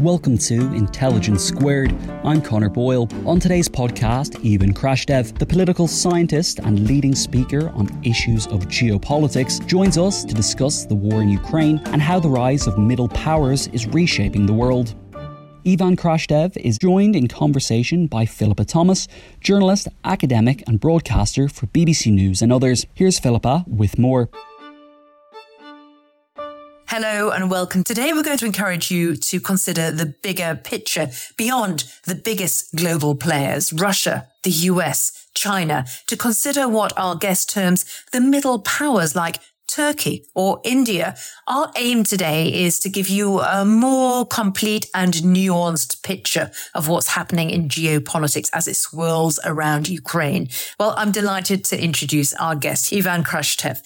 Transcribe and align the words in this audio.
Welcome 0.00 0.38
to 0.38 0.54
Intelligence 0.72 1.44
Squared. 1.44 1.94
I'm 2.24 2.40
Connor 2.40 2.70
Boyle. 2.70 3.06
On 3.26 3.38
today's 3.38 3.68
podcast, 3.68 4.34
Ivan 4.50 4.72
Krastev, 4.72 5.38
the 5.38 5.44
political 5.44 5.86
scientist 5.86 6.58
and 6.60 6.86
leading 6.86 7.14
speaker 7.14 7.68
on 7.74 7.86
issues 8.02 8.46
of 8.46 8.60
geopolitics, 8.60 9.64
joins 9.66 9.98
us 9.98 10.24
to 10.24 10.32
discuss 10.32 10.86
the 10.86 10.94
war 10.94 11.20
in 11.20 11.28
Ukraine 11.28 11.82
and 11.88 12.00
how 12.00 12.18
the 12.18 12.30
rise 12.30 12.66
of 12.66 12.78
middle 12.78 13.08
powers 13.08 13.66
is 13.74 13.86
reshaping 13.88 14.46
the 14.46 14.54
world. 14.54 14.94
Ivan 15.66 15.96
Krastev 15.96 16.56
is 16.56 16.78
joined 16.78 17.14
in 17.14 17.28
conversation 17.28 18.06
by 18.06 18.24
Philippa 18.24 18.64
Thomas, 18.64 19.06
journalist, 19.42 19.86
academic, 20.04 20.64
and 20.66 20.80
broadcaster 20.80 21.46
for 21.46 21.66
BBC 21.66 22.10
News 22.10 22.40
and 22.40 22.50
others. 22.50 22.86
Here's 22.94 23.18
Philippa 23.18 23.66
with 23.68 23.98
more. 23.98 24.30
Hello 26.92 27.30
and 27.30 27.48
welcome. 27.48 27.84
Today 27.84 28.12
we're 28.12 28.24
going 28.24 28.38
to 28.38 28.46
encourage 28.46 28.90
you 28.90 29.14
to 29.14 29.38
consider 29.38 29.92
the 29.92 30.06
bigger 30.06 30.56
picture 30.56 31.08
beyond 31.36 31.84
the 32.04 32.16
biggest 32.16 32.74
global 32.74 33.14
players, 33.14 33.72
Russia, 33.72 34.26
the 34.42 34.50
US, 34.50 35.28
China, 35.32 35.84
to 36.08 36.16
consider 36.16 36.66
what 36.66 36.92
our 36.98 37.14
guest 37.14 37.48
terms 37.48 37.84
the 38.10 38.20
middle 38.20 38.58
powers 38.58 39.14
like 39.14 39.38
Turkey 39.70 40.26
or 40.34 40.60
India. 40.64 41.16
Our 41.46 41.70
aim 41.76 42.02
today 42.02 42.52
is 42.52 42.80
to 42.80 42.88
give 42.88 43.08
you 43.08 43.40
a 43.40 43.64
more 43.64 44.26
complete 44.26 44.86
and 44.92 45.14
nuanced 45.14 46.02
picture 46.02 46.50
of 46.74 46.88
what's 46.88 47.08
happening 47.08 47.50
in 47.50 47.68
geopolitics 47.68 48.50
as 48.52 48.66
it 48.66 48.74
swirls 48.76 49.38
around 49.44 49.88
Ukraine. 49.88 50.48
Well, 50.78 50.94
I'm 50.96 51.12
delighted 51.12 51.64
to 51.66 51.80
introduce 51.80 52.34
our 52.34 52.56
guest, 52.56 52.92
Ivan 52.92 53.22
Krastev. 53.22 53.78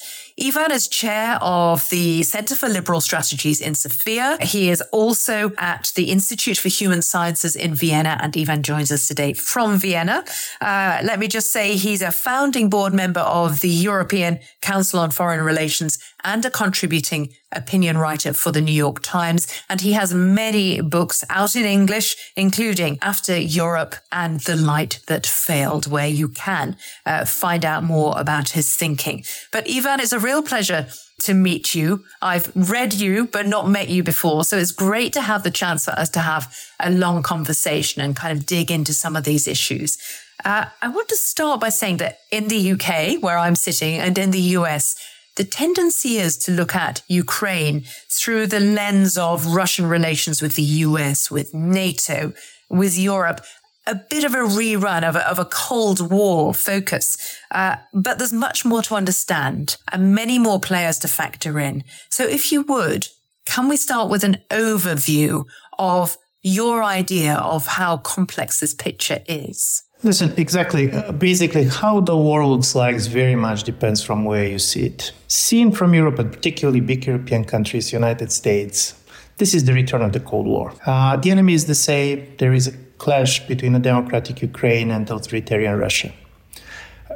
Ivan 0.43 0.73
is 0.73 0.89
chair 0.89 1.39
of 1.41 1.89
the 1.91 2.25
Center 2.25 2.57
for 2.57 2.69
Liberal 2.69 3.01
Strategies 3.01 3.61
in 3.61 3.77
Sofia. 3.77 4.37
He 4.41 4.69
is 4.69 4.83
also 4.91 5.53
at 5.59 5.93
the 5.95 6.11
Institute 6.11 6.59
for 6.59 6.69
Human 6.69 7.03
Sciences 7.03 7.55
in 7.55 7.77
Vienna, 7.77 8.19
and 8.21 8.37
Ivan 8.37 8.65
joins 8.65 8.91
us 8.91 9.07
today 9.07 9.33
from 9.35 9.79
Vienna. 9.79 10.25
Uh, 10.61 10.99
let 11.05 11.21
me 11.21 11.29
just 11.29 11.53
say 11.53 11.77
he's 11.77 12.03
a 12.03 12.11
founding 12.11 12.69
board 12.69 12.93
member 12.93 13.21
of 13.21 13.61
the 13.61 13.69
European 13.69 14.41
Council 14.61 14.99
on 14.99 15.13
Foreign 15.13 15.41
Relations 15.45 16.01
and 16.25 16.45
a 16.45 16.51
contributing 16.51 17.33
opinion 17.55 17.99
writer 17.99 18.33
for 18.33 18.53
the 18.53 18.61
New 18.61 18.73
York 18.73 19.01
Times. 19.03 19.47
And 19.69 19.81
he 19.81 19.93
has 19.93 20.13
many 20.13 20.81
books 20.81 21.25
out 21.31 21.57
in 21.57 21.65
English, 21.65 22.17
including 22.37 22.99
After 23.03 23.37
Europe 23.37 23.97
and 24.13 24.41
The 24.41 24.57
Light 24.57 25.01
That 25.07 25.27
Failed, 25.27 25.87
where 25.87 26.09
you 26.09 26.29
can 26.29 26.77
uh, 27.07 27.25
find 27.25 27.65
out 27.65 27.85
more 27.85 28.15
about 28.19 28.51
his 28.51 28.77
thinking. 28.77 29.25
But 29.53 29.69
Ivan, 29.69 30.01
it's 30.01 30.13
a 30.13 30.19
real 30.19 30.43
pleasure 30.43 30.89
to 31.21 31.35
meet 31.35 31.75
you. 31.75 32.05
I've 32.21 32.51
read 32.55 32.93
you, 32.93 33.27
but 33.27 33.47
not 33.47 33.69
met 33.69 33.89
you 33.89 34.03
before. 34.03 34.45
So 34.45 34.59
it's 34.59 34.73
great 34.73 35.13
to 35.13 35.23
have 35.23 35.43
the 35.43 35.51
chance 35.51 35.85
for 35.85 35.93
us 35.93 36.11
to 36.11 36.21
have 36.21 36.55
a 36.81 36.91
long 36.91 37.23
conversation 37.23 38.03
and 38.03 38.17
kind 38.17 38.37
of 38.37 38.47
dig 38.47 38.71
into 38.71 38.93
some 38.93 39.17
of 39.17 39.25
these 39.25 39.47
issues. 39.47 39.97
Uh, 40.45 40.67
I 40.83 40.89
want 40.89 41.09
to 41.09 41.17
start 41.17 41.61
by 41.61 41.69
saying 41.69 41.99
that 41.99 42.19
in 42.31 42.49
the 42.49 42.73
UK, 42.73 43.23
where 43.23 43.39
I'm 43.39 43.55
sitting, 43.55 43.99
and 43.99 44.19
in 44.19 44.31
the 44.31 44.41
US, 44.59 44.97
the 45.37 45.45
tendency 45.45 46.19
is 46.19 46.37
to 46.39 46.53
look 46.53 46.75
at 46.75 47.03
Ukraine 47.09 47.85
through 48.09 48.47
the 48.47 48.61
lens 48.61 49.19
of 49.19 49.47
Russian 49.47 49.87
relations 49.87 50.41
with 50.41 50.55
the 50.55 50.63
US, 50.63 51.31
with 51.31 51.53
NATO, 51.53 52.33
with 52.69 52.97
Europe, 52.97 53.41
a 53.87 53.95
bit 53.95 54.25
of 54.25 54.35
a 54.35 54.39
rerun 54.39 55.07
of 55.07 55.17
a, 55.17 55.29
of 55.29 55.39
a 55.39 55.45
Cold 55.45 56.11
War 56.11 56.55
focus. 56.55 57.39
Uh, 57.51 57.77
but 57.93 58.19
there's 58.19 58.33
much 58.33 58.65
more 58.65 58.83
to 58.83 58.95
understand 58.95 59.77
and 59.93 60.15
many 60.15 60.39
more 60.39 60.61
players 60.61 60.99
to 61.01 61.09
factor 61.09 61.59
in. 61.59 61.85
So 62.09 62.25
if 62.25 62.51
you 62.51 62.63
would, 62.63 63.09
can 63.45 63.69
we 63.69 63.77
start 63.77 64.11
with 64.11 64.25
an 64.25 64.39
overview 64.51 65.45
of 65.79 66.17
your 66.43 66.83
idea 66.83 67.35
of 67.35 67.67
how 67.67 67.99
complex 67.99 68.61
this 68.61 68.75
picture 68.75 69.23
is? 69.27 69.83
Listen, 70.05 70.35
exactly. 70.37 70.93
Uh, 70.93 71.13
basically, 71.13 71.65
how 71.65 71.99
the 71.99 72.17
world 72.17 72.51
looks 72.51 72.75
like 72.75 72.97
very 73.01 73.35
much 73.35 73.65
depends 73.65 74.03
from 74.03 74.27
where 74.27 74.47
you 74.47 74.59
see 74.59 74.85
it. 74.85 75.13
Seen 75.29 75.73
from 75.73 75.95
Europe, 75.95 76.19
and 76.19 76.31
particularly 76.31 76.81
big 76.81 77.07
European 77.07 77.43
countries, 77.45 77.91
United 77.91 78.31
States, 78.31 78.95
this 79.39 79.55
is 79.55 79.65
the 79.65 79.73
return 79.73 80.03
of 80.03 80.13
the 80.13 80.21
Cold 80.21 80.47
War. 80.47 80.75
Uh, 80.85 81.17
the 81.17 81.31
enemy 81.31 81.55
is 81.55 81.65
the 81.65 81.75
same. 81.75 82.37
There 82.37 82.53
is 82.53 82.69
a 82.69 82.73
clash 82.99 83.47
between 83.49 83.75
a 83.75 83.79
democratic 83.79 84.43
Ukraine 84.43 84.91
and 84.91 85.11
authoritarian 85.11 85.79
Russia. 85.79 86.13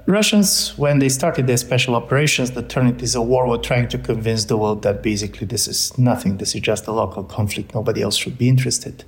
Russians, 0.07 0.77
when 0.79 0.99
they 0.99 1.11
started 1.11 1.47
their 1.47 1.59
special 1.59 1.95
operations 1.95 2.53
the 2.53 2.63
turned 2.63 2.89
it 2.89 3.03
into 3.03 3.19
a 3.19 3.23
war, 3.23 3.47
were 3.47 3.59
trying 3.59 3.89
to 3.89 3.99
convince 3.99 4.47
the 4.47 4.57
world 4.57 4.83
that 4.83 5.03
basically 5.03 5.47
this 5.47 5.69
is 5.69 5.97
nothing, 5.99 6.39
this 6.39 6.55
is 6.55 6.63
just 6.63 6.87
a 6.87 6.93
local 6.93 7.23
conflict, 7.23 7.75
nobody 7.75 8.01
else 8.01 8.17
should 8.17 8.39
be 8.39 8.49
interested. 8.49 9.05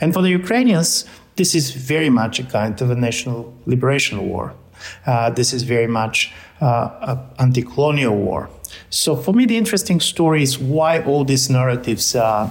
And 0.00 0.14
for 0.14 0.22
the 0.22 0.30
Ukrainians, 0.30 1.04
this 1.36 1.54
is 1.54 1.70
very 1.70 2.10
much 2.10 2.40
a 2.40 2.42
kind 2.44 2.80
of 2.80 2.90
a 2.90 2.94
national 2.94 3.54
liberation 3.66 4.28
war. 4.28 4.54
Uh, 5.06 5.30
this 5.30 5.52
is 5.52 5.62
very 5.62 5.86
much 5.86 6.32
uh, 6.60 6.90
an 7.02 7.18
anti 7.38 7.62
colonial 7.62 8.16
war. 8.16 8.50
So, 8.90 9.16
for 9.16 9.32
me, 9.32 9.46
the 9.46 9.56
interesting 9.56 10.00
story 10.00 10.42
is 10.42 10.58
why 10.58 11.02
all 11.02 11.24
these 11.24 11.48
narratives 11.48 12.14
are 12.14 12.50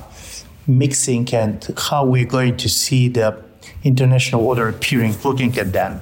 mixing 0.68 1.34
and 1.34 1.68
how 1.78 2.06
we're 2.06 2.26
going 2.26 2.58
to 2.58 2.70
see 2.70 3.08
the 3.08 3.44
international 3.84 4.46
order 4.46 4.68
appearing, 4.68 5.16
looking 5.24 5.58
at 5.58 5.72
them. 5.72 6.02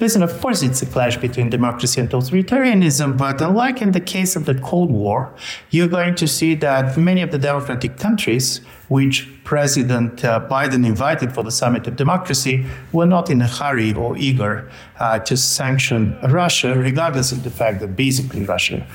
Listen, 0.00 0.22
of 0.24 0.40
course, 0.40 0.62
it's 0.62 0.82
a 0.82 0.86
clash 0.86 1.16
between 1.16 1.48
democracy 1.48 2.00
and 2.00 2.10
totalitarianism, 2.10 3.16
but 3.16 3.40
unlike 3.40 3.80
in 3.80 3.92
the 3.92 4.00
case 4.00 4.34
of 4.34 4.46
the 4.46 4.54
Cold 4.56 4.90
War, 4.90 5.32
you're 5.70 5.86
going 5.86 6.16
to 6.16 6.26
see 6.26 6.56
that 6.56 6.96
many 6.96 7.22
of 7.22 7.30
the 7.30 7.38
democratic 7.38 7.98
countries, 7.98 8.60
which 8.88 9.28
President 9.44 10.24
uh, 10.24 10.46
Biden 10.48 10.86
invited 10.86 11.32
for 11.32 11.42
the 11.42 11.50
Summit 11.50 11.86
of 11.86 11.96
Democracy, 11.96 12.64
were 12.92 13.06
not 13.06 13.28
in 13.30 13.42
a 13.42 13.46
hurry 13.46 13.92
or 13.92 14.16
eager 14.16 14.70
uh, 14.98 15.18
to 15.20 15.36
sanction 15.36 16.16
Russia, 16.28 16.74
regardless 16.78 17.32
of 17.32 17.42
the 17.42 17.50
fact 17.50 17.80
that 17.80 17.96
basically 17.96 18.44
Russia 18.44 18.86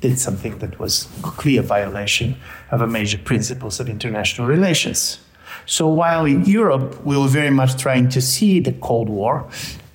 did 0.00 0.18
something 0.18 0.58
that 0.58 0.78
was 0.78 1.08
a 1.24 1.30
clear 1.30 1.62
violation 1.62 2.36
of 2.70 2.80
a 2.80 2.86
major 2.86 3.18
principles 3.18 3.80
of 3.80 3.88
international 3.88 4.46
relations. 4.46 5.18
So 5.64 5.88
while 5.88 6.24
in 6.24 6.44
Europe 6.44 7.04
we 7.04 7.16
were 7.16 7.28
very 7.28 7.50
much 7.50 7.76
trying 7.76 8.08
to 8.10 8.20
see 8.20 8.60
the 8.60 8.72
Cold 8.72 9.08
War, 9.08 9.48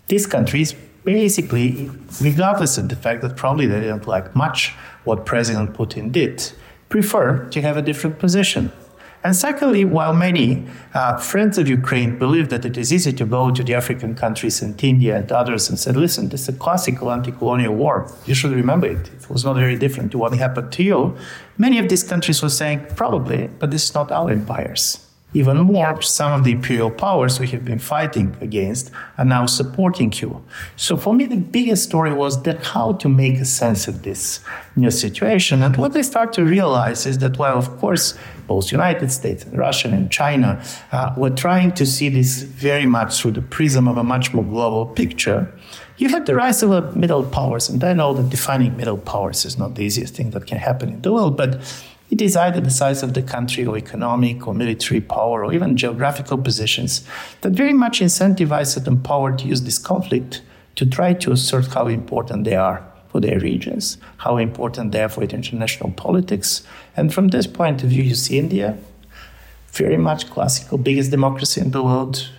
these 0.08 0.28
countries 0.28 0.74
basically, 1.04 1.90
regardless 2.20 2.78
of 2.78 2.90
the 2.90 2.96
fact 2.96 3.22
that 3.22 3.36
probably 3.36 3.66
they 3.66 3.80
didn't 3.80 4.08
like 4.08 4.36
much 4.36 4.74
what 5.04 5.26
President 5.26 5.74
Putin 5.74 6.12
did, 6.12 6.52
prefer 6.90 7.48
to 7.50 7.62
have 7.62 7.78
a 7.78 7.82
different 7.82 8.20
position. 8.20 8.72
And 9.24 9.36
secondly, 9.36 9.86
while 9.86 10.14
many 10.14 10.66
uh, 10.96 11.18
friends 11.18 11.58
of 11.60 11.68
Ukraine 11.68 12.18
believe 12.18 12.50
that 12.50 12.66
it 12.66 12.76
is 12.76 12.92
easy 12.92 13.14
to 13.14 13.26
go 13.26 13.52
to 13.52 13.64
the 13.64 13.76
African 13.76 14.16
countries 14.16 14.62
and 14.64 14.84
India 14.84 15.18
and 15.18 15.32
others 15.32 15.70
and 15.70 15.78
say, 15.78 15.92
listen, 15.92 16.30
this 16.30 16.42
is 16.42 16.50
a 16.50 16.54
classical 16.54 17.12
anti 17.12 17.32
colonial 17.32 17.76
war. 17.76 18.12
You 18.26 18.34
should 18.34 18.52
remember 18.52 18.88
it. 18.88 19.10
It 19.14 19.30
was 19.30 19.46
not 19.46 19.56
very 19.56 19.78
different 19.78 20.12
to 20.14 20.18
what 20.18 20.34
happened 20.34 20.72
to 20.72 20.84
you. 20.84 21.16
Many 21.58 21.78
of 21.78 21.88
these 21.88 22.04
countries 22.04 22.42
were 22.42 22.50
saying, 22.50 22.88
probably, 22.96 23.48
but 23.60 23.70
this 23.70 23.84
is 23.84 23.94
not 23.94 24.12
our 24.12 24.32
empires. 24.32 25.06
Even 25.34 25.58
more, 25.60 26.02
some 26.02 26.34
of 26.34 26.44
the 26.44 26.52
imperial 26.52 26.92
powers 26.92 27.40
we 27.40 27.48
have 27.48 27.64
been 27.64 27.80
fighting 27.80 28.36
against 28.42 28.92
are 29.18 29.24
now 29.24 29.46
supporting 29.46 30.10
Kyiv. 30.12 30.42
So 30.76 30.98
for 30.98 31.14
me, 31.14 31.26
the 31.26 31.38
biggest 31.38 31.84
story 31.84 32.14
was 32.14 32.44
that 32.44 32.66
how 32.66 32.94
to 32.94 33.08
make 33.08 33.38
a 33.40 33.46
sense 33.46 33.88
of 33.88 34.04
this 34.04 34.42
new 34.76 34.92
situation. 34.92 35.64
And 35.64 35.78
what 35.78 35.96
I 35.96 36.02
start 36.02 36.34
to 36.34 36.44
realize 36.44 37.06
is 37.06 37.20
that, 37.20 37.38
while 37.38 37.58
of 37.58 37.78
course, 37.80 38.18
both 38.48 38.74
United 38.74 39.10
States 39.10 39.46
and 39.46 39.58
Russia 39.58 39.88
and 39.88 40.12
China 40.12 40.62
uh, 40.92 41.14
were 41.16 41.30
trying 41.30 41.72
to 41.74 41.86
see 41.86 42.10
this 42.10 42.42
very 42.42 42.86
much 42.86 43.22
through 43.22 43.32
the 43.32 43.42
prism 43.42 43.88
of 43.88 43.96
a 43.96 44.04
much 44.04 44.34
more 44.34 44.44
global 44.44 44.86
picture, 44.86 45.50
you 45.96 46.10
have 46.10 46.26
the 46.26 46.36
rise 46.36 46.62
of 46.62 46.72
a 46.72 46.92
middle 46.94 47.24
powers. 47.24 47.70
And 47.70 47.82
I 47.84 47.94
know 47.94 48.14
that 48.14 48.30
defining 48.30 48.76
middle 48.76 48.98
powers 48.98 49.46
is 49.46 49.58
not 49.58 49.76
the 49.76 49.84
easiest 49.84 50.16
thing 50.16 50.32
that 50.32 50.46
can 50.48 50.58
happen 50.58 50.90
in 50.90 51.02
the 51.02 51.14
world, 51.14 51.38
but 51.38 51.62
it 52.12 52.22
is 52.22 52.36
either 52.36 52.60
the 52.60 52.70
size 52.70 53.02
of 53.02 53.14
the 53.14 53.22
country 53.24 53.66
or 53.66 53.78
economic 53.78 54.46
or 54.46 54.54
military 54.54 55.00
power 55.00 55.46
or 55.46 55.54
even 55.54 55.78
geographical 55.78 56.38
positions 56.38 57.08
that 57.40 57.54
very 57.54 57.74
much 57.74 58.02
incentivize 58.02 58.74
certain 58.74 59.02
power 59.02 59.36
to 59.36 59.48
use 59.48 59.62
this 59.64 59.80
conflict 59.80 60.42
to 60.76 60.86
try 60.86 61.14
to 61.14 61.32
assert 61.32 61.68
how 61.74 61.88
important 61.88 62.44
they 62.44 62.56
are 62.56 62.86
for 63.08 63.22
their 63.22 63.40
regions, 63.40 63.98
how 64.18 64.38
important 64.38 64.92
they 64.92 65.02
are 65.02 65.10
for 65.10 65.24
international 65.24 65.92
politics. 65.92 66.64
And 66.98 67.14
from 67.14 67.30
this 67.30 67.48
point 67.48 67.82
of 67.84 67.90
view, 67.90 68.04
you 68.04 68.16
see 68.16 68.38
India, 68.38 68.78
very 69.72 69.98
much 69.98 70.30
classical, 70.30 70.78
biggest 70.78 71.12
democracy 71.12 71.62
in 71.62 71.72
the 71.72 71.82
world, 71.82 72.30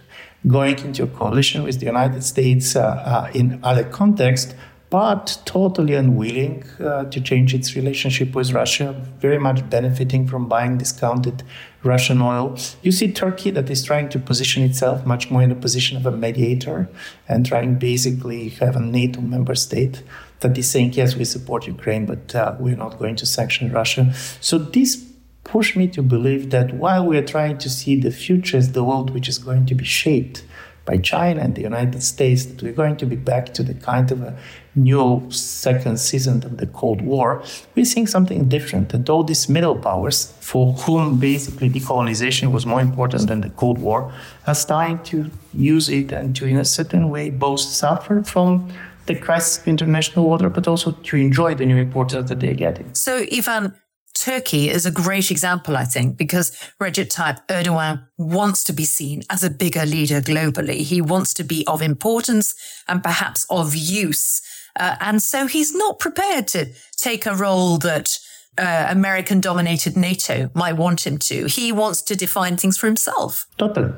going 0.47 0.79
into 0.81 1.05
a 1.05 1.07
coalition 1.07 1.63
with 1.63 1.81
the 1.81 1.87
United 1.87 2.23
States 2.25 2.77
uh, 2.77 2.81
uh, 2.81 3.31
in 3.35 3.59
other 3.63 3.85
contexts, 3.85 4.55
but 4.93 5.41
totally 5.47 5.95
unwilling 5.95 6.63
uh, 6.79 7.05
to 7.05 7.19
change 7.19 7.55
its 7.55 7.75
relationship 7.75 8.35
with 8.35 8.53
Russia, 8.53 8.93
very 9.21 9.39
much 9.39 9.59
benefiting 9.71 10.29
from 10.29 10.47
buying 10.47 10.77
discounted 10.77 11.43
Russian 11.83 12.21
oil. 12.21 12.59
You 12.83 12.93
see 12.93 13.11
Turkey 13.11 13.51
that 13.53 13.71
is 13.71 13.83
trying 13.83 14.11
to 14.11 14.19
position 14.19 14.63
itself 14.63 15.07
much 15.07 15.31
more 15.31 15.41
in 15.41 15.49
the 15.49 15.55
position 15.55 15.97
of 15.97 16.05
a 16.05 16.13
mediator 16.13 16.91
and 17.27 17.47
trying 17.47 17.77
basically 17.77 18.51
have 18.61 18.77
a 18.77 18.81
NATO 18.81 19.23
member 19.23 19.55
state 19.55 20.03
that 20.41 20.59
is 20.59 20.71
saying, 20.71 20.93
yes, 20.93 21.17
we 21.17 21.25
support 21.25 21.67
Ukraine, 21.67 22.05
but 22.05 22.35
uh, 22.35 22.55
we're 22.61 22.77
not 22.77 22.99
going 22.99 23.17
to 23.17 23.25
sanction 23.25 23.73
Russia. 23.73 24.13
So 24.43 24.59
this 24.59 25.03
pushed 25.45 25.75
me 25.75 25.89
to 25.89 26.03
believe 26.03 26.51
that 26.51 26.75
while 26.75 27.07
we're 27.07 27.25
trying 27.25 27.57
to 27.59 27.71
see 27.71 27.99
the 27.99 28.11
future 28.11 28.59
as 28.59 28.73
the 28.73 28.85
world 28.85 29.09
which 29.09 29.27
is 29.27 29.39
going 29.39 29.65
to 29.67 29.75
be 29.75 29.87
shaped 29.87 30.45
by 30.85 30.99
China 30.99 31.41
and 31.41 31.55
the 31.55 31.63
United 31.63 32.03
States, 32.03 32.45
that 32.45 32.63
we're 32.63 32.73
going 32.73 32.97
to 32.97 33.07
be 33.07 33.17
back 33.17 33.55
to 33.55 33.63
the 33.63 33.75
kind 33.75 34.11
of 34.11 34.21
a 34.21 34.37
new 34.75 35.31
second 35.31 35.99
season 35.99 36.43
of 36.45 36.57
the 36.57 36.67
Cold 36.67 37.03
War, 37.03 37.43
we're 37.75 37.85
seeing 37.85 38.07
something 38.07 38.49
different. 38.49 38.95
And 38.95 39.09
all 39.11 39.25
these 39.25 39.49
middle 39.49 39.77
powers, 39.77 40.33
for 40.41 40.73
whom 40.73 41.19
basically 41.19 41.69
decolonization 41.69 42.53
was 42.53 42.65
more 42.67 42.81
important 42.81 43.29
than 43.29 43.41
the 43.41 43.51
Cold 43.51 43.79
War, 43.79 44.13
are 44.47 44.55
starting 44.55 44.99
to 45.05 45.31
use 45.53 45.89
it 45.89 46.13
and 46.13 46.35
to, 46.37 46.47
in 46.47 46.57
a 46.57 46.65
certain 46.65 47.11
way, 47.11 47.31
both 47.31 47.61
suffer 47.61 48.23
from 48.23 48.73
the 49.07 49.15
crisis 49.15 49.59
of 49.59 49.69
international 49.69 50.27
order, 50.27 50.49
but 50.49 50.69
also 50.69 50.93
to 50.93 51.17
enjoy 51.17 51.55
the 51.55 51.67
new 51.67 51.77
importance 51.77 52.29
that 52.29 52.41
they're 52.41 52.55
getting. 52.55 52.95
So, 52.95 53.25
Ivan, 53.33 53.75
Turkey 54.15 54.69
is 54.69 54.87
a 54.87 54.91
great 54.91 55.31
example, 55.31 55.77
I 55.77 55.85
think, 55.85 56.17
because 56.17 56.53
Recep 56.81 57.13
Tayyip 57.13 57.47
Erdogan 57.49 58.07
wants 58.19 58.63
to 58.65 58.73
be 58.73 58.85
seen 58.85 59.23
as 59.29 59.43
a 59.43 59.51
bigger 59.51 59.85
leader 59.85 60.21
globally. 60.21 60.83
He 60.83 61.01
wants 61.01 61.35
to 61.35 61.45
be 61.45 61.67
of 61.67 61.83
importance 61.83 62.55
and 62.87 63.03
perhaps 63.03 63.47
of 63.51 63.75
use. 63.75 64.41
Uh, 64.79 64.97
and 65.01 65.23
so 65.23 65.47
he's 65.47 65.75
not 65.75 65.99
prepared 65.99 66.49
to 66.49 66.67
take 66.97 67.27
a 67.27 67.35
role 67.35 67.79
that 67.79 68.19
uh, 68.59 68.87
American 68.91 69.41
dominated 69.41 69.97
NATO 69.97 70.51
might 70.55 70.75
want 70.75 71.07
him 71.07 71.19
to. 71.19 71.47
He 71.47 71.73
wants 71.73 72.03
to 72.03 72.17
define 72.17 72.57
things 72.57 72.77
for 72.77 72.87
himself. 72.87 73.47
Totally. 73.57 73.93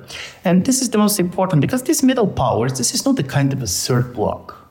And 0.44 0.64
this 0.64 0.80
is 0.80 0.90
the 0.90 0.98
most 0.98 1.18
important 1.18 1.60
because 1.60 1.82
these 1.82 2.02
middle 2.02 2.28
powers, 2.28 2.78
this 2.78 2.94
is 2.94 3.04
not 3.04 3.16
the 3.16 3.24
kind 3.24 3.52
of 3.52 3.62
a 3.62 3.66
third 3.66 4.14
bloc 4.14 4.64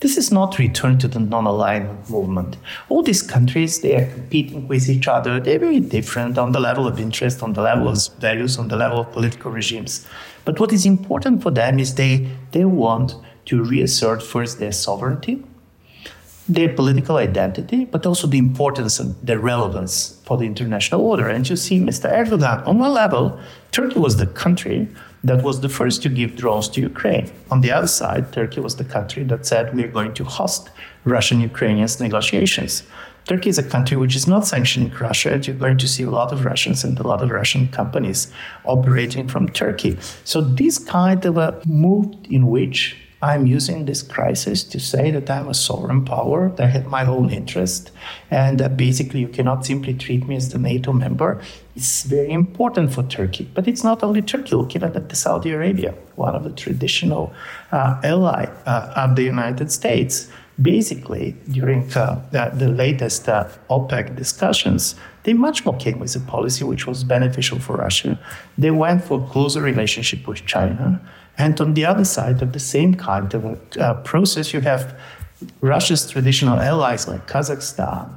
this 0.00 0.16
is 0.16 0.32
not 0.32 0.58
return 0.58 0.98
to 0.98 1.08
the 1.08 1.20
non-alignment 1.20 2.08
movement. 2.08 2.56
All 2.88 3.02
these 3.02 3.22
countries, 3.22 3.80
they 3.80 3.96
are 3.96 4.06
competing 4.06 4.66
with 4.66 4.88
each 4.88 5.06
other. 5.06 5.38
They're 5.38 5.58
very 5.58 5.80
different 5.80 6.38
on 6.38 6.52
the 6.52 6.60
level 6.60 6.86
of 6.86 6.98
interest, 6.98 7.42
on 7.42 7.52
the 7.52 7.60
level 7.60 7.86
of 7.86 7.98
values, 8.18 8.58
on 8.58 8.68
the 8.68 8.76
level 8.76 9.00
of 9.00 9.12
political 9.12 9.50
regimes. 9.50 10.06
But 10.46 10.58
what 10.58 10.72
is 10.72 10.86
important 10.86 11.42
for 11.42 11.50
them 11.50 11.78
is 11.78 11.94
they, 11.94 12.28
they 12.52 12.64
want 12.64 13.14
to 13.46 13.62
reassert 13.62 14.22
first 14.22 14.58
their 14.58 14.72
sovereignty, 14.72 15.44
their 16.54 16.68
political 16.74 17.16
identity, 17.16 17.84
but 17.84 18.04
also 18.04 18.26
the 18.26 18.38
importance 18.38 18.98
and 18.98 19.14
the 19.22 19.38
relevance 19.38 20.20
for 20.24 20.36
the 20.36 20.44
international 20.44 21.00
order. 21.00 21.28
And 21.28 21.48
you 21.48 21.56
see, 21.56 21.78
Mr. 21.78 22.10
Erdogan, 22.12 22.66
on 22.66 22.78
one 22.78 22.92
level, 22.92 23.38
Turkey 23.70 23.98
was 23.98 24.16
the 24.16 24.26
country 24.26 24.88
that 25.22 25.42
was 25.42 25.60
the 25.60 25.68
first 25.68 26.02
to 26.02 26.08
give 26.08 26.36
drones 26.36 26.68
to 26.70 26.80
Ukraine. 26.80 27.30
On 27.50 27.60
the 27.60 27.70
other 27.70 27.86
side, 27.86 28.32
Turkey 28.32 28.60
was 28.60 28.76
the 28.76 28.84
country 28.84 29.22
that 29.24 29.46
said 29.46 29.74
we're 29.74 29.88
going 29.88 30.14
to 30.14 30.24
host 30.24 30.70
Russian 31.04 31.40
Ukrainian 31.40 31.88
negotiations. 32.00 32.82
Turkey 33.26 33.50
is 33.50 33.58
a 33.58 33.62
country 33.62 33.96
which 33.96 34.16
is 34.16 34.26
not 34.26 34.46
sanctioning 34.46 34.90
Russia, 34.98 35.34
and 35.34 35.46
you're 35.46 35.54
going 35.54 35.78
to 35.78 35.86
see 35.86 36.02
a 36.02 36.10
lot 36.10 36.32
of 36.32 36.44
Russians 36.44 36.82
and 36.84 36.98
a 36.98 37.06
lot 37.06 37.22
of 37.22 37.30
Russian 37.30 37.68
companies 37.68 38.32
operating 38.64 39.28
from 39.28 39.48
Turkey. 39.48 39.98
So, 40.24 40.40
this 40.40 40.78
kind 40.78 41.24
of 41.26 41.36
a 41.36 41.60
move 41.66 42.06
in 42.30 42.48
which 42.48 42.96
I'm 43.22 43.46
using 43.46 43.84
this 43.84 44.02
crisis 44.02 44.64
to 44.64 44.80
say 44.80 45.10
that 45.10 45.28
I'm 45.28 45.48
a 45.48 45.54
sovereign 45.54 46.04
power, 46.06 46.50
that 46.56 46.70
have 46.70 46.86
my 46.86 47.04
own 47.04 47.28
interest, 47.28 47.90
and 48.30 48.58
that 48.60 48.78
basically 48.78 49.20
you 49.20 49.28
cannot 49.28 49.66
simply 49.66 49.92
treat 49.92 50.26
me 50.26 50.36
as 50.36 50.48
the 50.48 50.58
NATO 50.58 50.92
member. 50.94 51.40
It's 51.76 52.04
very 52.04 52.32
important 52.32 52.94
for 52.94 53.02
Turkey. 53.02 53.50
But 53.54 53.68
it's 53.68 53.84
not 53.84 54.02
only 54.02 54.22
Turkey. 54.22 54.56
Looking 54.56 54.82
at 54.82 55.08
the 55.08 55.16
Saudi 55.16 55.50
Arabia, 55.50 55.94
one 56.16 56.34
of 56.34 56.44
the 56.44 56.50
traditional 56.50 57.32
uh, 57.72 58.00
ally 58.02 58.46
uh, 58.64 58.92
of 58.96 59.16
the 59.16 59.22
United 59.22 59.70
States. 59.70 60.28
Basically, 60.60 61.36
during 61.50 61.90
uh, 61.94 62.22
the, 62.32 62.50
the, 62.54 62.68
latest 62.68 63.26
uh, 63.30 63.48
OPEC 63.70 64.14
discussions, 64.14 64.94
they 65.22 65.32
much 65.32 65.64
more 65.64 65.74
came 65.76 65.98
with 65.98 66.14
a 66.16 66.20
policy 66.20 66.64
which 66.64 66.86
was 66.86 67.02
beneficial 67.02 67.58
for 67.58 67.76
Russia. 67.76 68.18
They 68.58 68.70
went 68.70 69.02
for 69.02 69.26
closer 69.26 69.62
relationship 69.62 70.28
with 70.28 70.44
China 70.44 71.00
and 71.40 71.60
on 71.60 71.74
the 71.74 71.84
other 71.86 72.04
side 72.04 72.42
of 72.42 72.52
the 72.52 72.64
same 72.74 72.92
kind 72.94 73.32
of 73.34 73.42
uh, 73.78 73.94
process, 74.10 74.52
you 74.54 74.60
have 74.60 74.82
Russia's 75.62 76.02
traditional 76.10 76.58
allies 76.60 77.08
like 77.08 77.26
Kazakhstan, 77.26 78.10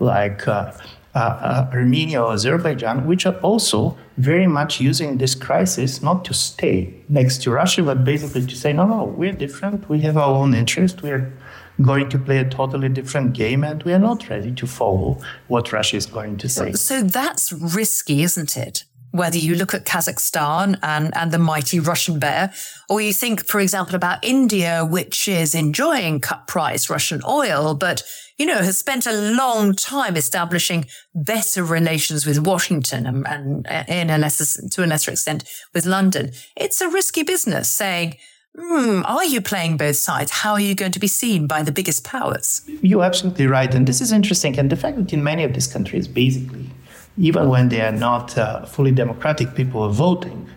like 0.00 0.48
uh, 0.48 0.72
uh, 1.14 1.18
uh, 1.18 1.70
Armenia 1.72 2.22
or 2.22 2.32
Azerbaijan, 2.32 3.06
which 3.06 3.26
are 3.26 3.38
also 3.50 3.96
very 4.16 4.46
much 4.46 4.80
using 4.80 5.18
this 5.18 5.34
crisis 5.34 6.02
not 6.02 6.24
to 6.24 6.34
stay 6.34 6.92
next 7.08 7.42
to 7.42 7.50
Russia, 7.50 7.82
but 7.82 8.04
basically 8.04 8.44
to 8.46 8.56
say, 8.56 8.72
no, 8.72 8.86
no, 8.86 9.04
we're 9.04 9.32
different. 9.32 9.88
We 9.88 10.00
have 10.00 10.16
our 10.16 10.34
own 10.34 10.52
interest. 10.54 11.02
We're 11.02 11.32
going 11.80 12.08
to 12.10 12.18
play 12.18 12.38
a 12.38 12.48
totally 12.48 12.88
different 12.88 13.34
game, 13.34 13.62
and 13.62 13.82
we 13.84 13.92
are 13.92 13.98
not 14.00 14.28
ready 14.28 14.52
to 14.52 14.66
follow 14.66 15.18
what 15.46 15.72
Russia 15.72 15.96
is 15.96 16.06
going 16.06 16.36
to 16.38 16.48
say. 16.48 16.72
So 16.72 17.02
that's 17.02 17.52
risky, 17.52 18.22
isn't 18.22 18.56
it? 18.56 18.84
Whether 19.10 19.38
you 19.38 19.54
look 19.54 19.74
at 19.74 19.84
Kazakhstan 19.84 20.78
and, 20.82 21.16
and 21.16 21.32
the 21.32 21.38
mighty 21.38 21.80
Russian 21.80 22.18
bear, 22.18 22.52
or 22.88 23.00
you 23.00 23.12
think, 23.12 23.46
for 23.46 23.60
example, 23.60 23.94
about 23.94 24.24
India, 24.24 24.84
which 24.84 25.28
is 25.28 25.54
enjoying 25.54 26.20
cut 26.20 26.46
price 26.46 26.90
Russian 26.90 27.20
oil, 27.26 27.74
but, 27.74 28.02
you 28.36 28.46
know, 28.46 28.58
has 28.58 28.78
spent 28.78 29.06
a 29.06 29.12
long 29.12 29.74
time 29.74 30.16
establishing 30.16 30.86
better 31.14 31.64
relations 31.64 32.26
with 32.26 32.38
Washington 32.38 33.06
and, 33.06 33.26
and 33.66 33.88
in 33.88 34.10
a 34.10 34.18
lesser, 34.18 34.68
to 34.68 34.84
a 34.84 34.86
lesser 34.86 35.12
extent 35.12 35.44
with 35.74 35.86
London. 35.86 36.30
It's 36.56 36.80
a 36.80 36.88
risky 36.88 37.22
business 37.22 37.68
saying, 37.68 38.16
Hmm, 38.60 39.02
are 39.04 39.24
you 39.24 39.40
playing 39.40 39.76
both 39.76 39.96
sides? 39.96 40.32
How 40.32 40.54
are 40.54 40.60
you 40.60 40.74
going 40.74 40.90
to 40.90 40.98
be 40.98 41.06
seen 41.06 41.46
by 41.46 41.62
the 41.62 41.70
biggest 41.70 42.02
powers? 42.02 42.62
You're 42.82 43.04
absolutely 43.04 43.46
right. 43.46 43.72
And 43.72 43.86
this 43.86 44.00
is 44.00 44.10
interesting. 44.10 44.58
And 44.58 44.68
the 44.68 44.76
fact 44.76 44.96
that 44.96 45.12
in 45.12 45.22
many 45.22 45.44
of 45.44 45.52
these 45.52 45.68
countries, 45.68 46.08
basically, 46.08 46.68
even 47.18 47.48
when 47.48 47.68
they 47.68 47.80
are 47.80 47.92
not 47.92 48.38
uh, 48.38 48.64
fully 48.64 48.92
democratic 48.92 49.54
people 49.54 49.82
are 49.82 49.90
voting, 49.90 50.48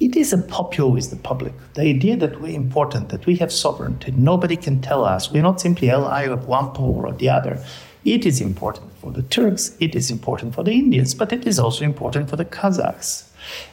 it 0.00 0.16
is 0.16 0.32
a 0.32 0.38
popular 0.38 0.90
with 0.90 1.10
the 1.10 1.16
public. 1.16 1.52
The 1.74 1.82
idea 1.82 2.16
that 2.16 2.40
we're 2.40 2.54
important, 2.54 3.08
that 3.10 3.26
we 3.26 3.36
have 3.36 3.52
sovereignty, 3.52 4.12
nobody 4.16 4.56
can 4.56 4.80
tell 4.80 5.04
us, 5.04 5.30
we're 5.30 5.42
not 5.42 5.60
simply 5.60 5.90
ally 5.90 6.22
of 6.22 6.46
one 6.46 6.72
power 6.72 7.06
or 7.06 7.12
the 7.12 7.28
other. 7.28 7.62
It 8.04 8.24
is 8.24 8.40
important 8.40 8.92
for 9.00 9.10
the 9.12 9.22
Turks, 9.22 9.76
it 9.80 9.94
is 9.94 10.10
important 10.10 10.54
for 10.54 10.62
the 10.62 10.72
Indians, 10.72 11.14
but 11.14 11.32
it 11.32 11.46
is 11.46 11.58
also 11.58 11.84
important 11.84 12.30
for 12.30 12.36
the 12.36 12.44
Kazakhs. 12.44 13.28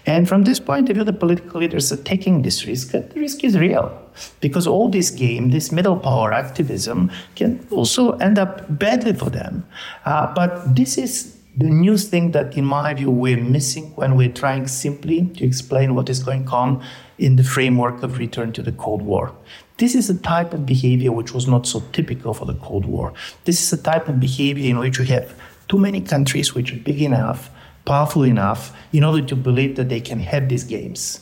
And 0.05 0.27
from 0.27 0.43
this 0.43 0.59
point 0.59 0.89
of 0.89 0.95
view, 0.95 1.03
the 1.03 1.13
political 1.13 1.59
leaders 1.59 1.91
are 1.91 1.97
taking 2.03 2.41
this 2.41 2.65
risk. 2.65 2.91
The 2.91 3.07
risk 3.15 3.43
is 3.43 3.57
real 3.57 4.01
because 4.39 4.67
all 4.67 4.89
this 4.89 5.09
game, 5.11 5.51
this 5.51 5.71
middle 5.71 5.97
power 5.97 6.33
activism, 6.33 7.11
can 7.35 7.65
also 7.71 8.11
end 8.17 8.39
up 8.39 8.65
badly 8.79 9.13
for 9.13 9.29
them. 9.29 9.65
Uh, 10.05 10.33
but 10.33 10.75
this 10.75 10.97
is 10.97 11.34
the 11.57 11.69
new 11.69 11.97
thing 11.97 12.31
that, 12.31 12.57
in 12.57 12.65
my 12.65 12.93
view, 12.93 13.09
we're 13.09 13.41
missing 13.41 13.95
when 13.95 14.15
we're 14.15 14.31
trying 14.31 14.67
simply 14.67 15.25
to 15.37 15.45
explain 15.45 15.95
what 15.95 16.09
is 16.09 16.23
going 16.23 16.47
on 16.49 16.83
in 17.17 17.35
the 17.37 17.43
framework 17.43 18.03
of 18.03 18.17
return 18.17 18.51
to 18.53 18.61
the 18.61 18.73
Cold 18.73 19.01
War. 19.01 19.33
This 19.77 19.95
is 19.95 20.09
a 20.09 20.17
type 20.17 20.53
of 20.53 20.65
behavior 20.65 21.11
which 21.11 21.33
was 21.33 21.47
not 21.47 21.65
so 21.65 21.81
typical 21.91 22.33
for 22.33 22.45
the 22.45 22.55
Cold 22.55 22.85
War. 22.85 23.13
This 23.45 23.61
is 23.61 23.79
a 23.79 23.81
type 23.81 24.07
of 24.09 24.19
behavior 24.19 24.69
in 24.69 24.79
which 24.79 24.99
we 24.99 25.07
have 25.07 25.33
too 25.67 25.77
many 25.77 26.01
countries 26.01 26.53
which 26.53 26.73
are 26.73 26.77
big 26.77 27.01
enough 27.01 27.49
powerful 27.85 28.23
enough 28.23 28.75
in 28.91 29.03
order 29.03 29.25
to 29.25 29.35
believe 29.35 29.75
that 29.75 29.89
they 29.89 30.01
can 30.01 30.19
have 30.19 30.49
these 30.49 30.63
games. 30.63 31.21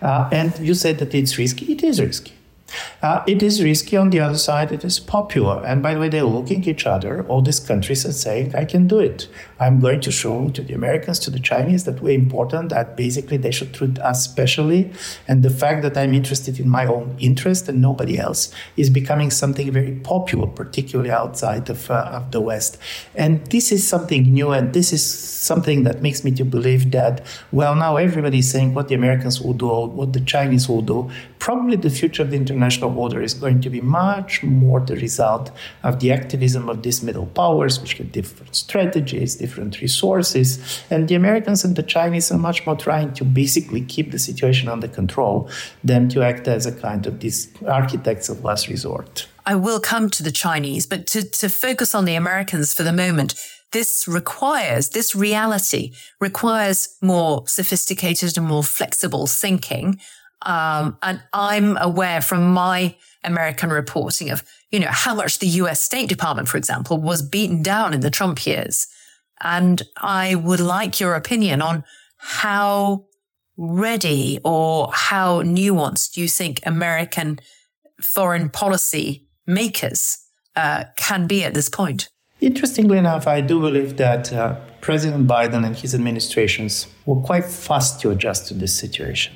Uh, 0.00 0.28
and 0.30 0.58
you 0.58 0.74
said 0.74 0.98
that 0.98 1.14
it's 1.14 1.38
risky. 1.38 1.72
It 1.72 1.82
is 1.82 2.00
risky. 2.00 2.32
Uh, 3.02 3.22
it 3.26 3.42
is 3.42 3.62
risky. 3.62 3.96
On 3.96 4.10
the 4.10 4.20
other 4.20 4.38
side, 4.38 4.72
it 4.72 4.84
is 4.84 5.00
popular. 5.00 5.64
And 5.64 5.82
by 5.82 5.94
the 5.94 6.00
way, 6.00 6.08
they're 6.08 6.24
looking 6.24 6.62
at 6.62 6.68
each 6.68 6.86
other, 6.86 7.26
all 7.26 7.42
these 7.42 7.60
countries, 7.60 8.04
and 8.04 8.14
saying, 8.14 8.54
I 8.54 8.64
can 8.64 8.86
do 8.86 8.98
it. 8.98 9.28
I'm 9.62 9.78
going 9.78 10.00
to 10.00 10.10
show 10.10 10.48
to 10.48 10.62
the 10.62 10.74
Americans, 10.74 11.20
to 11.20 11.30
the 11.30 11.38
Chinese, 11.38 11.84
that 11.84 12.02
we're 12.02 12.18
important, 12.18 12.70
that 12.70 12.96
basically 12.96 13.36
they 13.36 13.52
should 13.52 13.72
treat 13.72 13.96
us 14.00 14.24
specially. 14.24 14.90
And 15.28 15.44
the 15.44 15.50
fact 15.50 15.82
that 15.82 15.96
I'm 15.96 16.14
interested 16.14 16.58
in 16.58 16.68
my 16.68 16.84
own 16.84 17.16
interest 17.20 17.68
and 17.68 17.80
nobody 17.80 18.18
else 18.18 18.52
is 18.76 18.90
becoming 18.90 19.30
something 19.30 19.70
very 19.70 19.92
popular, 19.92 20.48
particularly 20.48 21.12
outside 21.12 21.70
of, 21.70 21.88
uh, 21.90 22.18
of 22.18 22.32
the 22.32 22.40
West. 22.40 22.76
And 23.14 23.46
this 23.46 23.70
is 23.70 23.86
something 23.86 24.32
new, 24.32 24.50
and 24.50 24.72
this 24.72 24.92
is 24.92 25.04
something 25.04 25.84
that 25.84 26.02
makes 26.02 26.24
me 26.24 26.32
to 26.32 26.44
believe 26.44 26.90
that, 26.90 27.24
well, 27.52 27.76
now 27.76 27.98
everybody 27.98 28.38
is 28.38 28.50
saying 28.50 28.74
what 28.74 28.88
the 28.88 28.96
Americans 28.96 29.40
will 29.40 29.54
do, 29.54 29.68
what 29.68 30.12
the 30.12 30.20
Chinese 30.20 30.68
will 30.68 30.82
do. 30.82 31.08
Probably 31.38 31.76
the 31.76 31.90
future 31.90 32.22
of 32.22 32.30
the 32.30 32.36
international 32.36 32.98
order 32.98 33.22
is 33.22 33.34
going 33.34 33.60
to 33.60 33.70
be 33.70 33.80
much 33.80 34.42
more 34.42 34.80
the 34.80 34.96
result 34.96 35.52
of 35.84 36.00
the 36.00 36.10
activism 36.12 36.68
of 36.68 36.82
these 36.82 37.02
middle 37.02 37.26
powers, 37.26 37.80
which 37.80 37.94
have 37.94 38.10
different 38.10 38.54
strategies, 38.54 39.36
different 39.36 39.51
resources. 39.56 40.82
And 40.90 41.08
the 41.08 41.14
Americans 41.14 41.64
and 41.64 41.76
the 41.76 41.82
Chinese 41.82 42.30
are 42.32 42.38
much 42.38 42.66
more 42.66 42.76
trying 42.76 43.12
to 43.14 43.24
basically 43.24 43.82
keep 43.82 44.10
the 44.10 44.18
situation 44.18 44.68
under 44.68 44.88
control 44.88 45.50
than 45.82 46.08
to 46.10 46.22
act 46.22 46.48
as 46.48 46.66
a 46.66 46.72
kind 46.72 47.06
of 47.06 47.20
these 47.20 47.48
architects 47.66 48.28
of 48.28 48.44
last 48.44 48.68
resort. 48.68 49.28
I 49.44 49.54
will 49.56 49.80
come 49.80 50.08
to 50.10 50.22
the 50.22 50.30
Chinese, 50.30 50.86
but 50.86 51.06
to, 51.08 51.22
to 51.22 51.48
focus 51.48 51.94
on 51.94 52.04
the 52.04 52.14
Americans 52.14 52.72
for 52.72 52.82
the 52.82 52.92
moment, 52.92 53.34
this 53.72 54.06
requires, 54.06 54.90
this 54.90 55.14
reality 55.14 55.92
requires 56.20 56.96
more 57.00 57.46
sophisticated 57.48 58.36
and 58.36 58.46
more 58.46 58.62
flexible 58.62 59.26
thinking. 59.26 59.98
Um, 60.42 60.98
and 61.02 61.22
I'm 61.32 61.76
aware 61.78 62.20
from 62.20 62.52
my 62.52 62.94
American 63.24 63.70
reporting 63.70 64.30
of, 64.30 64.44
you 64.70 64.80
know, 64.80 64.90
how 64.90 65.14
much 65.14 65.38
the 65.38 65.46
US 65.46 65.80
State 65.80 66.08
Department, 66.08 66.48
for 66.48 66.58
example, 66.58 66.98
was 66.98 67.22
beaten 67.22 67.62
down 67.62 67.94
in 67.94 68.00
the 68.00 68.10
Trump 68.10 68.46
years. 68.46 68.86
And 69.42 69.82
I 69.96 70.34
would 70.34 70.60
like 70.60 71.00
your 71.00 71.14
opinion 71.14 71.60
on 71.60 71.84
how 72.16 73.06
ready 73.56 74.38
or 74.44 74.90
how 74.92 75.42
nuanced 75.42 76.16
you 76.16 76.28
think 76.28 76.60
American 76.64 77.38
foreign 78.00 78.48
policy 78.48 79.26
makers 79.46 80.18
uh, 80.56 80.84
can 80.96 81.26
be 81.26 81.44
at 81.44 81.54
this 81.54 81.68
point. 81.68 82.08
Interestingly 82.40 82.98
enough, 82.98 83.26
I 83.26 83.40
do 83.40 83.60
believe 83.60 83.96
that 83.98 84.32
uh, 84.32 84.56
President 84.80 85.28
Biden 85.28 85.64
and 85.64 85.76
his 85.76 85.94
administrations 85.94 86.88
were 87.06 87.20
quite 87.20 87.44
fast 87.44 88.00
to 88.00 88.10
adjust 88.10 88.48
to 88.48 88.54
this 88.54 88.76
situation. 88.76 89.32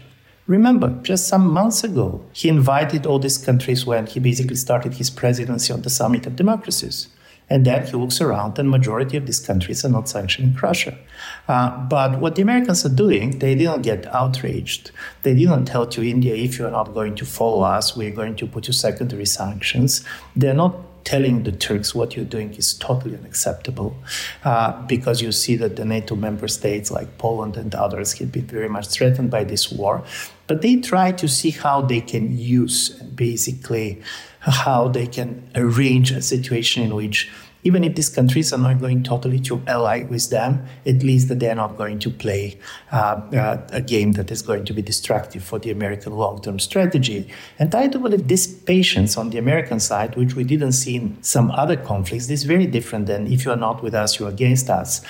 Remember, 0.48 0.90
just 1.02 1.28
some 1.28 1.48
months 1.48 1.84
ago, 1.84 2.24
he 2.32 2.48
invited 2.48 3.06
all 3.06 3.18
these 3.18 3.38
countries 3.38 3.86
when 3.86 4.06
he 4.06 4.20
basically 4.20 4.56
started 4.56 4.94
his 4.94 5.10
presidency 5.10 5.72
on 5.72 5.82
the 5.82 5.90
Summit 5.90 6.26
of 6.26 6.36
Democracies. 6.36 7.08
And 7.48 7.64
then 7.64 7.86
he 7.86 7.92
looks 7.92 8.20
around, 8.20 8.58
and 8.58 8.68
majority 8.68 9.16
of 9.16 9.26
these 9.26 9.38
countries 9.38 9.84
are 9.84 9.88
not 9.88 10.08
sanctioning 10.08 10.54
Russia. 10.60 10.98
Uh, 11.46 11.78
but 11.86 12.18
what 12.20 12.34
the 12.34 12.42
Americans 12.42 12.84
are 12.84 12.94
doing, 12.94 13.38
they 13.38 13.54
didn't 13.54 13.82
get 13.82 14.06
outraged. 14.12 14.90
They 15.22 15.34
didn't 15.34 15.66
tell 15.66 15.86
to 15.86 16.02
India, 16.02 16.34
if 16.34 16.58
you 16.58 16.66
are 16.66 16.72
not 16.72 16.92
going 16.92 17.14
to 17.16 17.24
follow 17.24 17.62
us, 17.62 17.96
we're 17.96 18.10
going 18.10 18.34
to 18.36 18.46
put 18.48 18.66
you 18.66 18.72
secondary 18.72 19.26
sanctions. 19.26 20.04
They're 20.34 20.54
not 20.54 20.74
telling 21.06 21.44
the 21.44 21.52
Turks 21.52 21.94
what 21.94 22.16
you're 22.16 22.24
doing 22.24 22.52
is 22.54 22.74
totally 22.74 23.16
unacceptable 23.16 23.96
uh, 24.44 24.72
because 24.86 25.22
you 25.22 25.30
see 25.30 25.54
that 25.54 25.76
the 25.76 25.84
NATO 25.84 26.16
member 26.16 26.48
states 26.48 26.90
like 26.90 27.16
Poland 27.16 27.56
and 27.56 27.72
others 27.76 28.14
have 28.18 28.32
been 28.32 28.46
very 28.46 28.68
much 28.68 28.88
threatened 28.88 29.30
by 29.30 29.44
this 29.44 29.70
war. 29.70 30.02
But 30.48 30.62
they 30.62 30.76
try 30.76 31.12
to 31.12 31.28
see 31.28 31.50
how 31.50 31.82
they 31.82 32.00
can 32.00 32.36
use 32.36 32.90
basically 32.90 34.02
how 34.46 34.88
they 34.88 35.06
can 35.06 35.48
arrange 35.54 36.10
a 36.12 36.22
situation 36.22 36.82
in 36.82 36.94
which 36.94 37.30
even 37.66 37.82
if 37.82 37.96
these 37.96 38.08
countries 38.08 38.52
are 38.52 38.58
not 38.58 38.78
going 38.78 39.02
totally 39.02 39.40
to 39.40 39.60
ally 39.66 40.04
with 40.04 40.30
them, 40.30 40.64
at 40.86 41.02
least 41.02 41.28
that 41.28 41.40
they're 41.40 41.56
not 41.56 41.76
going 41.76 41.98
to 41.98 42.08
play 42.08 42.56
uh, 42.92 43.20
uh, 43.34 43.66
a 43.72 43.80
game 43.80 44.12
that 44.12 44.30
is 44.30 44.40
going 44.40 44.64
to 44.64 44.72
be 44.72 44.80
destructive 44.80 45.42
for 45.42 45.58
the 45.58 45.72
American 45.72 46.12
long-term 46.12 46.60
strategy. 46.60 47.28
And 47.58 47.74
I 47.74 47.88
do 47.88 47.98
believe 47.98 48.28
this 48.28 48.46
patience 48.46 49.16
on 49.16 49.30
the 49.30 49.38
American 49.38 49.80
side, 49.80 50.14
which 50.14 50.36
we 50.36 50.44
didn't 50.44 50.72
see 50.72 50.94
in 50.94 51.20
some 51.24 51.50
other 51.50 51.76
conflicts, 51.76 52.30
is 52.30 52.44
very 52.44 52.66
different 52.66 53.06
than 53.06 53.26
if 53.26 53.44
you 53.44 53.50
are 53.50 53.56
not 53.56 53.82
with 53.82 53.94
us, 53.94 54.20
you're 54.20 54.28
against 54.28 54.70
us 54.70 55.04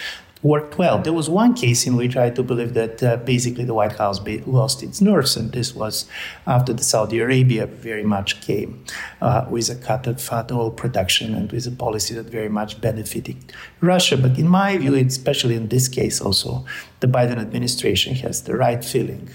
worked 0.46 0.78
well. 0.78 0.98
There 0.98 1.12
was 1.12 1.28
one 1.28 1.54
case 1.54 1.86
in 1.86 1.96
which 1.96 2.16
I 2.16 2.30
do 2.30 2.42
believe 2.42 2.74
that 2.74 3.02
uh, 3.02 3.16
basically 3.18 3.64
the 3.64 3.74
White 3.74 3.96
House 3.96 4.20
lost 4.46 4.82
its 4.82 5.00
nerves, 5.00 5.36
and 5.36 5.52
this 5.52 5.74
was 5.74 6.06
after 6.46 6.72
the 6.72 6.84
Saudi 6.84 7.18
Arabia 7.18 7.66
very 7.66 8.04
much 8.04 8.40
came 8.40 8.84
uh, 9.20 9.44
with 9.50 9.68
a 9.70 9.74
cut 9.74 10.06
of 10.06 10.20
fat 10.20 10.52
oil 10.52 10.70
production 10.70 11.34
and 11.34 11.50
with 11.52 11.66
a 11.66 11.70
policy 11.70 12.14
that 12.14 12.26
very 12.26 12.48
much 12.48 12.80
benefited 12.80 13.36
Russia. 13.80 14.16
But 14.16 14.38
in 14.38 14.48
my 14.48 14.76
view, 14.78 14.94
especially 14.94 15.56
in 15.56 15.68
this 15.68 15.88
case 15.88 16.20
also, 16.20 16.64
the 17.00 17.06
Biden 17.06 17.38
administration 17.38 18.14
has 18.16 18.42
the 18.42 18.56
right 18.56 18.84
feeling 18.84 19.28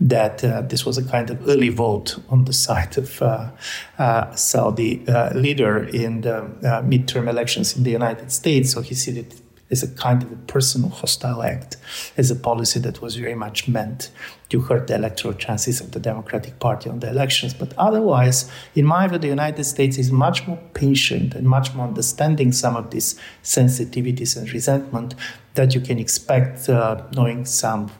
that 0.00 0.44
uh, 0.44 0.62
this 0.62 0.84
was 0.84 0.98
a 0.98 1.04
kind 1.04 1.30
of 1.30 1.48
early 1.48 1.68
vote 1.68 2.18
on 2.28 2.44
the 2.44 2.52
side 2.52 2.96
of 2.96 3.20
uh, 3.22 3.50
uh, 3.98 4.34
Saudi 4.34 5.06
uh, 5.08 5.34
leader 5.34 5.84
in 5.84 6.20
the 6.20 6.36
uh, 6.36 6.82
midterm 6.82 7.28
elections 7.28 7.76
in 7.76 7.82
the 7.82 7.90
United 7.90 8.30
States. 8.30 8.72
So 8.72 8.82
he 8.82 8.94
said 8.94 9.16
it 9.16 9.34
as 9.70 9.82
a 9.82 9.88
kind 9.88 10.22
of 10.22 10.32
a 10.32 10.36
personal 10.36 10.88
hostile 10.88 11.42
act, 11.42 11.76
as 12.16 12.30
a 12.30 12.36
policy 12.36 12.80
that 12.80 13.02
was 13.02 13.16
very 13.16 13.34
much 13.34 13.68
meant 13.68 14.10
to 14.48 14.60
hurt 14.60 14.86
the 14.86 14.94
electoral 14.94 15.34
chances 15.34 15.80
of 15.80 15.92
the 15.92 16.00
Democratic 16.00 16.58
Party 16.58 16.88
on 16.88 17.00
the 17.00 17.08
elections. 17.08 17.52
But 17.52 17.74
otherwise, 17.76 18.50
in 18.74 18.86
my 18.86 19.06
view, 19.08 19.18
the 19.18 19.28
United 19.28 19.64
States 19.64 19.98
is 19.98 20.10
much 20.10 20.46
more 20.46 20.58
patient 20.74 21.34
and 21.34 21.46
much 21.46 21.74
more 21.74 21.86
understanding 21.86 22.52
some 22.52 22.76
of 22.76 22.90
these 22.90 23.20
sensitivities 23.42 24.36
and 24.36 24.50
resentment 24.52 25.14
that 25.54 25.74
you 25.74 25.80
can 25.80 25.98
expect 25.98 26.68
uh, 26.68 27.02
knowing 27.14 27.44
some 27.44 27.90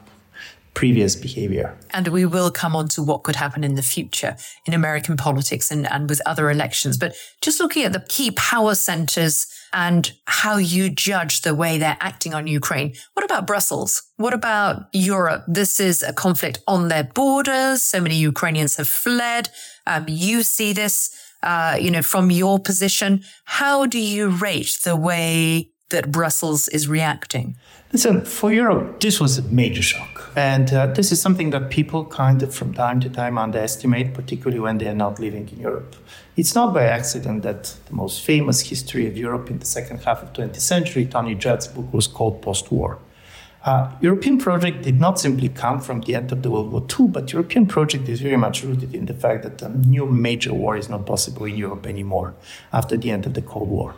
previous 0.78 1.16
behavior. 1.16 1.76
And 1.90 2.06
we 2.06 2.24
will 2.24 2.52
come 2.52 2.76
on 2.76 2.86
to 2.90 3.02
what 3.02 3.24
could 3.24 3.34
happen 3.34 3.64
in 3.64 3.74
the 3.74 3.82
future 3.82 4.36
in 4.64 4.74
American 4.74 5.16
politics 5.16 5.72
and, 5.72 5.90
and 5.90 6.08
with 6.08 6.22
other 6.24 6.50
elections. 6.50 6.96
But 6.96 7.16
just 7.40 7.58
looking 7.58 7.82
at 7.82 7.92
the 7.92 8.04
key 8.08 8.30
power 8.30 8.76
centers 8.76 9.48
and 9.72 10.12
how 10.26 10.56
you 10.56 10.90
judge 10.90 11.42
the 11.42 11.54
way 11.54 11.78
they're 11.78 11.96
acting 12.00 12.34
on 12.34 12.46
Ukraine. 12.46 12.94
What 13.14 13.24
about 13.24 13.46
Brussels? 13.46 14.02
What 14.16 14.34
about 14.34 14.86
Europe? 14.92 15.44
This 15.46 15.80
is 15.80 16.02
a 16.02 16.12
conflict 16.12 16.60
on 16.66 16.88
their 16.88 17.04
borders. 17.04 17.82
So 17.82 18.00
many 18.00 18.16
Ukrainians 18.16 18.76
have 18.76 18.88
fled. 18.88 19.50
Um, 19.86 20.04
you 20.08 20.42
see 20.42 20.72
this, 20.72 21.10
uh, 21.42 21.76
you 21.80 21.90
know, 21.90 22.02
from 22.02 22.30
your 22.30 22.58
position. 22.58 23.22
How 23.44 23.86
do 23.86 23.98
you 23.98 24.28
rate 24.28 24.78
the 24.84 24.96
way 24.96 25.70
that 25.90 26.12
Brussels 26.12 26.68
is 26.68 26.88
reacting? 26.88 27.56
Listen, 27.92 28.22
for 28.24 28.52
Europe, 28.52 29.00
this 29.00 29.18
was 29.18 29.38
a 29.38 29.42
major 29.42 29.82
shock. 29.82 30.30
And 30.36 30.72
uh, 30.72 30.88
this 30.88 31.10
is 31.10 31.20
something 31.22 31.50
that 31.50 31.70
people 31.70 32.04
kind 32.04 32.42
of 32.42 32.54
from 32.54 32.74
time 32.74 33.00
to 33.00 33.08
time 33.08 33.38
underestimate, 33.38 34.12
particularly 34.12 34.60
when 34.60 34.78
they 34.78 34.88
are 34.88 34.94
not 34.94 35.18
living 35.18 35.48
in 35.48 35.60
Europe. 35.60 35.96
It's 36.38 36.54
not 36.54 36.72
by 36.72 36.84
accident 36.84 37.42
that 37.42 37.74
the 37.86 37.94
most 37.94 38.22
famous 38.22 38.60
history 38.60 39.08
of 39.08 39.16
Europe 39.16 39.50
in 39.50 39.58
the 39.58 39.66
second 39.66 40.04
half 40.04 40.22
of 40.22 40.32
20th 40.34 40.60
century, 40.60 41.04
Tony 41.04 41.34
Judt's 41.34 41.66
book, 41.66 41.92
was 41.92 42.06
called 42.06 42.40
Post-War. 42.42 43.00
Uh, 43.64 43.90
European 44.00 44.38
project 44.38 44.82
did 44.82 45.00
not 45.00 45.18
simply 45.18 45.48
come 45.48 45.80
from 45.80 46.00
the 46.02 46.14
end 46.14 46.30
of 46.30 46.44
the 46.44 46.50
World 46.52 46.70
War 46.70 46.86
II, 46.96 47.08
but 47.08 47.32
European 47.32 47.66
project 47.66 48.08
is 48.08 48.20
very 48.20 48.36
much 48.36 48.62
rooted 48.62 48.94
in 48.94 49.06
the 49.06 49.14
fact 49.14 49.42
that 49.42 49.60
a 49.62 49.68
new 49.68 50.06
major 50.06 50.54
war 50.54 50.76
is 50.76 50.88
not 50.88 51.06
possible 51.06 51.44
in 51.44 51.56
Europe 51.56 51.88
anymore 51.88 52.36
after 52.72 52.96
the 52.96 53.10
end 53.10 53.26
of 53.26 53.34
the 53.34 53.42
Cold 53.42 53.68
War. 53.68 53.96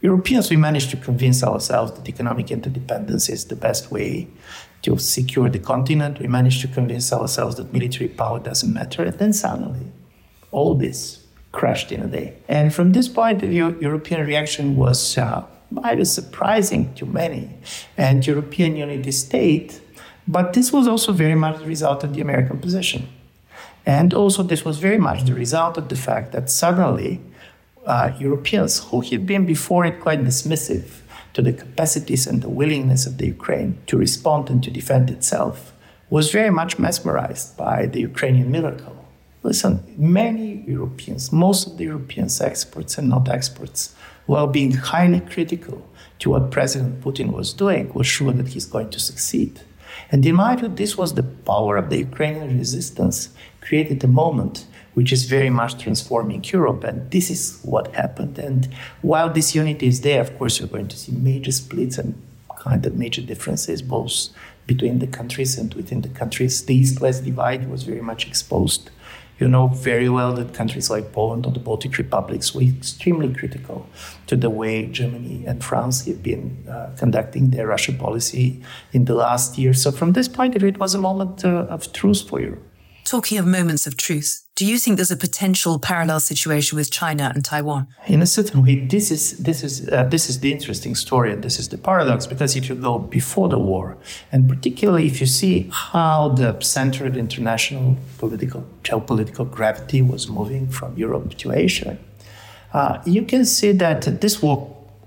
Europeans, 0.00 0.50
we 0.50 0.56
managed 0.56 0.90
to 0.90 0.96
convince 0.96 1.42
ourselves 1.42 1.90
that 1.90 2.08
economic 2.08 2.52
interdependence 2.52 3.28
is 3.28 3.46
the 3.46 3.56
best 3.56 3.90
way 3.90 4.28
to 4.82 4.96
secure 4.96 5.48
the 5.48 5.58
continent. 5.58 6.20
We 6.20 6.28
managed 6.28 6.60
to 6.60 6.68
convince 6.68 7.12
ourselves 7.12 7.56
that 7.56 7.72
military 7.72 8.10
power 8.10 8.38
doesn't 8.38 8.72
matter. 8.72 9.02
And 9.02 9.18
then 9.18 9.32
suddenly, 9.32 9.90
all 10.52 10.76
this 10.76 11.17
crashed 11.58 11.90
in 11.90 12.00
a 12.00 12.06
day. 12.06 12.28
And 12.48 12.72
from 12.72 12.92
this 12.92 13.08
point 13.08 13.42
of 13.42 13.48
view, 13.50 13.76
European 13.80 14.20
reaction 14.26 14.76
was 14.76 15.18
uh, 15.18 15.44
surprising 16.04 16.94
to 16.94 17.04
many 17.04 17.50
and 17.96 18.26
European 18.26 18.76
unity 18.76 19.12
state, 19.12 19.80
but 20.26 20.52
this 20.52 20.72
was 20.72 20.86
also 20.86 21.10
very 21.12 21.34
much 21.34 21.58
the 21.58 21.66
result 21.66 22.04
of 22.04 22.14
the 22.14 22.20
American 22.20 22.58
position. 22.60 23.08
And 23.84 24.12
also, 24.12 24.42
this 24.42 24.64
was 24.64 24.78
very 24.78 24.98
much 24.98 25.24
the 25.24 25.34
result 25.34 25.78
of 25.78 25.88
the 25.88 25.96
fact 25.96 26.32
that 26.32 26.50
suddenly 26.50 27.20
uh, 27.86 28.12
Europeans 28.18 28.72
who 28.88 29.00
had 29.00 29.26
been 29.26 29.44
before 29.46 29.86
it 29.86 30.00
quite 30.00 30.22
dismissive 30.22 30.86
to 31.32 31.40
the 31.42 31.52
capacities 31.52 32.26
and 32.26 32.42
the 32.42 32.50
willingness 32.60 33.06
of 33.06 33.16
the 33.18 33.26
Ukraine 33.26 33.78
to 33.86 33.96
respond 33.96 34.50
and 34.50 34.62
to 34.64 34.70
defend 34.70 35.10
itself 35.10 35.72
was 36.10 36.30
very 36.30 36.50
much 36.50 36.78
mesmerized 36.78 37.56
by 37.56 37.86
the 37.86 38.00
Ukrainian 38.00 38.50
miracle. 38.50 38.97
Listen, 39.42 39.82
many 39.96 40.64
Europeans, 40.66 41.32
most 41.32 41.66
of 41.66 41.76
the 41.78 41.84
Europeans, 41.84 42.40
experts 42.40 42.98
and 42.98 43.08
not 43.08 43.28
experts, 43.28 43.94
while 44.26 44.46
being 44.46 44.72
highly 44.72 45.20
critical 45.20 45.88
to 46.18 46.30
what 46.30 46.50
President 46.50 47.00
Putin 47.00 47.32
was 47.32 47.52
doing 47.52 47.92
was 47.94 48.06
sure 48.06 48.32
that 48.32 48.48
he's 48.48 48.66
going 48.66 48.90
to 48.90 48.98
succeed. 48.98 49.60
And 50.10 50.24
in 50.26 50.34
my 50.34 50.56
view, 50.56 50.68
this 50.68 50.96
was 50.98 51.14
the 51.14 51.22
power 51.22 51.76
of 51.76 51.88
the 51.90 51.98
Ukrainian 51.98 52.58
resistance 52.58 53.30
created 53.60 54.02
a 54.04 54.08
moment 54.08 54.66
which 54.94 55.12
is 55.12 55.26
very 55.26 55.50
much 55.50 55.78
transforming 55.78 56.42
Europe. 56.42 56.82
And 56.82 57.08
this 57.12 57.30
is 57.30 57.60
what 57.62 57.94
happened. 57.94 58.36
And 58.36 58.68
while 59.02 59.30
this 59.30 59.54
unity 59.54 59.86
is 59.86 60.00
there, 60.00 60.20
of 60.20 60.36
course, 60.36 60.58
you're 60.58 60.68
going 60.68 60.88
to 60.88 60.96
see 60.96 61.12
major 61.12 61.52
splits 61.52 61.98
and 61.98 62.20
kind 62.58 62.84
of 62.84 62.96
major 62.96 63.22
differences, 63.22 63.80
both 63.80 64.30
between 64.66 64.98
the 64.98 65.06
countries 65.06 65.56
and 65.56 65.72
within 65.74 66.00
the 66.00 66.08
countries. 66.08 66.64
The 66.64 66.74
East 66.74 67.00
West 67.00 67.24
divide 67.24 67.70
was 67.70 67.84
very 67.84 68.00
much 68.00 68.26
exposed. 68.26 68.90
You 69.38 69.46
know 69.46 69.68
very 69.68 70.08
well 70.08 70.32
that 70.34 70.52
countries 70.52 70.90
like 70.90 71.12
Poland 71.12 71.46
or 71.46 71.52
the 71.52 71.60
Baltic 71.60 71.96
republics 71.96 72.54
were 72.54 72.62
extremely 72.62 73.32
critical 73.32 73.86
to 74.26 74.36
the 74.36 74.50
way 74.50 74.86
Germany 74.86 75.44
and 75.46 75.62
France 75.62 76.06
have 76.06 76.22
been 76.22 76.66
uh, 76.68 76.90
conducting 76.98 77.50
their 77.50 77.66
Russia 77.68 77.92
policy 77.92 78.60
in 78.92 79.04
the 79.04 79.14
last 79.14 79.56
year. 79.56 79.72
So, 79.74 79.92
from 79.92 80.12
this 80.12 80.28
point 80.28 80.56
of 80.56 80.62
view, 80.62 80.70
it 80.70 80.78
was 80.78 80.94
a 80.94 80.98
moment 80.98 81.44
uh, 81.44 81.66
of 81.70 81.92
truth 81.92 82.28
for 82.28 82.40
Europe. 82.40 82.64
Talking 83.04 83.38
of 83.38 83.46
moments 83.46 83.86
of 83.86 83.96
truth, 83.96 84.47
do 84.58 84.66
you 84.66 84.76
think 84.76 84.96
there's 84.96 85.12
a 85.12 85.16
potential 85.16 85.78
parallel 85.78 86.18
situation 86.18 86.74
with 86.74 86.90
China 86.90 87.30
and 87.32 87.44
Taiwan? 87.44 87.86
In 88.08 88.20
a 88.22 88.26
certain 88.26 88.64
way, 88.64 88.74
this 88.94 89.12
is 89.12 89.38
this 89.38 89.62
is 89.62 89.88
uh, 89.88 90.02
this 90.14 90.28
is 90.28 90.40
the 90.40 90.50
interesting 90.50 90.96
story, 90.96 91.32
and 91.32 91.44
this 91.44 91.60
is 91.60 91.68
the 91.68 91.78
paradox. 91.78 92.26
Because 92.26 92.56
if 92.56 92.68
you 92.68 92.74
go 92.74 92.98
before 92.98 93.48
the 93.48 93.58
war, 93.70 93.96
and 94.32 94.48
particularly 94.48 95.06
if 95.06 95.20
you 95.20 95.28
see 95.28 95.70
how 95.70 96.30
the 96.30 96.58
centered 96.60 97.16
international 97.16 97.96
political 98.18 98.64
geopolitical 98.82 99.48
gravity 99.48 100.02
was 100.02 100.26
moving 100.28 100.66
from 100.66 100.90
Europe 100.96 101.36
to 101.42 101.52
Asia, 101.52 101.96
uh, 102.72 102.98
you 103.06 103.22
can 103.22 103.44
see 103.44 103.70
that 103.70 104.20
this 104.20 104.42
war 104.42 104.58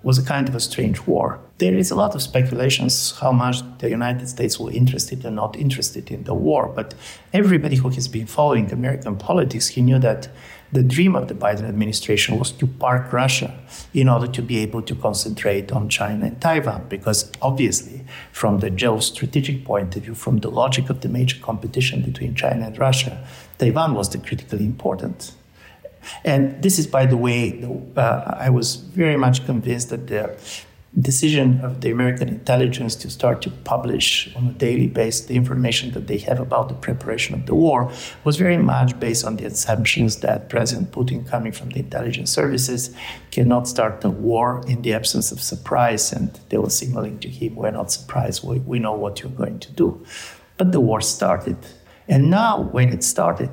was 0.02 0.18
a 0.18 0.24
kind 0.24 0.48
of 0.48 0.56
a 0.56 0.62
strange 0.62 1.06
war. 1.06 1.40
There 1.62 1.78
is 1.78 1.92
a 1.92 1.96
lot 1.96 2.16
of 2.16 2.24
speculations 2.24 3.20
how 3.20 3.32
much 3.32 3.58
the 3.78 3.88
United 3.88 4.28
States 4.28 4.60
were 4.60 4.72
interested 4.72 5.24
or 5.24 5.30
not 5.30 5.56
interested 5.56 6.10
in 6.10 6.24
the 6.24 6.34
war, 6.34 6.68
but 6.76 6.96
everybody 7.34 7.76
who 7.76 7.90
has 7.90 8.08
been 8.08 8.26
following 8.26 8.72
American 8.72 9.16
politics, 9.16 9.68
he 9.68 9.84
knew 9.84 10.00
that 10.00 10.28
the 10.72 10.82
dream 10.82 11.16
of 11.16 11.28
the 11.28 11.36
Biden 11.36 11.70
administration 11.70 12.40
was 12.40 12.52
to 12.54 12.66
park 12.66 13.14
Russia 13.14 13.54
in 13.94 14.10
order 14.10 14.26
to 14.26 14.42
be 14.42 14.58
able 14.58 14.82
to 14.82 14.96
concentrate 14.96 15.72
on 15.72 15.88
China 15.88 16.26
and 16.26 16.42
Taiwan, 16.42 16.88
because 16.90 17.32
obviously, 17.44 18.02
from 18.32 18.58
the 18.58 18.72
geostrategic 18.72 19.64
point 19.64 19.96
of 19.96 20.02
view, 20.02 20.16
from 20.16 20.40
the 20.40 20.50
logic 20.50 20.90
of 20.90 21.02
the 21.02 21.10
major 21.10 21.38
competition 21.42 22.02
between 22.02 22.34
China 22.34 22.66
and 22.66 22.80
Russia, 22.80 23.24
Taiwan 23.60 23.94
was 23.94 24.10
the 24.10 24.18
critically 24.18 24.66
important. 24.66 25.34
And 26.26 26.64
this 26.64 26.80
is, 26.80 26.88
by 26.88 27.06
the 27.06 27.18
way, 27.18 27.64
uh, 27.96 28.46
I 28.48 28.50
was 28.50 28.78
very 28.78 29.18
much 29.18 29.46
convinced 29.46 29.90
that 29.90 30.08
the 30.08 30.36
decision 31.00 31.62
of 31.62 31.80
the 31.80 31.90
American 31.90 32.28
intelligence 32.28 32.96
to 32.96 33.10
start 33.10 33.42
to 33.42 33.50
publish 33.50 34.34
on 34.36 34.48
a 34.48 34.52
daily 34.52 34.88
basis 34.88 35.26
the 35.28 35.36
information 35.38 35.92
that 35.92 36.08
they 36.08 36.18
have 36.18 36.40
about 36.40 36.68
the 36.68 36.76
preparation 36.76 37.34
of 37.34 37.46
the 37.46 37.56
war 37.56 37.90
was 38.26 38.36
very 38.36 38.58
much 38.58 39.00
based 39.00 39.24
on 39.24 39.38
the 39.38 39.46
assumptions 39.46 40.18
that 40.18 40.50
President 40.50 40.92
Putin, 40.92 41.26
coming 41.26 41.54
from 41.54 41.70
the 41.70 41.80
intelligence 41.80 42.30
services, 42.30 42.94
cannot 43.32 43.70
start 43.70 44.02
the 44.02 44.10
war 44.10 44.62
in 44.68 44.82
the 44.82 44.94
absence 44.94 45.32
of 45.32 45.40
surprise. 45.42 46.12
And 46.12 46.38
they 46.50 46.58
were 46.58 46.70
signaling 46.70 47.20
to 47.20 47.30
him, 47.30 47.56
We're 47.56 47.72
not 47.72 47.92
surprised, 47.92 48.44
we, 48.44 48.60
we 48.60 48.80
know 48.80 48.94
what 48.94 49.22
you're 49.22 49.32
going 49.32 49.60
to 49.60 49.72
do. 49.72 50.06
But 50.58 50.74
the 50.74 50.82
war 50.82 51.00
started. 51.00 51.58
And 52.10 52.30
now, 52.30 52.64
when 52.64 52.90
it 52.90 53.04
started, 53.04 53.50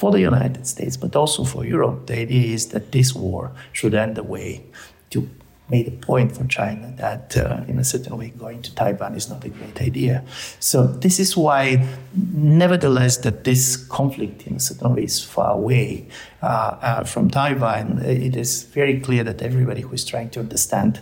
for 0.00 0.10
the 0.10 0.20
United 0.20 0.66
States, 0.66 0.96
but 0.96 1.14
also 1.14 1.44
for 1.44 1.62
Europe, 1.62 2.06
the 2.06 2.18
idea 2.18 2.54
is 2.54 2.68
that 2.68 2.90
this 2.90 3.14
war 3.14 3.52
should 3.72 3.94
end 3.94 4.16
the 4.16 4.22
way 4.22 4.64
to 5.10 5.28
make 5.70 5.86
a 5.86 5.92
point 5.92 6.36
for 6.36 6.44
China 6.46 6.92
that, 6.96 7.36
uh, 7.36 7.62
in 7.68 7.78
a 7.78 7.84
certain 7.84 8.16
way, 8.18 8.30
going 8.30 8.60
to 8.62 8.74
Taiwan 8.74 9.14
is 9.14 9.28
not 9.28 9.44
a 9.44 9.48
great 9.48 9.80
idea. 9.80 10.24
So 10.58 10.86
this 10.86 11.20
is 11.20 11.36
why, 11.36 11.86
nevertheless, 12.34 13.18
that 13.18 13.44
this 13.44 13.76
conflict, 13.76 14.46
in 14.46 14.56
a 14.56 14.60
certain 14.60 14.94
way, 14.94 15.04
is 15.04 15.22
far 15.22 15.52
away 15.52 16.06
uh, 16.42 16.46
uh, 16.46 17.04
from 17.04 17.30
Taiwan. 17.30 18.00
It 18.04 18.36
is 18.36 18.64
very 18.64 19.00
clear 19.00 19.22
that 19.24 19.42
everybody 19.42 19.82
who 19.82 19.92
is 19.92 20.04
trying 20.04 20.30
to 20.30 20.40
understand 20.40 21.00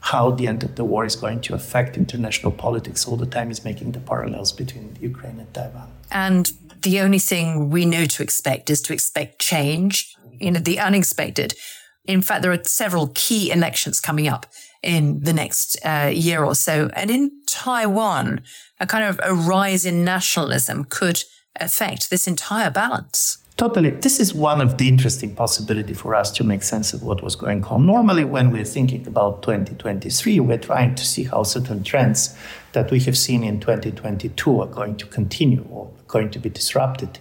how 0.00 0.30
the 0.30 0.46
end 0.46 0.62
of 0.62 0.74
the 0.76 0.84
war 0.84 1.04
is 1.06 1.16
going 1.16 1.40
to 1.40 1.54
affect 1.54 1.96
international 1.96 2.52
politics 2.52 3.08
all 3.08 3.16
the 3.16 3.26
time 3.26 3.50
is 3.50 3.64
making 3.64 3.92
the 3.92 4.00
parallels 4.00 4.52
between 4.52 4.96
Ukraine 5.00 5.40
and 5.40 5.52
Taiwan. 5.54 5.90
And 6.10 6.52
the 6.82 7.00
only 7.00 7.18
thing 7.18 7.70
we 7.70 7.86
know 7.86 8.04
to 8.04 8.22
expect 8.22 8.68
is 8.68 8.82
to 8.82 8.92
expect 8.92 9.40
change, 9.40 10.14
you 10.38 10.50
know, 10.50 10.60
the 10.60 10.78
unexpected. 10.78 11.54
In 12.04 12.22
fact, 12.22 12.42
there 12.42 12.52
are 12.52 12.64
several 12.64 13.10
key 13.14 13.50
elections 13.50 14.00
coming 14.00 14.28
up 14.28 14.46
in 14.82 15.20
the 15.20 15.32
next 15.32 15.78
uh, 15.84 16.10
year 16.12 16.44
or 16.44 16.54
so. 16.54 16.90
And 16.94 17.10
in 17.10 17.32
Taiwan, 17.46 18.42
a 18.78 18.86
kind 18.86 19.04
of 19.04 19.18
a 19.22 19.34
rise 19.34 19.86
in 19.86 20.04
nationalism 20.04 20.84
could 20.84 21.24
affect 21.56 22.10
this 22.10 22.26
entire 22.26 22.70
balance. 22.70 23.38
Totally. 23.56 23.90
This 23.90 24.18
is 24.18 24.34
one 24.34 24.60
of 24.60 24.78
the 24.78 24.88
interesting 24.88 25.32
possibility 25.32 25.94
for 25.94 26.16
us 26.16 26.32
to 26.32 26.42
make 26.42 26.64
sense 26.64 26.92
of 26.92 27.04
what 27.04 27.22
was 27.22 27.36
going 27.36 27.62
on. 27.66 27.86
Normally, 27.86 28.24
when 28.24 28.50
we're 28.50 28.64
thinking 28.64 29.06
about 29.06 29.44
2023, 29.44 30.40
we're 30.40 30.58
trying 30.58 30.96
to 30.96 31.04
see 31.06 31.22
how 31.22 31.44
certain 31.44 31.84
trends 31.84 32.36
that 32.72 32.90
we 32.90 32.98
have 33.00 33.16
seen 33.16 33.44
in 33.44 33.60
2022 33.60 34.60
are 34.60 34.66
going 34.66 34.96
to 34.96 35.06
continue 35.06 35.64
or 35.70 35.88
going 36.08 36.30
to 36.30 36.40
be 36.40 36.48
disrupted. 36.50 37.20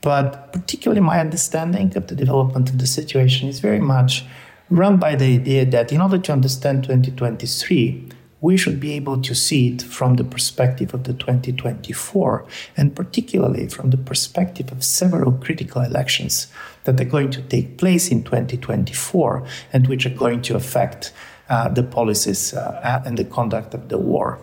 But 0.00 0.52
particularly, 0.52 1.00
my 1.00 1.20
understanding 1.20 1.96
of 1.96 2.06
the 2.06 2.14
development 2.14 2.70
of 2.70 2.78
the 2.78 2.86
situation 2.86 3.48
is 3.48 3.60
very 3.60 3.80
much 3.80 4.24
run 4.70 4.98
by 4.98 5.16
the 5.16 5.34
idea 5.34 5.64
that 5.66 5.92
in 5.92 6.00
order 6.00 6.18
to 6.18 6.32
understand 6.32 6.84
2023, 6.84 8.08
we 8.40 8.56
should 8.56 8.78
be 8.78 8.92
able 8.92 9.20
to 9.20 9.34
see 9.34 9.68
it 9.68 9.82
from 9.82 10.14
the 10.14 10.24
perspective 10.24 10.94
of 10.94 11.04
the 11.04 11.12
2024, 11.12 12.46
and 12.76 12.94
particularly 12.94 13.68
from 13.68 13.90
the 13.90 13.96
perspective 13.96 14.70
of 14.70 14.84
several 14.84 15.32
critical 15.32 15.82
elections 15.82 16.46
that 16.84 17.00
are 17.00 17.04
going 17.04 17.30
to 17.30 17.42
take 17.42 17.78
place 17.78 18.10
in 18.10 18.22
2024 18.22 19.44
and 19.72 19.88
which 19.88 20.06
are 20.06 20.10
going 20.10 20.40
to 20.42 20.54
affect 20.54 21.12
uh, 21.48 21.68
the 21.68 21.82
policies 21.82 22.54
uh, 22.54 23.02
and 23.04 23.16
the 23.16 23.24
conduct 23.24 23.74
of 23.74 23.88
the 23.88 23.98
war. 23.98 24.38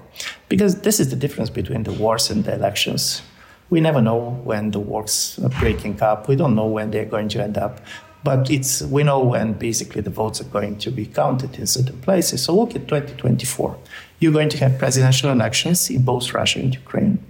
Because 0.49 0.81
this 0.81 0.99
is 0.99 1.09
the 1.09 1.15
difference 1.15 1.49
between 1.49 1.83
the 1.83 1.93
wars 1.93 2.29
and 2.29 2.43
the 2.43 2.53
elections. 2.53 3.21
We 3.69 3.81
never 3.81 4.01
know 4.01 4.41
when 4.43 4.71
the 4.71 4.79
wars 4.79 5.39
are 5.43 5.49
breaking 5.49 6.01
up. 6.01 6.27
We 6.27 6.35
don't 6.35 6.55
know 6.55 6.67
when 6.67 6.91
they're 6.91 7.05
going 7.05 7.29
to 7.29 7.43
end 7.43 7.57
up. 7.57 7.81
But 8.23 8.49
it's 8.49 8.81
we 8.81 9.03
know 9.03 9.19
when 9.19 9.53
basically 9.53 10.01
the 10.01 10.09
votes 10.09 10.41
are 10.41 10.45
going 10.45 10.77
to 10.79 10.89
be 10.89 11.05
counted 11.05 11.59
in 11.59 11.67
certain 11.67 11.99
places. 12.01 12.43
So 12.43 12.55
look 12.55 12.75
at 12.75 12.87
2024. 12.87 13.77
You're 14.19 14.33
going 14.33 14.49
to 14.49 14.57
have 14.57 14.79
presidential 14.79 15.29
elections 15.31 15.89
in 15.89 16.01
both 16.03 16.33
Russia 16.33 16.59
and 16.59 16.73
Ukraine 16.73 17.23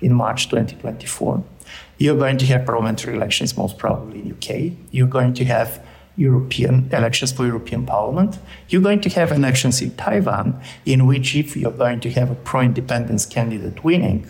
in 0.00 0.12
March 0.12 0.48
2024. 0.48 1.44
You're 1.98 2.18
going 2.18 2.38
to 2.38 2.46
have 2.46 2.66
parliamentary 2.66 3.14
elections, 3.14 3.56
most 3.56 3.78
probably 3.78 4.20
in 4.20 4.32
UK. 4.32 4.76
You're 4.90 5.06
going 5.06 5.34
to 5.34 5.44
have 5.44 5.84
European 6.16 6.88
elections 6.92 7.30
for 7.32 7.46
European 7.46 7.86
Parliament. 7.86 8.38
You're 8.68 8.82
going 8.82 9.00
to 9.02 9.10
have 9.10 9.30
elections 9.32 9.80
in 9.80 9.94
Taiwan, 9.96 10.60
in 10.84 11.06
which 11.06 11.36
if 11.36 11.56
you're 11.56 11.70
going 11.70 12.00
to 12.00 12.10
have 12.10 12.30
a 12.30 12.34
pro-independence 12.34 13.24
candidate 13.24 13.84
winning, 13.84 14.26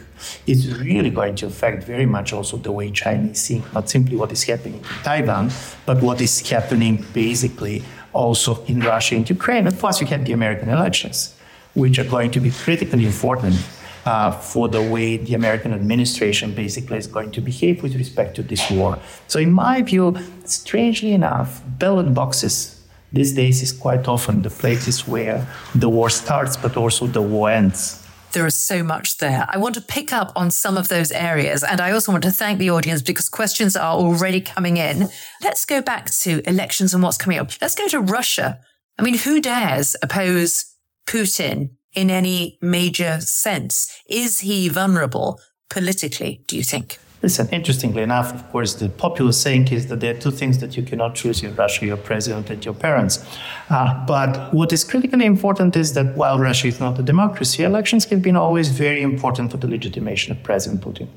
it's 0.46 0.66
really 0.66 1.11
going 1.11 1.35
to 1.37 1.46
affect 1.46 1.85
very 1.85 2.06
much 2.06 2.33
also 2.33 2.56
the 2.56 2.72
way 2.72 2.90
China 2.90 3.30
is 3.30 3.40
seeing 3.40 3.64
not 3.74 3.88
simply 3.88 4.16
what 4.16 4.33
is 4.33 4.42
happening 4.44 4.74
in 4.74 5.02
Taiwan, 5.02 5.50
but 5.87 6.02
what 6.02 6.20
is 6.20 6.48
happening 6.48 7.04
basically 7.12 7.83
also 8.12 8.64
in 8.66 8.80
Russia 8.80 9.16
and 9.16 9.28
Ukraine. 9.28 9.66
And 9.66 9.78
plus, 9.78 10.00
you 10.00 10.06
have 10.09 10.24
the 10.24 10.33
American 10.33 10.68
elections, 10.68 11.35
which 11.74 11.98
are 11.98 12.04
going 12.04 12.30
to 12.33 12.40
be 12.40 12.50
critically 12.50 13.06
important 13.06 13.56
uh, 14.04 14.33
for 14.33 14.68
the 14.68 14.83
way 14.83 15.16
the 15.16 15.35
American 15.35 15.72
administration 15.72 16.54
basically 16.54 16.98
is 16.98 17.06
going 17.06 17.30
to 17.33 17.40
behave 17.40 17.83
with 17.83 17.94
respect 17.94 18.35
to 18.37 18.42
this 18.42 18.70
war. 18.70 18.98
So, 19.28 19.38
in 19.38 19.52
my 19.52 19.83
view, 19.83 20.16
strangely 20.44 21.12
enough, 21.12 21.62
ballot 21.78 22.12
boxes 22.14 22.80
these 23.12 23.33
days 23.35 23.62
is 23.62 23.72
quite 23.72 24.06
often 24.06 24.42
the 24.42 24.50
places 24.50 25.06
where 25.06 25.46
the 25.74 25.88
war 25.88 26.11
starts, 26.11 26.56
but 26.56 26.76
also 26.76 27.06
the 27.06 27.22
war 27.22 27.50
ends. 27.50 28.00
There 28.33 28.47
is 28.47 28.57
so 28.57 28.83
much 28.83 29.19
there. 29.19 29.45
I 29.49 29.59
want 29.59 29.75
to 29.75 29.81
pick 29.81 30.12
up 30.12 30.33
on 30.37 30.51
some 30.51 30.77
of 30.77 30.88
those 30.88 31.11
areas. 31.11 31.64
And 31.64 31.81
I 31.81 31.90
also 31.90 32.12
want 32.12 32.23
to 32.25 32.31
thank 32.31 32.59
the 32.59 32.71
audience 32.71 33.03
because 33.03 33.29
questions 33.29 33.77
are 33.77 33.95
already 33.95 34.40
coming 34.40 34.77
in. 34.77 35.09
Let's 35.43 35.64
go 35.64 35.83
back 35.83 36.11
to 36.23 36.40
elections 36.49 36.95
and 36.95 37.03
what's 37.03 37.16
coming 37.16 37.38
up. 37.38 37.51
Let's 37.61 37.75
go 37.75 37.88
to 37.88 38.01
Russia. 38.01 38.61
I 38.99 39.03
mean, 39.03 39.19
who 39.19 39.40
dares 39.40 39.97
oppose 40.03 40.64
Putin 41.09 41.71
in 41.93 42.11
any 42.11 42.59
major 42.62 43.21
sense? 43.21 43.90
Is 44.09 44.40
he 44.40 44.69
vulnerable 44.69 45.40
politically, 45.69 46.45
do 46.47 46.57
you 46.57 46.62
think? 46.62 46.99
Listen, 47.22 47.48
interestingly 47.50 48.02
enough, 48.02 48.33
of 48.33 48.50
course, 48.50 48.74
the 48.74 48.88
popular 48.88 49.33
saying 49.33 49.68
is 49.68 49.88
that 49.88 50.00
there 50.00 50.14
are 50.14 50.18
two 50.18 50.30
things 50.30 50.59
that 50.61 50.74
you 50.76 50.83
cannot 50.83 51.14
choose 51.14 51.42
in 51.42 51.54
Russia 51.54 51.85
your 51.85 51.98
president 51.98 52.48
and 52.48 52.64
your 52.64 52.72
parents. 52.72 53.22
Uh, 53.68 54.06
but 54.06 54.52
what 54.54 54.72
is 54.72 54.85
critically 54.85 55.26
important 55.26 55.76
is 55.76 55.92
that 55.92 56.16
while 56.16 56.38
Russia 56.38 56.68
is 56.68 56.80
not 56.80 56.98
a 56.98 57.02
democracy, 57.02 57.62
elections 57.62 58.06
have 58.06 58.22
been 58.22 58.37
always 58.37 58.68
very 58.68 59.02
important 59.02 59.50
for 59.50 59.59
the 59.59 59.68
legitimation 59.68 60.33
of 60.33 60.42
President 60.42 60.80
Putin. 60.80 61.09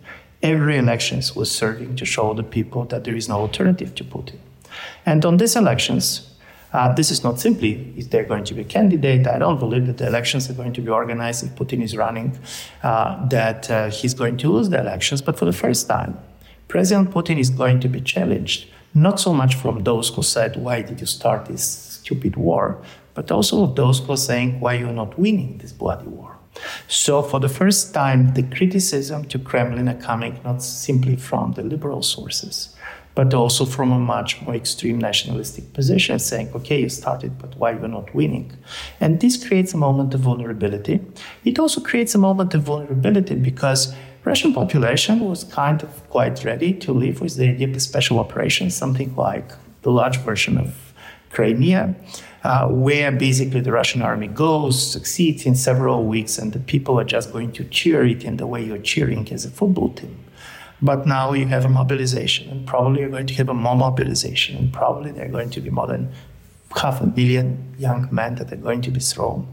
Every 0.41 0.77
election 0.77 1.21
was 1.37 1.49
serving 1.49 1.95
to 1.95 2.05
show 2.05 2.33
the 2.33 2.43
people 2.43 2.83
that 2.85 3.05
there 3.05 3.15
is 3.15 3.29
no 3.29 3.35
alternative 3.35 3.95
to 3.95 4.03
Putin. 4.03 4.39
And 5.05 5.23
on 5.23 5.37
these 5.37 5.55
elections, 5.55 6.32
Uh, 6.73 6.91
this 6.93 7.11
is 7.11 7.23
not 7.23 7.39
simply 7.39 7.93
is 7.95 8.09
there 8.09 8.23
going 8.23 8.43
to 8.43 8.53
be 8.53 8.61
a 8.61 8.65
candidate. 8.65 9.27
I 9.27 9.37
don't 9.37 9.59
believe 9.59 9.87
that 9.87 9.99
the 9.99 10.07
elections 10.07 10.49
are 10.49 10.53
going 10.53 10.73
to 10.73 10.81
be 10.81 10.89
organized 10.89 11.43
if 11.43 11.55
Putin 11.55 11.81
is 11.83 11.95
running, 11.95 12.37
uh, 12.81 13.27
that 13.29 13.69
uh, 13.69 13.89
he's 13.89 14.13
going 14.13 14.37
to 14.37 14.51
lose 14.51 14.69
the 14.69 14.79
elections. 14.79 15.21
But 15.21 15.37
for 15.37 15.45
the 15.45 15.53
first 15.53 15.87
time, 15.87 16.17
President 16.67 17.11
Putin 17.11 17.37
is 17.39 17.49
going 17.49 17.79
to 17.81 17.87
be 17.87 18.01
challenged, 18.01 18.67
not 18.95 19.19
so 19.19 19.33
much 19.33 19.53
from 19.55 19.83
those 19.83 20.09
who 20.09 20.23
said, 20.23 20.55
Why 20.55 20.81
did 20.81 20.99
you 20.99 21.05
start 21.05 21.45
this 21.45 21.63
stupid 21.63 22.35
war? 22.35 22.81
but 23.13 23.31
also 23.31 23.63
of 23.63 23.75
those 23.75 23.99
who 23.99 24.13
are 24.13 24.17
saying, 24.17 24.59
Why 24.59 24.73
you're 24.73 24.91
not 24.91 25.17
winning 25.17 25.57
this 25.59 25.71
bloody 25.71 26.07
war? 26.07 26.37
So, 26.87 27.21
for 27.23 27.39
the 27.39 27.49
first 27.49 27.93
time, 27.93 28.33
the 28.35 28.43
criticism 28.43 29.25
to 29.25 29.39
Kremlin 29.39 29.89
are 29.89 29.99
coming 29.99 30.39
not 30.43 30.61
simply 30.61 31.15
from 31.15 31.53
the 31.53 31.63
liberal 31.63 32.03
sources, 32.03 32.75
but 33.15 33.33
also 33.33 33.65
from 33.65 33.91
a 33.91 33.99
much 33.99 34.41
more 34.41 34.55
extreme 34.55 34.97
nationalistic 34.97 35.73
position, 35.73 36.17
saying, 36.19 36.51
okay, 36.55 36.81
you 36.81 36.89
started, 36.89 37.37
but 37.37 37.55
why 37.57 37.71
you're 37.71 37.87
not 37.87 38.13
winning? 38.15 38.51
And 38.99 39.19
this 39.19 39.45
creates 39.45 39.73
a 39.73 39.77
moment 39.77 40.13
of 40.13 40.21
vulnerability. 40.21 40.99
It 41.45 41.59
also 41.59 41.81
creates 41.81 42.15
a 42.15 42.17
moment 42.17 42.53
of 42.53 42.63
vulnerability 42.63 43.35
because 43.35 43.93
Russian 44.25 44.53
population 44.53 45.19
was 45.19 45.43
kind 45.43 45.83
of 45.83 46.09
quite 46.09 46.43
ready 46.45 46.73
to 46.73 46.93
live 46.93 47.21
with 47.21 47.35
the 47.35 47.49
idea 47.49 47.67
of 47.67 47.81
special 47.81 48.19
operations, 48.19 48.75
something 48.75 49.15
like 49.15 49.51
the 49.81 49.91
large 49.91 50.17
version 50.17 50.57
of 50.57 50.93
Crimea, 51.29 51.95
uh, 52.43 52.67
where 52.67 53.11
basically 53.11 53.59
the 53.59 53.71
Russian 53.71 54.01
army 54.01 54.27
goes, 54.27 54.91
succeeds 54.91 55.45
in 55.45 55.55
several 55.55 56.05
weeks, 56.05 56.37
and 56.37 56.53
the 56.53 56.59
people 56.59 56.99
are 56.99 57.03
just 57.03 57.31
going 57.31 57.51
to 57.53 57.63
cheer 57.65 58.05
it 58.05 58.23
in 58.23 58.37
the 58.37 58.47
way 58.47 58.63
you're 58.63 58.77
cheering 58.77 59.29
as 59.31 59.45
a 59.45 59.49
football 59.49 59.89
team. 59.89 60.22
But 60.83 61.07
now 61.07 61.31
you 61.31 61.47
have 61.47 61.63
a 61.63 61.69
mobilization, 61.69 62.49
and 62.49 62.67
probably 62.67 62.99
you're 62.99 63.09
going 63.09 63.27
to 63.27 63.33
have 63.35 63.47
a 63.47 63.53
more 63.53 63.77
mobilization, 63.77 64.57
and 64.57 64.73
probably 64.73 65.11
there 65.11 65.25
are 65.27 65.35
going 65.39 65.49
to 65.51 65.61
be 65.61 65.69
more 65.69 65.87
than 65.87 66.11
half 66.75 66.99
a 66.99 67.05
million 67.05 67.73
young 67.79 68.09
men 68.11 68.35
that 68.35 68.51
are 68.51 68.57
going 68.57 68.81
to 68.81 68.91
be 68.91 68.99
thrown 68.99 69.47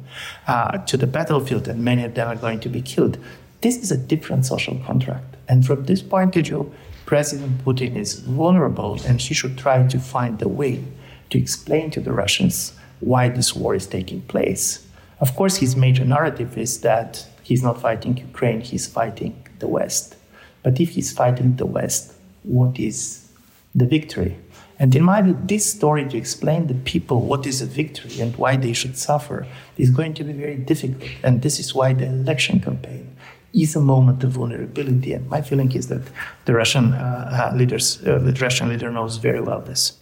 uh, 0.49 0.79
to 0.79 0.97
the 0.97 1.07
battlefield, 1.07 1.69
and 1.69 1.85
many 1.85 2.03
of 2.03 2.14
them 2.14 2.27
are 2.27 2.35
going 2.35 2.59
to 2.59 2.69
be 2.69 2.83
killed. 2.83 3.16
This 3.61 3.77
is 3.77 3.93
a 3.93 3.97
different 3.97 4.45
social 4.45 4.77
contract. 4.85 5.37
And 5.49 5.64
from 5.64 5.85
this 5.85 6.03
point 6.03 6.35
of 6.35 6.47
view, 6.47 6.75
President 7.07 7.64
Putin 7.64 7.95
is 7.95 8.14
vulnerable, 8.14 8.99
and 9.07 9.21
he 9.21 9.33
should 9.33 9.57
try 9.57 9.87
to 9.87 9.99
find 10.01 10.43
a 10.43 10.49
way 10.49 10.83
to 11.31 11.38
explain 11.38 11.93
to 11.93 12.01
the 12.01 12.12
Russians 12.12 12.73
why 12.99 13.29
this 13.29 13.55
war 13.55 13.77
is 13.77 13.87
taking 13.87 14.23
place. 14.23 14.85
Of 15.21 15.37
course, 15.37 15.59
his 15.59 15.77
major 15.77 16.05
narrative 16.05 16.59
is 16.59 16.81
that 16.81 17.25
he's 17.45 17.62
not 17.62 17.81
fighting 17.81 18.16
Ukraine, 18.16 18.62
he's 18.62 18.88
fighting 18.88 19.47
the 19.61 19.69
West. 19.69 20.16
But 20.62 20.81
if 20.81 20.90
he's 20.90 21.12
fighting 21.12 21.57
the 21.57 21.66
West, 21.66 22.12
what 22.42 22.79
is 22.79 23.29
the 23.75 23.87
victory? 23.87 24.37
And 24.79 24.94
in 24.96 25.03
my 25.03 25.20
view, 25.20 25.38
this 25.44 25.70
story 25.70 26.09
to 26.09 26.16
explain 26.16 26.66
the 26.66 26.75
people 26.75 27.20
what 27.20 27.46
is 27.46 27.61
a 27.61 27.66
victory 27.66 28.18
and 28.20 28.35
why 28.37 28.57
they 28.57 28.73
should 28.73 28.96
suffer 28.96 29.46
is 29.77 29.90
going 29.90 30.14
to 30.14 30.25
be 30.25 30.33
very 30.33 30.57
difficult. 30.57 31.03
And 31.23 31.42
this 31.42 31.59
is 31.59 31.75
why 31.75 31.92
the 31.92 32.07
election 32.07 32.61
campaign 32.61 33.14
is 33.53 33.77
a 33.77 33.81
moment 33.81 34.25
of 34.25 34.31
vulnerability. 34.33 35.12
And 35.12 35.29
my 35.29 35.42
feeling 35.42 35.73
is 35.73 35.88
that 35.88 36.03
the 36.46 36.55
Russian 36.55 36.94
uh, 36.94 37.51
uh 37.53 37.57
leaders, 37.57 38.01
uh, 38.07 38.18
the 38.18 38.33
Russian 38.40 38.70
leader 38.70 38.90
knows 38.90 39.18
very 39.18 39.40
well 39.42 39.61
this. 39.61 39.92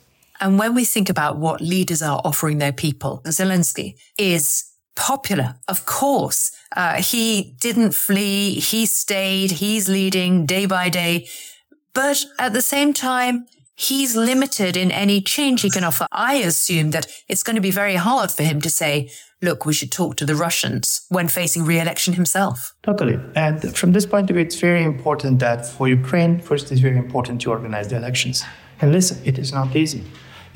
And 0.41 0.59
when 0.59 0.75
we 0.75 0.85
think 0.85 1.11
about 1.11 1.39
what 1.39 1.61
leaders 1.61 2.01
are 2.01 2.21
offering 2.25 2.59
their 2.59 2.73
people, 2.73 3.21
Zelensky 3.27 3.97
is 4.17 4.68
popular, 4.99 5.55
of 5.69 5.87
course. 5.87 6.51
Uh, 6.77 7.01
he 7.01 7.55
didn't 7.61 7.95
flee. 7.95 8.55
He 8.55 8.85
stayed. 8.85 9.53
He's 9.53 9.89
leading 9.89 10.45
day 10.45 10.67
by 10.67 10.91
day. 10.91 11.29
But 11.95 12.25
at 12.39 12.53
the 12.53 12.61
same 12.61 12.93
time, 12.93 13.47
he's 13.77 14.17
limited 14.17 14.77
in 14.77 14.91
any 14.91 15.21
change 15.21 15.63
he 15.63 15.71
can 15.71 15.85
offer. 15.85 16.07
I 16.13 16.35
assume 16.35 16.91
that 16.91 17.07
it's 17.29 17.43
going 17.43 17.57
to 17.57 17.63
be 17.63 17.71
very 17.71 17.95
hard 17.95 18.31
for 18.31 18.43
him 18.43 18.61
to 18.61 18.71
say, 18.71 19.11
look, 19.41 19.65
we 19.65 19.73
should 19.73 19.93
talk 19.93 20.17
to 20.17 20.27
the 20.27 20.35
Russians 20.35 21.07
when 21.09 21.29
facing 21.29 21.65
re-election 21.65 22.15
himself. 22.15 22.75
Totally. 22.83 23.19
And 23.37 23.77
from 23.77 23.93
this 23.93 24.05
point 24.05 24.29
of 24.31 24.35
view, 24.35 24.45
it's 24.45 24.61
very 24.61 24.83
important 24.83 25.39
that 25.39 25.65
for 25.65 25.89
Ukraine, 25.89 26.41
first, 26.41 26.73
it's 26.73 26.81
very 26.81 26.99
important 26.99 27.41
to 27.43 27.51
organize 27.51 27.87
the 27.89 27.97
elections. 27.97 28.45
And 28.81 28.93
listen, 28.93 29.19
it 29.25 29.39
is 29.39 29.53
not 29.53 29.77
easy 29.77 30.03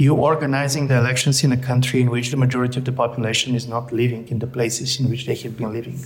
you're 0.03 0.19
organizing 0.19 0.88
the 0.88 0.97
elections 0.97 1.45
in 1.45 1.53
a 1.53 1.57
country 1.57 2.01
in 2.01 2.11
which 2.11 2.33
the 2.33 2.37
majority 2.37 2.77
of 2.79 2.85
the 2.85 2.91
population 2.91 3.55
is 3.55 3.69
not 3.69 3.93
living 3.93 4.27
in 4.29 4.41
the 4.41 4.49
places 4.49 4.99
in 4.99 5.09
which 5.09 5.27
they 5.27 5.37
have 5.37 5.57
been 5.57 5.73
living 5.73 5.97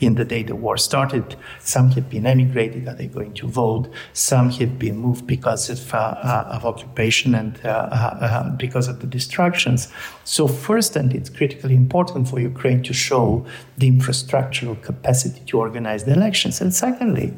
in 0.00 0.14
the 0.14 0.24
day 0.24 0.42
the 0.42 0.56
war 0.56 0.78
started. 0.78 1.36
Some 1.60 1.90
have 1.90 2.08
been 2.08 2.24
emigrated, 2.24 2.88
are 2.88 2.94
they 2.94 3.08
going 3.08 3.34
to 3.34 3.46
vote? 3.46 3.92
Some 4.14 4.48
have 4.52 4.78
been 4.78 4.96
moved 4.96 5.26
because 5.26 5.68
of, 5.68 5.92
uh, 5.92 5.98
uh, 5.98 6.56
of 6.56 6.64
occupation 6.64 7.34
and 7.34 7.60
uh, 7.62 7.68
uh, 7.68 8.18
uh 8.26 8.50
because 8.56 8.88
of 8.88 9.00
the 9.00 9.06
destructions. 9.06 9.88
So, 10.24 10.48
first, 10.48 10.96
and 10.96 11.12
it's 11.12 11.28
critically 11.28 11.74
important 11.74 12.28
for 12.28 12.40
Ukraine 12.40 12.82
to 12.84 12.94
show 12.94 13.44
the 13.78 13.90
infrastructural 13.90 14.80
capacity 14.82 15.40
to 15.46 15.58
organize 15.58 16.04
the 16.04 16.12
elections. 16.12 16.60
And 16.60 16.74
secondly, 16.74 17.34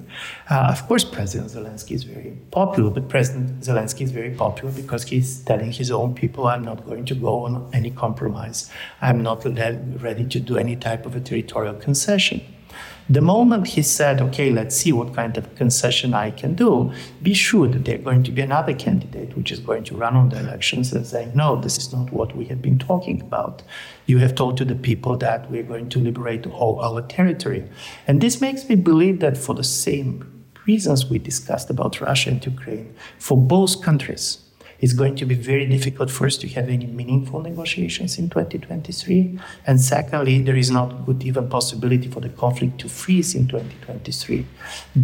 uh, 0.50 0.68
of 0.70 0.86
course, 0.88 1.04
President 1.04 1.50
Zelensky 1.50 1.92
is 1.92 2.04
very 2.04 2.36
popular, 2.50 2.90
but 2.90 3.08
President 3.08 3.60
Zelensky 3.60 4.02
is 4.02 4.10
very 4.10 4.30
popular 4.30 4.72
because 4.72 5.04
he's 5.04 5.40
telling 5.44 5.72
his 5.72 5.90
own 5.90 6.14
people, 6.14 6.46
I'm 6.46 6.64
not 6.64 6.84
going 6.84 7.04
to 7.06 7.14
go 7.14 7.44
on 7.44 7.70
any 7.72 7.90
compromise. 7.90 8.70
I'm 9.00 9.22
not 9.22 9.44
ready 9.44 10.24
to 10.24 10.40
do 10.40 10.56
any 10.56 10.76
type 10.76 11.06
of 11.06 11.14
a 11.14 11.20
territorial 11.20 11.74
concession. 11.74 12.40
The 13.10 13.20
moment 13.20 13.66
he 13.66 13.82
said, 13.82 14.22
okay, 14.22 14.50
let's 14.50 14.74
see 14.74 14.90
what 14.90 15.14
kind 15.14 15.36
of 15.36 15.54
concession 15.56 16.14
I 16.14 16.30
can 16.30 16.54
do, 16.54 16.90
be 17.22 17.34
sure 17.34 17.68
that 17.68 17.84
there's 17.84 18.02
going 18.02 18.22
to 18.22 18.32
be 18.32 18.40
another 18.40 18.72
candidate 18.72 19.36
which 19.36 19.52
is 19.52 19.60
going 19.60 19.84
to 19.84 19.96
run 19.96 20.16
on 20.16 20.30
the 20.30 20.38
elections 20.38 20.90
and 20.92 21.06
say, 21.06 21.30
no, 21.34 21.56
this 21.56 21.76
is 21.76 21.92
not 21.92 22.10
what 22.12 22.34
we 22.34 22.46
have 22.46 22.62
been 22.62 22.78
talking 22.78 23.20
about. 23.20 23.62
You 24.06 24.18
have 24.18 24.34
told 24.34 24.56
to 24.56 24.64
the 24.64 24.74
people 24.74 25.18
that 25.18 25.50
we're 25.50 25.62
going 25.62 25.90
to 25.90 25.98
liberate 25.98 26.46
all 26.46 26.80
our 26.80 27.02
territory. 27.02 27.68
And 28.06 28.22
this 28.22 28.40
makes 28.40 28.66
me 28.68 28.74
believe 28.74 29.20
that 29.20 29.36
for 29.36 29.54
the 29.54 29.64
same 29.64 30.46
reasons 30.66 31.10
we 31.10 31.18
discussed 31.18 31.68
about 31.68 32.00
Russia 32.00 32.30
and 32.30 32.44
Ukraine, 32.44 32.94
for 33.18 33.36
both 33.36 33.82
countries, 33.82 34.43
it's 34.80 34.92
going 34.92 35.16
to 35.16 35.24
be 35.24 35.34
very 35.34 35.66
difficult 35.66 36.10
first 36.10 36.40
to 36.40 36.48
have 36.48 36.68
any 36.68 36.86
meaningful 36.86 37.40
negotiations 37.40 38.18
in 38.18 38.28
2023. 38.28 39.38
And 39.66 39.80
secondly, 39.80 40.42
there 40.42 40.56
is 40.56 40.70
not 40.70 41.06
good 41.06 41.22
even 41.24 41.48
possibility 41.48 42.08
for 42.08 42.20
the 42.20 42.28
conflict 42.30 42.78
to 42.80 42.88
freeze 42.88 43.34
in 43.34 43.48
2023 43.48 44.46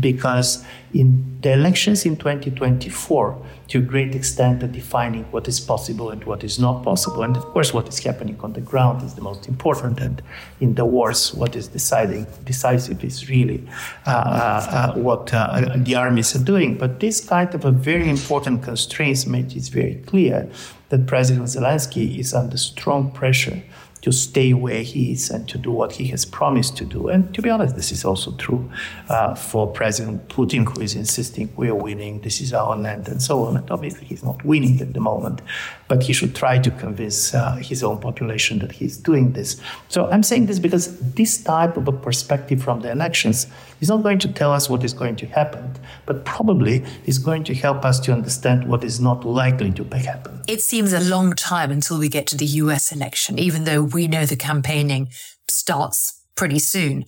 because 0.00 0.64
in 0.92 1.38
the 1.40 1.52
elections 1.52 2.04
in 2.04 2.16
2024, 2.16 3.46
to 3.68 3.78
a 3.78 3.82
great 3.82 4.14
extent, 4.14 4.62
are 4.64 4.68
defining 4.68 5.24
what 5.30 5.46
is 5.46 5.60
possible 5.60 6.10
and 6.10 6.24
what 6.24 6.42
is 6.42 6.58
not 6.58 6.82
possible. 6.82 7.22
And 7.22 7.36
of 7.36 7.44
course, 7.44 7.72
what 7.72 7.88
is 7.88 8.00
happening 8.00 8.36
on 8.40 8.52
the 8.52 8.60
ground 8.60 9.02
is 9.02 9.14
the 9.14 9.20
most 9.20 9.46
important. 9.46 10.00
And 10.00 10.20
in 10.60 10.74
the 10.74 10.84
wars, 10.84 11.32
what 11.32 11.54
is 11.54 11.68
deciding 11.68 12.26
decisive 12.44 13.04
is 13.04 13.28
really 13.28 13.64
uh, 14.06 14.10
uh, 14.10 14.94
what 14.94 15.32
uh, 15.32 15.76
the 15.76 15.94
armies 15.94 16.34
are 16.34 16.44
doing. 16.44 16.76
But 16.76 16.98
this 16.98 17.20
kind 17.20 17.54
of 17.54 17.64
a 17.64 17.70
very 17.70 18.10
important 18.10 18.64
constraints 18.64 19.26
made 19.26 19.54
it 19.54 19.68
very 19.68 20.02
clear 20.06 20.50
that 20.88 21.06
President 21.06 21.46
Zelensky 21.46 22.18
is 22.18 22.34
under 22.34 22.56
strong 22.56 23.12
pressure 23.12 23.62
to 24.02 24.12
stay 24.12 24.54
where 24.54 24.82
he 24.82 25.12
is 25.12 25.30
and 25.30 25.48
to 25.48 25.58
do 25.58 25.70
what 25.70 25.92
he 25.92 26.06
has 26.08 26.24
promised 26.24 26.76
to 26.78 26.84
do. 26.84 27.08
And 27.08 27.34
to 27.34 27.42
be 27.42 27.50
honest, 27.50 27.76
this 27.76 27.92
is 27.92 28.04
also 28.04 28.32
true 28.32 28.70
uh, 29.08 29.34
for 29.34 29.70
President 29.70 30.28
Putin, 30.28 30.66
who 30.66 30.80
is 30.80 30.94
insisting 30.94 31.52
we 31.56 31.68
are 31.68 31.74
winning, 31.74 32.20
this 32.20 32.40
is 32.40 32.52
our 32.54 32.76
land, 32.76 33.08
and 33.08 33.22
so 33.22 33.44
on. 33.44 33.56
And 33.56 33.70
obviously, 33.70 34.06
he's 34.06 34.22
not 34.22 34.42
winning 34.44 34.80
at 34.80 34.94
the 34.94 35.00
moment, 35.00 35.42
but 35.90 36.04
he 36.04 36.12
should 36.12 36.36
try 36.36 36.56
to 36.56 36.70
convince 36.70 37.34
uh, 37.34 37.56
his 37.56 37.82
own 37.82 37.98
population 37.98 38.60
that 38.60 38.70
he's 38.70 38.96
doing 38.96 39.32
this. 39.32 39.60
So 39.88 40.08
I'm 40.08 40.22
saying 40.22 40.46
this 40.46 40.60
because 40.60 40.96
this 41.14 41.42
type 41.42 41.76
of 41.76 41.88
a 41.88 41.92
perspective 41.92 42.62
from 42.62 42.80
the 42.80 42.92
elections 42.92 43.48
is 43.80 43.88
not 43.88 44.04
going 44.04 44.20
to 44.20 44.32
tell 44.32 44.52
us 44.52 44.70
what 44.70 44.84
is 44.84 44.92
going 44.92 45.16
to 45.16 45.26
happen, 45.26 45.74
but 46.06 46.24
probably 46.24 46.84
is 47.06 47.18
going 47.18 47.42
to 47.42 47.54
help 47.54 47.84
us 47.84 47.98
to 48.00 48.12
understand 48.12 48.68
what 48.68 48.84
is 48.84 49.00
not 49.00 49.24
likely 49.24 49.72
to 49.72 49.82
happen. 49.98 50.40
It 50.46 50.62
seems 50.62 50.92
a 50.92 51.00
long 51.00 51.32
time 51.32 51.72
until 51.72 51.98
we 51.98 52.08
get 52.08 52.28
to 52.28 52.36
the 52.36 52.46
US 52.62 52.92
election, 52.92 53.40
even 53.40 53.64
though 53.64 53.82
we 53.82 54.06
know 54.06 54.24
the 54.24 54.36
campaigning 54.36 55.08
starts 55.48 56.22
pretty 56.36 56.60
soon. 56.60 57.04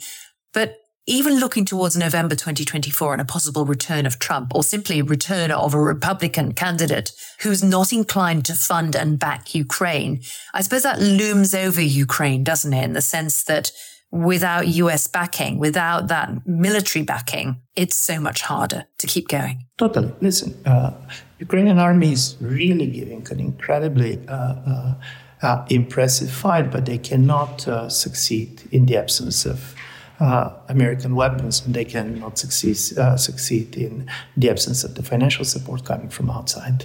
But 0.52 0.81
even 1.06 1.40
looking 1.40 1.64
towards 1.64 1.96
November 1.96 2.34
2024 2.34 3.12
and 3.12 3.20
a 3.20 3.24
possible 3.24 3.64
return 3.64 4.06
of 4.06 4.18
Trump 4.18 4.52
or 4.54 4.62
simply 4.62 5.00
a 5.00 5.04
return 5.04 5.50
of 5.50 5.74
a 5.74 5.80
Republican 5.80 6.52
candidate 6.52 7.12
who's 7.40 7.62
not 7.62 7.92
inclined 7.92 8.44
to 8.44 8.54
fund 8.54 8.94
and 8.94 9.18
back 9.18 9.54
Ukraine, 9.54 10.20
I 10.54 10.62
suppose 10.62 10.84
that 10.84 11.00
looms 11.00 11.54
over 11.54 11.80
Ukraine, 11.80 12.44
doesn't 12.44 12.72
it? 12.72 12.84
In 12.84 12.92
the 12.92 13.00
sense 13.00 13.42
that 13.44 13.72
without 14.12 14.68
US 14.68 15.08
backing, 15.08 15.58
without 15.58 16.06
that 16.08 16.46
military 16.46 17.04
backing, 17.04 17.56
it's 17.74 17.96
so 17.96 18.20
much 18.20 18.42
harder 18.42 18.84
to 18.98 19.06
keep 19.08 19.26
going. 19.26 19.66
Totally. 19.78 20.12
Listen, 20.20 20.54
uh, 20.66 20.92
Ukrainian 21.40 21.78
army 21.78 22.12
is 22.12 22.36
really 22.40 22.86
giving 22.86 23.26
an 23.30 23.40
incredibly 23.40 24.20
uh, 24.28 24.34
uh, 24.34 24.94
uh 25.42 25.66
impressive 25.70 26.30
fight, 26.30 26.70
but 26.70 26.86
they 26.86 26.98
cannot 26.98 27.66
uh, 27.66 27.88
succeed 27.88 28.62
in 28.70 28.86
the 28.86 28.96
absence 28.96 29.44
of 29.44 29.74
uh, 30.20 30.50
American 30.68 31.14
weapons, 31.14 31.64
and 31.64 31.74
they 31.74 31.84
cannot 31.84 32.38
succeed, 32.38 32.76
succeed 32.76 33.76
in 33.76 34.08
the 34.36 34.50
absence 34.50 34.84
of 34.84 34.94
the 34.94 35.02
financial 35.02 35.44
support 35.44 35.84
coming 35.84 36.08
from 36.08 36.30
outside. 36.30 36.84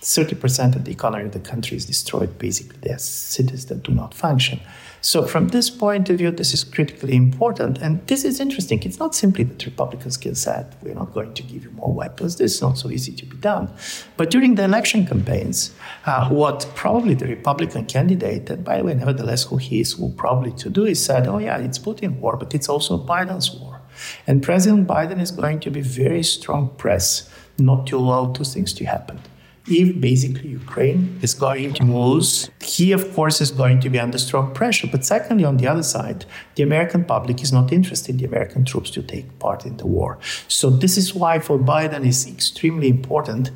30% 0.00 0.74
of 0.74 0.84
the 0.84 0.90
economy 0.90 1.24
of 1.24 1.32
the 1.32 1.38
country 1.38 1.76
is 1.76 1.86
destroyed. 1.86 2.38
Basically, 2.38 2.76
there 2.82 2.96
are 2.96 2.98
cities 2.98 3.66
that 3.66 3.84
do 3.84 3.92
not 3.92 4.14
function. 4.14 4.60
So, 5.04 5.26
from 5.26 5.48
this 5.48 5.68
point 5.68 6.08
of 6.10 6.18
view, 6.18 6.30
this 6.30 6.54
is 6.54 6.62
critically 6.62 7.16
important. 7.16 7.78
And 7.78 8.06
this 8.06 8.24
is 8.24 8.38
interesting. 8.38 8.80
It's 8.84 9.00
not 9.00 9.16
simply 9.16 9.42
that 9.42 9.66
Republicans 9.66 10.16
can 10.16 10.36
say, 10.36 10.64
we're 10.80 10.94
not 10.94 11.12
going 11.12 11.34
to 11.34 11.42
give 11.42 11.64
you 11.64 11.72
more 11.72 11.92
weapons. 11.92 12.36
This 12.36 12.54
is 12.54 12.62
not 12.62 12.78
so 12.78 12.88
easy 12.88 13.10
to 13.10 13.26
be 13.26 13.36
done. 13.38 13.68
But 14.16 14.30
during 14.30 14.54
the 14.54 14.62
election 14.62 15.04
campaigns, 15.04 15.74
uh, 16.06 16.28
what 16.28 16.70
probably 16.76 17.14
the 17.14 17.26
Republican 17.26 17.86
candidate, 17.86 18.48
and 18.48 18.62
by 18.62 18.78
the 18.78 18.84
way, 18.84 18.94
nevertheless, 18.94 19.42
who 19.42 19.56
he 19.56 19.80
is, 19.80 19.98
will 19.98 20.12
probably 20.12 20.52
to 20.52 20.70
do 20.70 20.84
is 20.84 21.04
said, 21.04 21.26
oh, 21.26 21.38
yeah, 21.38 21.58
it's 21.58 21.80
Putin 21.80 22.20
war, 22.20 22.36
but 22.36 22.54
it's 22.54 22.68
also 22.68 22.96
Biden's 22.96 23.50
war. 23.50 23.80
And 24.28 24.40
President 24.40 24.86
Biden 24.86 25.20
is 25.20 25.32
going 25.32 25.58
to 25.60 25.70
be 25.70 25.80
very 25.80 26.22
strong 26.22 26.70
press 26.76 27.28
not 27.58 27.88
to 27.88 27.98
allow 27.98 28.32
two 28.32 28.44
things 28.44 28.72
to 28.74 28.84
happen 28.84 29.18
if 29.66 30.00
basically 30.00 30.50
Ukraine 30.50 31.18
is 31.22 31.34
going 31.34 31.74
to 31.74 31.84
lose, 31.84 32.50
he, 32.60 32.92
of 32.92 33.14
course, 33.14 33.40
is 33.40 33.50
going 33.50 33.80
to 33.80 33.90
be 33.90 33.98
under 33.98 34.18
strong 34.18 34.52
pressure. 34.52 34.88
But 34.90 35.04
secondly, 35.04 35.44
on 35.44 35.56
the 35.56 35.68
other 35.68 35.82
side, 35.82 36.24
the 36.56 36.62
American 36.62 37.04
public 37.04 37.42
is 37.42 37.52
not 37.52 37.72
interested 37.72 38.10
in 38.10 38.16
the 38.18 38.24
American 38.24 38.64
troops 38.64 38.90
to 38.90 39.02
take 39.02 39.38
part 39.38 39.64
in 39.64 39.76
the 39.76 39.86
war. 39.86 40.18
So 40.48 40.68
this 40.68 40.96
is 40.96 41.14
why 41.14 41.38
for 41.38 41.58
Biden 41.58 42.04
is 42.04 42.26
extremely 42.26 42.88
important 42.88 43.50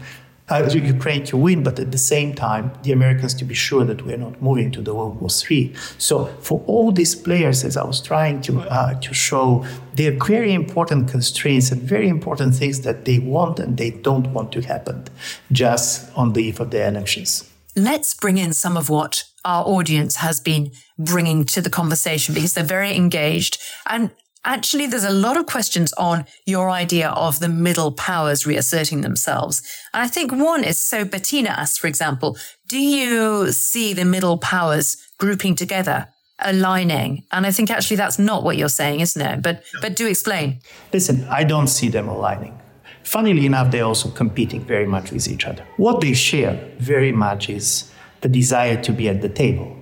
uh, 0.49 0.69
Ukraine 0.73 1.25
to 1.25 1.37
win, 1.37 1.63
but 1.63 1.79
at 1.79 1.91
the 1.91 1.99
same 1.99 2.35
time, 2.35 2.73
the 2.83 2.93
Americans 2.93 3.35
to 3.35 3.45
be 3.45 3.55
sure 3.55 3.85
that 3.85 4.05
we're 4.07 4.17
not 4.17 4.41
moving 4.41 4.71
to 4.73 4.83
the 4.83 4.95
World 4.95 5.21
War 5.21 5.31
III. 5.31 5.75
So 5.99 6.27
for 6.41 6.63
all 6.67 6.93
these 6.93 7.15
players, 7.15 7.65
as 7.65 7.77
I 7.77 7.85
was 7.85 8.01
trying 8.01 8.41
to 8.43 8.61
uh, 8.61 8.95
to 9.01 9.15
show, 9.15 9.67
they're 9.95 10.19
very 10.25 10.53
important 10.53 11.09
constraints 11.11 11.73
and 11.73 11.83
very 11.83 12.09
important 12.09 12.55
things 12.55 12.83
that 12.83 13.05
they 13.05 13.19
want 13.19 13.59
and 13.59 13.77
they 13.77 13.91
don't 13.91 14.33
want 14.33 14.53
to 14.53 14.61
happen 14.63 15.05
just 15.51 16.11
on 16.17 16.33
the 16.33 16.41
eve 16.41 16.61
of 16.61 16.71
the 16.71 16.87
elections. 16.87 17.51
Let's 17.75 18.15
bring 18.15 18.39
in 18.39 18.53
some 18.55 18.77
of 18.77 18.89
what 18.89 19.25
our 19.45 19.65
audience 19.65 20.17
has 20.17 20.41
been 20.41 20.73
bringing 20.99 21.45
to 21.45 21.61
the 21.61 21.71
conversation 21.71 22.35
because 22.35 22.55
they're 22.55 22.65
very 22.65 22.97
engaged. 22.97 23.59
And 23.87 24.11
Actually, 24.45 24.87
there's 24.87 25.05
a 25.05 25.11
lot 25.11 25.37
of 25.37 25.47
questions 25.47 25.93
on 25.95 26.25
your 26.47 26.71
idea 26.71 27.09
of 27.11 27.41
the 27.41 27.49
middle 27.49 27.91
powers 27.91 28.47
reasserting 28.47 29.01
themselves. 29.01 29.61
And 29.93 30.03
I 30.03 30.07
think 30.07 30.31
one 30.31 30.63
is 30.63 30.81
so 30.81 31.05
Bettina 31.05 31.51
asks, 31.51 31.79
for 31.79 31.89
example, 31.89 32.37
do 32.69 32.79
you 32.79 33.51
see 33.53 33.93
the 33.93 34.05
middle 34.05 34.39
powers 34.39 34.97
grouping 35.19 35.57
together? 35.57 36.09
aligning? 36.39 37.25
And 37.33 37.47
i 37.47 37.51
think 37.51 37.71
actually 37.71 37.97
that's 37.97 38.19
not 38.19 38.43
what 38.45 38.57
you're 38.57 38.69
saying 38.69 39.01
isn't 39.01 39.23
it? 39.23 39.43
But 39.43 39.63
but 39.81 39.97
do 39.97 40.07
explain. 40.07 40.61
Listen 40.93 41.27
i 41.31 41.45
don't 41.45 41.69
see 41.69 41.89
them 41.89 42.09
aligning. 42.09 42.59
Funnily 43.03 43.47
enough 43.47 43.71
they're 43.71 43.85
also 43.85 44.11
competing 44.11 44.61
very 44.65 44.87
much 44.87 45.13
with 45.13 45.29
each 45.29 45.47
other. 45.47 45.65
What 45.77 46.01
they 46.01 46.13
share 46.13 46.61
very 46.79 47.13
much 47.13 47.49
is 47.49 47.91
the 48.21 48.29
desire 48.29 48.81
to 48.83 48.93
be 48.93 49.09
at 49.09 49.23
the 49.23 49.29
table 49.29 49.77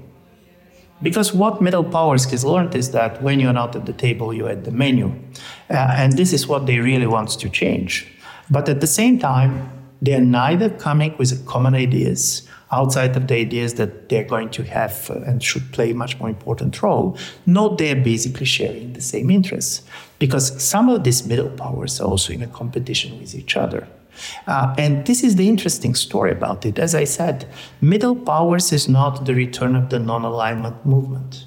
because 1.04 1.34
what 1.34 1.60
middle 1.60 1.84
powers 1.84 2.24
has 2.30 2.44
learned 2.44 2.74
is 2.74 2.90
that 2.90 3.22
when 3.22 3.38
you're 3.38 3.52
not 3.52 3.76
at 3.76 3.84
the 3.84 3.92
table, 3.92 4.32
you're 4.32 4.50
at 4.50 4.64
the 4.64 4.72
menu. 4.72 5.06
Uh, 5.70 5.74
and 6.00 6.14
this 6.14 6.32
is 6.32 6.48
what 6.48 6.66
they 6.66 6.78
really 6.78 7.06
want 7.06 7.28
to 7.28 7.48
change. 7.50 8.10
But 8.50 8.68
at 8.68 8.80
the 8.80 8.86
same 8.86 9.18
time, 9.18 9.70
they're 10.00 10.20
neither 10.20 10.70
coming 10.70 11.14
with 11.18 11.46
common 11.46 11.74
ideas 11.74 12.48
outside 12.72 13.16
of 13.16 13.28
the 13.28 13.34
ideas 13.34 13.74
that 13.74 14.08
they're 14.08 14.24
going 14.24 14.48
to 14.50 14.62
have 14.64 15.10
uh, 15.10 15.20
and 15.20 15.42
should 15.42 15.70
play 15.72 15.90
a 15.90 15.94
much 15.94 16.18
more 16.18 16.28
important 16.28 16.82
role, 16.82 17.16
nor 17.46 17.76
they're 17.76 18.02
basically 18.12 18.46
sharing 18.46 18.94
the 18.94 19.00
same 19.00 19.30
interests. 19.30 19.82
Because 20.18 20.62
some 20.62 20.88
of 20.88 21.04
these 21.04 21.26
middle 21.26 21.50
powers 21.50 22.00
are 22.00 22.08
also 22.08 22.32
in 22.32 22.42
a 22.42 22.46
competition 22.46 23.20
with 23.20 23.34
each 23.34 23.56
other. 23.56 23.86
Uh, 24.46 24.74
and 24.78 25.06
this 25.06 25.22
is 25.22 25.36
the 25.36 25.48
interesting 25.48 25.94
story 25.94 26.30
about 26.30 26.64
it. 26.66 26.78
As 26.78 26.94
I 26.94 27.04
said, 27.04 27.46
middle 27.80 28.16
powers 28.16 28.72
is 28.72 28.88
not 28.88 29.24
the 29.26 29.34
return 29.34 29.76
of 29.76 29.90
the 29.90 29.98
non 29.98 30.24
alignment 30.24 30.84
movement. 30.84 31.46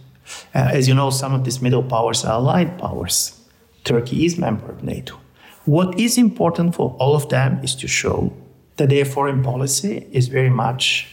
Uh, 0.54 0.70
as 0.74 0.88
you 0.88 0.94
know, 0.94 1.10
some 1.10 1.34
of 1.34 1.44
these 1.44 1.62
middle 1.62 1.84
powers 1.84 2.26
are 2.26 2.34
allied 2.34 2.78
powers. 2.78 3.40
Turkey 3.84 4.26
is 4.26 4.38
member 4.38 4.70
of 4.70 4.84
NATO. 4.84 5.20
What 5.66 6.00
is 6.00 6.18
important 6.18 6.76
for 6.76 6.96
all 7.00 7.16
of 7.16 7.30
them 7.30 7.60
is 7.64 7.76
to 7.76 7.88
show 7.88 8.34
that 8.78 8.90
their 8.90 9.06
foreign 9.06 9.44
policy 9.44 10.08
is 10.12 10.28
very 10.28 10.50
much 10.50 11.08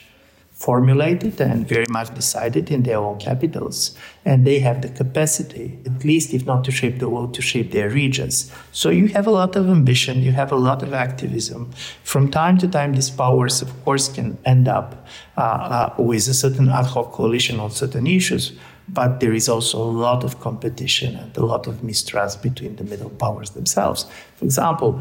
formulated 0.65 1.39
and 1.43 1.69
very 1.69 1.85
much 1.91 2.15
decided 2.15 2.71
in 2.71 2.85
their 2.85 2.97
own 2.97 3.19
capitals. 3.19 3.95
And 4.25 4.47
they 4.47 4.61
have 4.61 4.81
the 4.81 4.89
capacity, 4.89 5.79
at 5.85 6.05
least 6.05 6.33
if 6.33 6.47
not 6.47 6.65
to 6.65 6.71
shape 6.71 7.01
the 7.01 7.09
world, 7.11 7.35
to 7.35 7.43
shape 7.43 7.71
their 7.73 7.91
regions. 7.91 8.51
So 8.73 8.89
you 8.89 9.09
have 9.09 9.27
a 9.27 9.31
lot 9.31 9.57
of 9.57 9.69
ambition, 9.69 10.23
you 10.23 10.33
have 10.33 10.51
a 10.53 10.57
lot 10.57 10.83
of 10.83 10.95
activism. 10.95 11.71
From 12.03 12.31
time 12.31 12.57
to 12.59 12.67
time, 12.67 12.95
these 12.95 13.11
powers, 13.11 13.61
of 13.61 13.71
course, 13.85 14.09
can 14.09 14.39
end 14.47 14.67
up 14.67 15.07
uh, 15.37 15.41
uh, 15.41 15.95
with 15.99 16.27
a 16.29 16.35
certain 16.35 16.71
ad 16.71 16.87
hoc 16.87 17.13
coalition 17.13 17.61
on 17.61 17.71
certain 17.71 18.07
issues. 18.07 18.53
But 18.89 19.21
there 19.21 19.35
is 19.35 19.49
also 19.49 19.77
a 19.79 19.93
lot 20.07 20.25
of 20.25 20.41
competition 20.41 21.17
and 21.17 21.37
a 21.37 21.45
lot 21.45 21.67
of 21.67 21.85
mistrust 21.85 22.43
between 22.43 22.77
the 22.77 22.85
middle 22.85 23.11
powers 23.11 23.51
themselves. 23.51 24.07
For 24.37 24.45
example, 24.47 25.01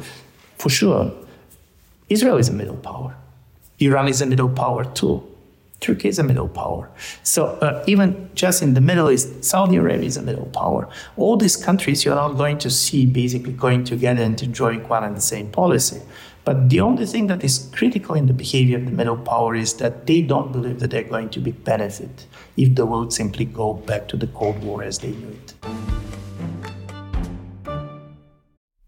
for 0.58 0.70
sure, 0.70 1.12
Israel 2.10 2.38
is 2.38 2.50
a 2.50 2.54
middle 2.54 2.78
power. 2.78 3.16
Iran 3.80 4.08
is 4.08 4.22
a 4.22 4.26
middle 4.26 4.50
power 4.50 4.84
too. 4.86 5.24
Turkey 5.84 6.08
is 6.08 6.18
a 6.18 6.24
middle 6.24 6.48
power. 6.48 6.90
So 7.24 7.48
uh, 7.62 7.84
even 7.86 8.30
just 8.34 8.64
in 8.64 8.74
the 8.74 8.82
Middle 8.82 9.12
East, 9.12 9.44
Saudi 9.44 9.76
Arabia 9.76 10.08
is 10.08 10.18
a 10.18 10.22
middle 10.22 10.46
power. 10.48 10.88
All 11.18 11.36
these 11.38 11.58
countries 11.58 12.06
you're 12.06 12.16
not 12.16 12.38
going 12.38 12.58
to 12.60 12.70
see 12.70 13.06
basically 13.06 13.54
going 13.54 13.84
together 13.84 14.24
and 14.24 14.42
enjoying 14.42 14.88
one 14.88 15.04
and 15.04 15.16
the 15.16 15.22
same 15.22 15.52
policy. 15.52 16.02
But 16.46 16.70
the 16.70 16.80
only 16.80 17.06
thing 17.06 17.28
that 17.28 17.44
is 17.44 17.70
critical 17.74 18.16
in 18.16 18.26
the 18.28 18.34
behavior 18.34 18.78
of 18.78 18.86
the 18.86 18.92
middle 18.92 19.18
power 19.18 19.56
is 19.56 19.74
that 19.76 20.08
they 20.08 20.22
don't 20.22 20.52
believe 20.52 20.80
that 20.80 20.92
they're 20.92 21.04
going 21.04 21.30
to 21.30 21.40
be 21.40 21.52
benefit 21.52 22.28
if 22.58 22.76
the 22.76 22.86
world 22.86 23.14
simply 23.14 23.46
go 23.46 23.74
back 23.74 24.08
to 24.10 24.18
the 24.18 24.28
Cold 24.28 24.62
War 24.64 24.84
as 24.84 25.00
they 25.00 25.12
knew 25.12 25.30
it. 25.30 25.54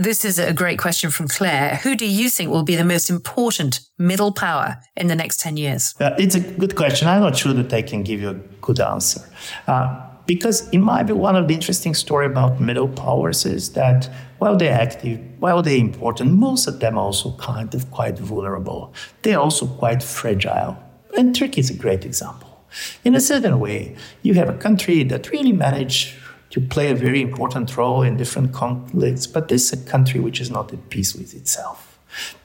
This 0.00 0.24
is 0.24 0.38
a 0.38 0.52
great 0.52 0.78
question 0.78 1.10
from 1.10 1.26
Claire. 1.26 1.80
Who 1.82 1.96
do 1.96 2.06
you 2.06 2.30
think 2.30 2.50
will 2.50 2.62
be 2.62 2.76
the 2.76 2.84
most 2.84 3.10
important 3.10 3.80
middle 3.98 4.30
power 4.30 4.76
in 4.96 5.08
the 5.08 5.16
next 5.16 5.40
10 5.40 5.56
years? 5.56 5.92
Uh, 5.98 6.14
it's 6.16 6.36
a 6.36 6.40
good 6.40 6.76
question. 6.76 7.08
I'm 7.08 7.20
not 7.20 7.36
sure 7.36 7.52
that 7.52 7.72
I 7.72 7.82
can 7.82 8.04
give 8.04 8.20
you 8.20 8.30
a 8.30 8.34
good 8.34 8.78
answer. 8.78 9.28
Uh, 9.66 10.00
because 10.24 10.68
it 10.68 10.78
might 10.78 11.04
be 11.04 11.14
one 11.14 11.34
of 11.34 11.48
the 11.48 11.54
interesting 11.54 11.94
story 11.94 12.26
about 12.26 12.60
middle 12.60 12.86
powers 12.86 13.44
is 13.44 13.72
that 13.72 14.08
while 14.38 14.56
they're 14.56 14.80
active, 14.80 15.18
while 15.40 15.62
they're 15.62 15.76
important, 15.76 16.30
most 16.30 16.68
of 16.68 16.78
them 16.78 16.96
are 16.96 17.06
also 17.06 17.36
kind 17.38 17.74
of 17.74 17.90
quite 17.90 18.20
vulnerable. 18.20 18.94
They're 19.22 19.40
also 19.40 19.66
quite 19.66 20.00
fragile. 20.00 20.76
And 21.16 21.34
Turkey 21.34 21.60
is 21.60 21.70
a 21.70 21.74
great 21.74 22.04
example. 22.04 22.48
In 23.04 23.16
a 23.16 23.20
certain 23.20 23.58
way, 23.58 23.96
you 24.22 24.34
have 24.34 24.48
a 24.48 24.56
country 24.56 25.02
that 25.04 25.30
really 25.30 25.52
managed 25.52 26.14
to 26.50 26.60
play 26.60 26.90
a 26.90 26.94
very 26.94 27.20
important 27.20 27.76
role 27.76 28.02
in 28.02 28.16
different 28.16 28.52
conflicts, 28.52 29.26
but 29.26 29.48
this 29.48 29.72
is 29.72 29.82
a 29.82 29.90
country 29.90 30.20
which 30.20 30.40
is 30.40 30.50
not 30.50 30.72
at 30.72 30.88
peace 30.90 31.14
with 31.14 31.34
itself. 31.34 31.88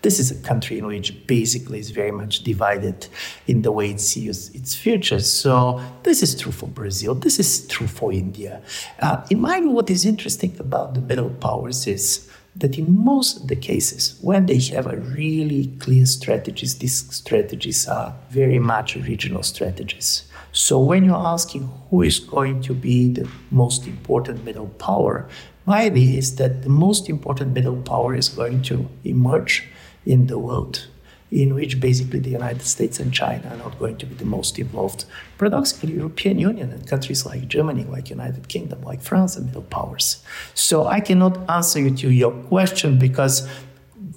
This 0.01 0.19
is 0.19 0.29
a 0.29 0.35
country 0.43 0.77
in 0.77 0.85
which 0.85 1.25
basically 1.25 1.79
is 1.79 1.91
very 1.91 2.11
much 2.11 2.43
divided 2.43 3.07
in 3.47 3.61
the 3.61 3.71
way 3.71 3.91
it 3.91 4.01
sees 4.01 4.53
its 4.53 4.75
future. 4.75 5.19
So 5.19 5.81
this 6.03 6.21
is 6.21 6.35
true 6.39 6.51
for 6.51 6.67
Brazil. 6.67 7.15
This 7.15 7.39
is 7.39 7.65
true 7.67 7.87
for 7.87 8.11
India. 8.11 8.61
Uh, 8.99 9.25
in 9.29 9.39
my 9.39 9.59
view, 9.59 9.69
what 9.69 9.89
is 9.89 10.05
interesting 10.05 10.55
about 10.59 10.93
the 10.93 11.01
middle 11.01 11.29
powers 11.29 11.87
is 11.87 12.29
that 12.55 12.77
in 12.77 13.03
most 13.03 13.41
of 13.41 13.47
the 13.47 13.55
cases, 13.55 14.19
when 14.21 14.45
they 14.45 14.59
have 14.59 14.85
a 14.85 14.97
really 14.97 15.67
clear 15.79 16.05
strategies, 16.05 16.77
these 16.77 17.09
strategies 17.15 17.87
are 17.87 18.13
very 18.29 18.59
much 18.59 18.95
regional 18.95 19.43
strategies. 19.43 20.23
So 20.53 20.79
when 20.79 21.03
you're 21.03 21.15
asking 21.15 21.67
who 21.89 22.03
is 22.03 22.19
going 22.19 22.61
to 22.61 22.75
be 22.75 23.11
the 23.11 23.27
most 23.49 23.87
important 23.87 24.45
middle 24.45 24.67
power, 24.67 25.27
my 25.65 25.85
idea 25.85 26.19
is 26.19 26.35
that 26.35 26.61
the 26.61 26.69
most 26.69 27.09
important 27.09 27.53
middle 27.53 27.81
power 27.81 28.13
is 28.13 28.29
going 28.29 28.61
to 28.63 28.87
emerge 29.03 29.67
in 30.05 30.27
the 30.27 30.37
world 30.37 30.85
in 31.31 31.55
which 31.55 31.79
basically 31.79 32.19
the 32.19 32.29
United 32.29 32.61
States 32.61 32.99
and 32.99 33.11
China 33.11 33.49
are 33.49 33.57
not 33.57 33.79
going 33.79 33.97
to 33.97 34.05
be 34.05 34.13
the 34.13 34.25
most 34.25 34.59
involved. 34.59 35.05
Paradoxically, 35.39 35.93
European 35.93 36.37
Union 36.37 36.71
and 36.71 36.87
countries 36.87 37.25
like 37.25 37.47
Germany, 37.47 37.85
like 37.85 38.11
United 38.11 38.47
Kingdom, 38.47 38.83
like 38.83 39.01
France 39.01 39.35
are 39.35 39.41
middle 39.41 39.63
powers. 39.63 40.23
So 40.53 40.85
I 40.85 40.99
cannot 40.99 41.49
answer 41.49 41.79
you 41.79 41.89
to 41.97 42.11
your 42.11 42.31
question 42.31 42.99
because 42.99 43.47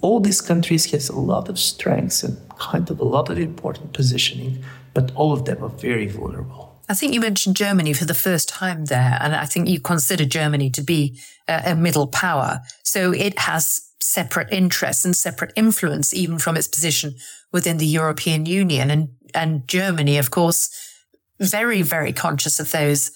all 0.03 0.20
these 0.20 0.42
countries 0.42 0.90
has 0.90 1.09
a 1.09 1.18
lot 1.18 1.49
of 1.49 1.59
strengths 1.59 2.22
and 2.22 2.37
kind 2.59 2.90
of 2.90 3.01
a 3.01 3.05
lot 3.05 3.31
of 3.31 3.38
important 3.38 3.94
positioning, 3.94 4.62
but 4.97 5.13
all 5.15 5.35
of 5.35 5.45
them 5.45 5.63
are 5.63 5.69
very 5.69 6.07
vulnerable. 6.07 6.81
I 6.89 6.95
think 6.95 7.13
you 7.13 7.21
mentioned 7.21 7.55
Germany 7.55 7.93
for 7.93 8.07
the 8.07 8.15
first 8.15 8.49
time 8.49 8.87
there, 8.87 9.19
and 9.21 9.35
I 9.35 9.45
think 9.45 9.69
you 9.69 9.79
consider 9.79 10.25
Germany 10.25 10.71
to 10.71 10.83
be 10.83 11.21
a, 11.47 11.73
a 11.73 11.75
middle 11.75 12.07
power. 12.07 12.63
So 12.83 13.13
it 13.13 13.39
has 13.41 13.83
separate 14.01 14.49
interests 14.51 15.05
and 15.05 15.15
separate 15.15 15.53
influence, 15.55 16.15
even 16.15 16.39
from 16.39 16.57
its 16.57 16.67
position 16.67 17.15
within 17.53 17.77
the 17.77 17.87
European 17.87 18.47
Union. 18.47 18.91
And, 18.91 19.09
and 19.35 19.69
Germany, 19.69 20.17
of 20.17 20.31
course, 20.31 20.71
very, 21.39 21.83
very 21.83 22.15
conscious 22.15 22.59
of 22.59 22.71
those 22.71 23.11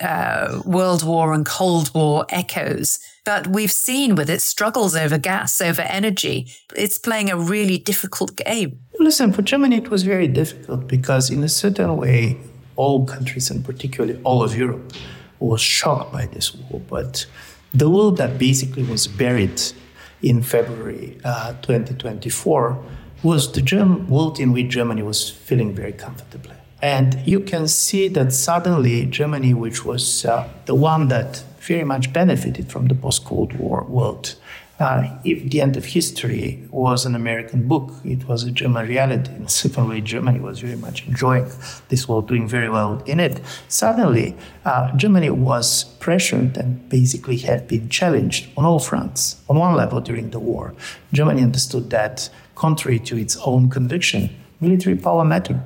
uh, 0.00 0.62
World 0.64 1.02
War 1.02 1.32
and 1.32 1.44
Cold 1.44 1.92
War 1.94 2.26
echoes. 2.28 3.00
But 3.24 3.48
we've 3.48 3.72
seen 3.72 4.14
with 4.14 4.30
its 4.30 4.44
struggles 4.44 4.94
over 4.94 5.18
gas, 5.18 5.60
over 5.60 5.82
energy, 5.82 6.52
it's 6.76 6.98
playing 6.98 7.30
a 7.30 7.36
really 7.36 7.78
difficult 7.78 8.36
game. 8.36 8.83
Listen, 9.04 9.34
for 9.34 9.42
Germany, 9.42 9.76
it 9.76 9.90
was 9.90 10.02
very 10.02 10.26
difficult 10.26 10.88
because, 10.88 11.28
in 11.28 11.44
a 11.44 11.48
certain 11.48 11.98
way, 11.98 12.38
all 12.74 13.04
countries, 13.04 13.50
and 13.50 13.62
particularly 13.62 14.18
all 14.24 14.42
of 14.42 14.56
Europe, 14.56 14.94
was 15.40 15.60
shocked 15.60 16.10
by 16.10 16.24
this 16.24 16.54
war. 16.54 16.80
But 16.88 17.26
the 17.74 17.90
war 17.90 18.12
that 18.12 18.38
basically 18.38 18.82
was 18.82 19.06
buried 19.06 19.60
in 20.22 20.42
February 20.42 21.18
uh, 21.22 21.52
2024 21.60 22.82
was 23.22 23.52
the 23.52 23.60
German 23.60 24.08
world 24.08 24.40
in 24.40 24.52
which 24.52 24.68
Germany 24.68 25.02
was 25.02 25.28
feeling 25.28 25.74
very 25.74 25.92
comfortably. 25.92 26.56
And 26.80 27.20
you 27.26 27.40
can 27.40 27.68
see 27.68 28.08
that 28.08 28.32
suddenly 28.32 29.04
Germany, 29.04 29.52
which 29.52 29.84
was 29.84 30.24
uh, 30.24 30.48
the 30.64 30.74
one 30.74 31.08
that 31.08 31.44
very 31.60 31.84
much 31.84 32.10
benefited 32.10 32.72
from 32.72 32.88
the 32.88 32.94
post 32.94 33.26
Cold 33.26 33.52
War 33.58 33.84
world, 33.84 34.36
uh, 34.84 35.18
if 35.24 35.50
the 35.50 35.62
end 35.62 35.78
of 35.78 35.84
history 35.86 36.62
was 36.70 37.06
an 37.06 37.14
American 37.14 37.66
book, 37.66 37.90
it 38.04 38.28
was 38.28 38.44
a 38.44 38.50
German 38.50 38.86
reality. 38.86 39.30
In 39.34 39.44
a 39.44 39.48
certain 39.48 39.88
way, 39.88 40.02
Germany 40.02 40.40
was 40.40 40.60
very 40.60 40.76
much 40.76 41.06
enjoying 41.06 41.48
this 41.88 42.06
world, 42.06 42.28
doing 42.28 42.46
very 42.46 42.68
well 42.68 43.02
in 43.06 43.18
it. 43.18 43.40
Suddenly, 43.68 44.36
uh, 44.66 44.94
Germany 44.94 45.30
was 45.30 45.84
pressured 46.00 46.58
and 46.58 46.86
basically 46.90 47.38
had 47.38 47.66
been 47.66 47.88
challenged 47.88 48.50
on 48.58 48.66
all 48.66 48.78
fronts. 48.78 49.40
On 49.48 49.58
one 49.58 49.74
level, 49.74 50.00
during 50.02 50.30
the 50.30 50.38
war, 50.38 50.74
Germany 51.14 51.42
understood 51.42 51.88
that, 51.88 52.28
contrary 52.54 52.98
to 53.08 53.16
its 53.16 53.38
own 53.38 53.70
conviction, 53.70 54.28
military 54.60 54.96
power 54.96 55.24
mattered, 55.24 55.62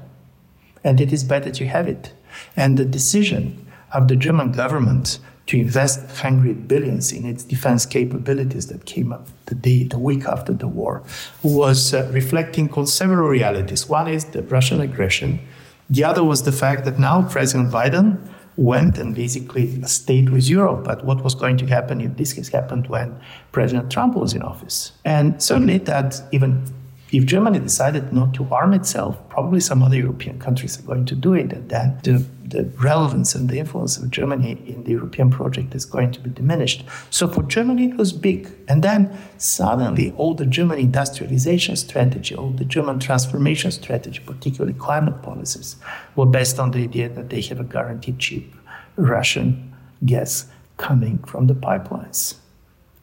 and 0.85 1.01
it 1.01 1.13
is 1.13 1.25
better 1.25 1.51
to 1.51 1.67
have 1.67 1.89
it. 1.89 2.13
And 2.57 2.77
the 2.77 2.85
decision 2.85 3.67
of 3.93 4.07
the 4.07 4.15
German 4.17 4.53
government 4.53 5.19
to 5.49 5.59
invest 5.59 5.99
hundred 6.19 6.69
billions 6.69 7.11
in 7.11 7.25
its 7.25 7.43
defense 7.43 7.87
capabilities 7.87 8.67
that 8.67 8.85
came 8.85 9.13
up 9.13 9.27
the 9.47 9.55
day, 9.55 9.85
the 9.85 9.99
week 9.99 10.27
after 10.27 10.53
the 10.53 10.69
war, 10.69 11.03
was 11.43 11.95
uh, 11.95 12.09
reflecting 12.13 12.71
on 12.75 12.87
several 12.87 13.29
realities. 13.29 13.89
One 13.89 14.09
is 14.09 14.27
the 14.27 14.43
Russian 14.43 14.81
aggression. 14.81 15.41
The 15.89 16.05
other 16.05 16.23
was 16.23 16.43
the 16.43 16.53
fact 16.53 16.85
that 16.85 16.99
now 16.99 17.27
President 17.29 17.73
Biden 17.73 18.19
went 18.59 18.99
and 18.99 19.15
basically 19.15 19.83
stayed 19.85 20.29
with 20.29 20.49
Europe. 20.49 20.85
But 20.85 21.05
what 21.05 21.25
was 21.25 21.35
going 21.35 21.57
to 21.59 21.67
happen 21.67 22.03
if 22.03 22.17
this 22.19 22.33
has 22.33 22.49
happened 22.49 22.89
when 22.89 23.19
President 23.53 23.91
Trump 23.91 24.17
was 24.17 24.35
in 24.35 24.43
office? 24.43 24.93
And 25.07 25.43
certainly 25.43 25.79
that 25.79 26.21
even 26.31 26.63
if 27.11 27.25
Germany 27.25 27.59
decided 27.59 28.13
not 28.13 28.35
to 28.35 28.47
arm 28.53 28.75
itself, 28.75 29.17
probably 29.31 29.61
some 29.61 29.83
other 29.83 29.97
European 29.97 30.39
countries 30.39 30.79
are 30.79 30.83
going 30.83 31.07
to 31.07 31.15
do 31.15 31.33
it, 31.33 31.53
and 31.53 31.69
then 31.71 31.99
the, 32.03 32.25
the 32.45 32.65
relevance 32.83 33.35
and 33.35 33.49
the 33.49 33.59
influence 33.59 33.97
of 33.97 34.11
Germany 34.11 34.63
in 34.67 34.85
the 34.85 34.91
European 34.91 35.31
project 35.31 35.75
is 35.75 35.87
going 35.87 36.13
to 36.13 36.21
be 36.21 36.29
diminished. 36.29 36.85
So 37.09 37.27
for 37.27 37.43
Germany, 37.45 37.91
it 37.91 37.97
was 37.97 38.13
big. 38.13 38.51
And 38.69 38.83
then 38.83 39.17
suddenly, 39.39 40.13
all 40.19 40.35
the 40.35 40.45
German 40.45 40.79
industrialization 40.79 41.77
strategy, 41.77 42.35
all 42.35 42.51
the 42.51 42.67
German 42.67 42.99
transformation 42.99 43.71
strategy, 43.71 44.21
particularly 44.25 44.75
climate 44.75 45.23
policies, 45.23 45.77
were 46.15 46.27
based 46.27 46.59
on 46.59 46.73
the 46.73 46.83
idea 46.83 47.09
that 47.09 47.31
they 47.31 47.41
have 47.43 47.61
a 47.61 47.65
guaranteed 47.65 48.19
cheap 48.19 48.55
Russian 48.97 49.75
gas 50.05 50.47
coming 50.77 51.19
from 51.25 51.47
the 51.47 51.55
pipelines. 51.55 52.35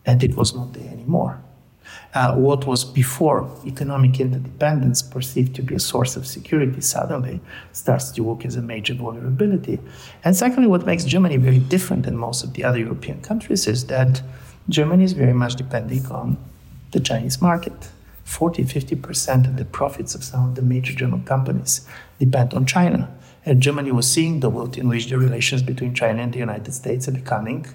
And 0.05 0.23
it 0.23 0.35
was 0.35 0.53
not 0.53 0.73
there 0.73 0.91
anymore 0.91 1.41
uh, 2.15 2.33
what 2.33 2.65
was 2.65 2.85
before 2.85 3.49
economic 3.65 4.19
interdependence 4.21 5.01
perceived 5.01 5.53
to 5.53 5.61
be 5.61 5.75
a 5.75 5.79
source 5.79 6.15
of 6.15 6.25
security 6.25 6.79
suddenly 6.79 7.41
starts 7.73 8.09
to 8.11 8.23
work 8.23 8.45
as 8.45 8.55
a 8.55 8.61
major 8.61 8.93
vulnerability. 8.93 9.79
And 10.23 10.33
secondly, 10.35 10.67
what 10.67 10.85
makes 10.85 11.03
Germany 11.03 11.35
very 11.35 11.59
different 11.59 12.03
than 12.03 12.15
most 12.15 12.43
of 12.43 12.53
the 12.53 12.63
other 12.63 12.79
European 12.79 13.21
countries 13.21 13.67
is 13.67 13.87
that 13.87 14.21
Germany 14.69 15.03
is 15.03 15.11
very 15.11 15.33
much 15.33 15.55
depending 15.55 16.05
on 16.07 16.37
the 16.91 17.01
Chinese 17.01 17.41
market. 17.41 17.89
40 18.23 18.63
50% 18.63 19.47
of 19.47 19.57
the 19.57 19.65
profits 19.65 20.15
of 20.15 20.23
some 20.23 20.49
of 20.49 20.55
the 20.55 20.61
major 20.61 20.93
German 20.93 21.23
companies 21.25 21.87
depend 22.17 22.53
on 22.53 22.65
China. 22.65 23.13
And 23.45 23.61
Germany 23.61 23.91
was 23.91 24.11
seeing 24.11 24.39
the 24.39 24.49
world 24.49 24.77
in 24.77 24.87
which 24.87 25.09
the 25.09 25.19
relations 25.19 25.61
between 25.61 25.93
China 25.93 26.23
and 26.23 26.33
the 26.33 26.39
United 26.39 26.73
States 26.73 27.07
are 27.07 27.11
becoming 27.11 27.67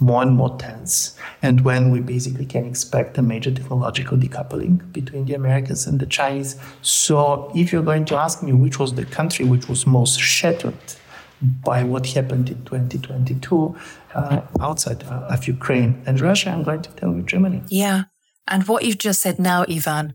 more 0.00 0.22
and 0.22 0.32
more 0.36 0.56
tense, 0.58 1.16
and 1.42 1.62
when 1.62 1.90
we 1.90 2.00
basically 2.00 2.46
can 2.46 2.64
expect 2.64 3.18
a 3.18 3.22
major 3.22 3.50
technological 3.50 4.16
decoupling 4.16 4.92
between 4.92 5.24
the 5.24 5.34
Americans 5.34 5.86
and 5.86 5.98
the 6.00 6.06
Chinese. 6.06 6.56
So, 6.82 7.50
if 7.54 7.72
you're 7.72 7.82
going 7.82 8.04
to 8.06 8.16
ask 8.16 8.42
me 8.42 8.52
which 8.52 8.78
was 8.78 8.94
the 8.94 9.04
country 9.04 9.44
which 9.44 9.68
was 9.68 9.86
most 9.86 10.20
shattered 10.20 10.74
by 11.40 11.84
what 11.84 12.06
happened 12.06 12.48
in 12.50 12.64
2022 12.64 13.76
uh, 14.14 14.40
outside 14.60 15.02
of 15.04 15.46
Ukraine 15.46 16.02
and 16.06 16.20
Russia, 16.20 16.50
I'm 16.50 16.62
going 16.62 16.82
to 16.82 16.90
tell 16.90 17.14
you 17.14 17.22
Germany. 17.22 17.62
Yeah. 17.68 18.04
And 18.46 18.66
what 18.66 18.84
you've 18.84 18.98
just 18.98 19.20
said 19.20 19.38
now, 19.38 19.64
Ivan, 19.68 20.14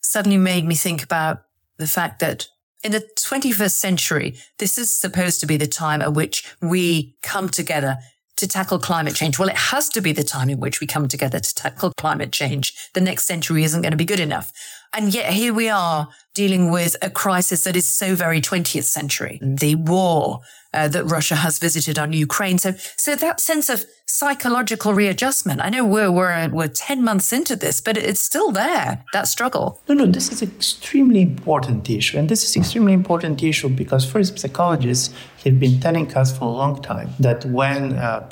suddenly 0.00 0.38
made 0.38 0.64
me 0.64 0.74
think 0.74 1.02
about 1.02 1.42
the 1.76 1.86
fact 1.86 2.20
that 2.20 2.48
in 2.84 2.92
the 2.92 3.06
21st 3.18 3.72
century, 3.72 4.36
this 4.58 4.78
is 4.78 4.92
supposed 4.94 5.40
to 5.40 5.46
be 5.46 5.56
the 5.56 5.66
time 5.66 6.00
at 6.00 6.14
which 6.14 6.44
we 6.62 7.16
come 7.22 7.48
together 7.48 7.98
to 8.38 8.48
tackle 8.48 8.78
climate 8.78 9.14
change? 9.14 9.38
Well, 9.38 9.48
it 9.48 9.56
has 9.56 9.88
to 9.90 10.00
be 10.00 10.12
the 10.12 10.24
time 10.24 10.48
in 10.48 10.60
which 10.60 10.80
we 10.80 10.86
come 10.86 11.08
together 11.08 11.38
to 11.38 11.54
tackle 11.54 11.92
climate 11.96 12.32
change. 12.32 12.74
The 12.94 13.00
next 13.00 13.26
century 13.26 13.64
isn't 13.64 13.82
going 13.82 13.92
to 13.92 13.96
be 13.96 14.04
good 14.04 14.20
enough. 14.20 14.52
And 14.94 15.12
yet 15.12 15.32
here 15.32 15.52
we 15.52 15.68
are 15.68 16.08
dealing 16.38 16.70
with 16.70 16.94
a 17.02 17.10
crisis 17.10 17.64
that 17.64 17.74
is 17.74 17.88
so 17.88 18.14
very 18.14 18.40
20th 18.40 18.84
century. 18.84 19.40
The 19.42 19.74
war 19.74 20.40
uh, 20.72 20.86
that 20.86 21.02
Russia 21.02 21.34
has 21.34 21.58
visited 21.58 21.98
on 21.98 22.12
Ukraine. 22.12 22.58
So, 22.58 22.74
so 22.96 23.16
that 23.16 23.40
sense 23.40 23.68
of 23.68 23.84
psychological 24.06 24.94
readjustment. 24.94 25.60
I 25.60 25.68
know 25.68 25.84
we're, 25.84 26.12
we're, 26.12 26.48
we're 26.50 26.68
10 26.68 27.02
months 27.02 27.32
into 27.32 27.56
this, 27.56 27.80
but 27.80 27.96
it's 27.96 28.20
still 28.20 28.52
there, 28.52 29.04
that 29.12 29.26
struggle. 29.26 29.82
No, 29.88 29.94
no, 29.94 30.06
this 30.06 30.30
is 30.30 30.40
an 30.42 30.50
extremely 30.50 31.22
important 31.22 31.90
issue. 31.90 32.18
And 32.18 32.28
this 32.28 32.44
is 32.44 32.54
an 32.54 32.62
extremely 32.62 32.92
important 32.92 33.42
issue 33.42 33.68
because 33.68 34.08
first, 34.08 34.38
psychologists 34.38 35.12
have 35.44 35.58
been 35.58 35.80
telling 35.80 36.06
us 36.14 36.38
for 36.38 36.44
a 36.44 36.56
long 36.62 36.80
time 36.82 37.10
that 37.18 37.44
when 37.46 37.94
uh, 37.94 38.30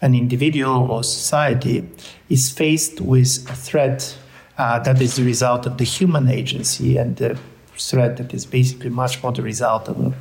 an 0.00 0.14
individual 0.14 0.90
or 0.90 1.04
society 1.04 1.86
is 2.30 2.50
faced 2.50 3.02
with 3.02 3.44
a 3.50 3.54
threat 3.54 4.16
uh, 4.58 4.78
that 4.80 5.00
is 5.00 5.16
the 5.16 5.24
result 5.24 5.66
of 5.66 5.78
the 5.78 5.84
human 5.84 6.28
agency 6.28 6.96
and 6.96 7.16
the 7.16 7.38
threat 7.76 8.16
that 8.16 8.32
is 8.32 8.46
basically 8.46 8.90
much 8.90 9.22
more 9.22 9.32
the 9.32 9.42
result 9.42 9.88
of 9.88 10.14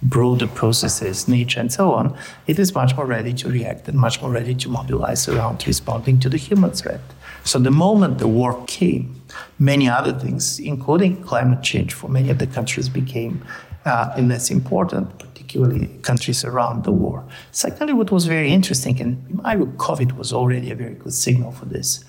broader 0.00 0.46
processes, 0.46 1.26
nature, 1.26 1.60
and 1.60 1.72
so 1.72 1.92
on, 1.92 2.16
it 2.46 2.58
is 2.58 2.74
much 2.74 2.96
more 2.96 3.04
ready 3.04 3.32
to 3.32 3.48
react 3.48 3.88
and 3.88 3.98
much 3.98 4.22
more 4.22 4.30
ready 4.30 4.54
to 4.54 4.68
mobilize 4.68 5.28
around 5.28 5.66
responding 5.66 6.20
to 6.20 6.28
the 6.28 6.36
human 6.36 6.70
threat. 6.70 7.00
So 7.44 7.58
the 7.58 7.70
moment 7.70 8.18
the 8.18 8.28
war 8.28 8.62
came, 8.66 9.20
many 9.58 9.88
other 9.88 10.12
things, 10.12 10.58
including 10.60 11.22
climate 11.22 11.62
change, 11.62 11.94
for 11.94 12.08
many 12.08 12.30
of 12.30 12.38
the 12.38 12.46
countries 12.46 12.88
became 12.88 13.44
uh, 13.84 14.14
less 14.18 14.50
important, 14.50 15.18
particularly 15.18 15.88
countries 16.02 16.44
around 16.44 16.84
the 16.84 16.92
war. 16.92 17.24
Secondly, 17.50 17.92
what 17.92 18.10
was 18.10 18.26
very 18.26 18.52
interesting, 18.52 19.00
and 19.00 19.40
I 19.44 19.56
view, 19.56 19.66
COVID 19.78 20.16
was 20.16 20.32
already 20.32 20.70
a 20.70 20.74
very 20.74 20.94
good 20.94 21.14
signal 21.14 21.52
for 21.52 21.64
this. 21.64 22.04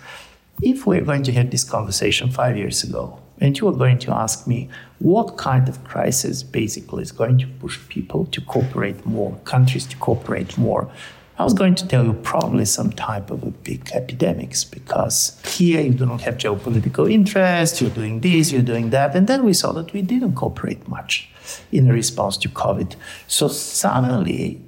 If 0.62 0.86
we're 0.86 1.02
going 1.02 1.24
to 1.24 1.32
have 1.34 1.52
this 1.52 1.64
conversation 1.64 2.32
five 2.32 2.58
years 2.58 2.84
ago, 2.84 3.20
and 3.40 3.58
you 3.58 3.68
are 3.70 3.74
going 3.74 3.98
to 4.00 4.12
ask 4.14 4.46
me 4.46 4.68
what 5.00 5.38
kind 5.38 5.70
of 5.70 5.82
crisis 5.86 6.44
basically 6.44 7.02
is 7.02 7.14
going 7.14 7.38
to 7.38 7.48
push 7.48 7.80
people 7.88 8.26
to 8.26 8.42
cooperate 8.42 9.06
more, 9.06 9.38
countries 9.46 9.86
to 9.86 9.96
cooperate 9.96 10.58
more. 10.58 10.92
I 11.38 11.46
was 11.46 11.54
going 11.54 11.76
to 11.76 11.88
tell 11.88 12.04
you 12.04 12.12
probably 12.12 12.66
some 12.66 12.92
type 12.92 13.32
of 13.32 13.44
a 13.44 13.52
big 13.52 13.90
epidemics 13.94 14.66
because 14.66 15.40
here 15.46 15.80
you 15.80 15.94
don't 15.94 16.20
have 16.20 16.36
geopolitical 16.36 17.10
interest, 17.10 17.80
you're 17.80 17.90
doing 17.90 18.20
this, 18.20 18.52
you're 18.52 18.62
doing 18.62 18.90
that. 18.90 19.16
And 19.16 19.28
then 19.28 19.46
we 19.46 19.54
saw 19.54 19.72
that 19.72 19.94
we 19.94 20.02
didn't 20.02 20.36
cooperate 20.36 20.86
much 20.90 21.30
in 21.72 21.88
response 21.88 22.36
to 22.36 22.50
COVID. 22.50 22.98
So 23.28 23.48
suddenly, 23.48 24.62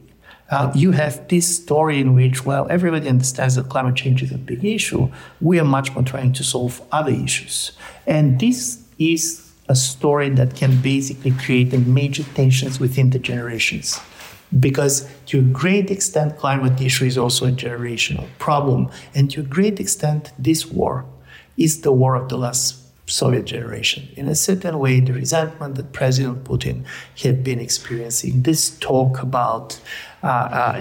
uh, 0.52 0.72
you 0.76 0.92
have 0.92 1.28
this 1.30 1.56
story 1.56 2.00
in 2.00 2.14
which, 2.14 2.46
well, 2.46 2.68
everybody 2.70 3.08
understands 3.08 3.56
that 3.56 3.70
climate 3.70 3.96
change 3.96 4.22
is 4.22 4.32
a 4.32 4.38
big 4.38 4.64
issue. 4.64 5.10
We 5.40 5.60
are 5.60 5.66
much 5.66 5.94
more 5.96 6.04
trying 6.04 6.34
to 6.34 6.44
solve 6.44 6.82
other 6.92 7.12
issues. 7.12 7.72
And 8.06 8.40
this 8.40 8.84
is 9.00 9.50
a 9.70 9.76
story 9.76 10.30
that 10.30 10.56
can 10.56 10.82
basically 10.82 11.32
create 11.32 11.72
major 11.88 12.24
tensions 12.36 12.80
within 12.80 13.12
the 13.12 13.20
generations 13.20 14.00
because 14.60 15.10
to 15.28 15.40
a 15.40 15.42
great 15.42 15.90
extent 15.90 16.38
climate 16.38 16.82
issue 16.82 17.06
is 17.06 17.18
also 17.18 17.46
a 17.46 17.52
generational 17.52 18.28
problem 18.38 18.90
and 19.16 19.32
to 19.32 19.40
a 19.40 19.44
great 19.44 19.80
extent 19.80 20.34
this 20.38 20.66
war 20.66 21.06
is 21.56 21.82
the 21.82 21.92
war 21.92 22.16
of 22.16 22.28
the 22.28 22.38
last 22.38 22.76
soviet 23.06 23.46
generation 23.46 24.10
in 24.18 24.28
a 24.28 24.36
certain 24.36 24.78
way 24.78 25.00
the 25.00 25.14
resentment 25.14 25.76
that 25.76 25.94
president 25.94 26.44
putin 26.44 26.84
had 27.24 27.44
been 27.46 27.60
experiencing 27.60 28.42
this 28.44 28.72
talk 28.80 29.22
about 29.22 29.80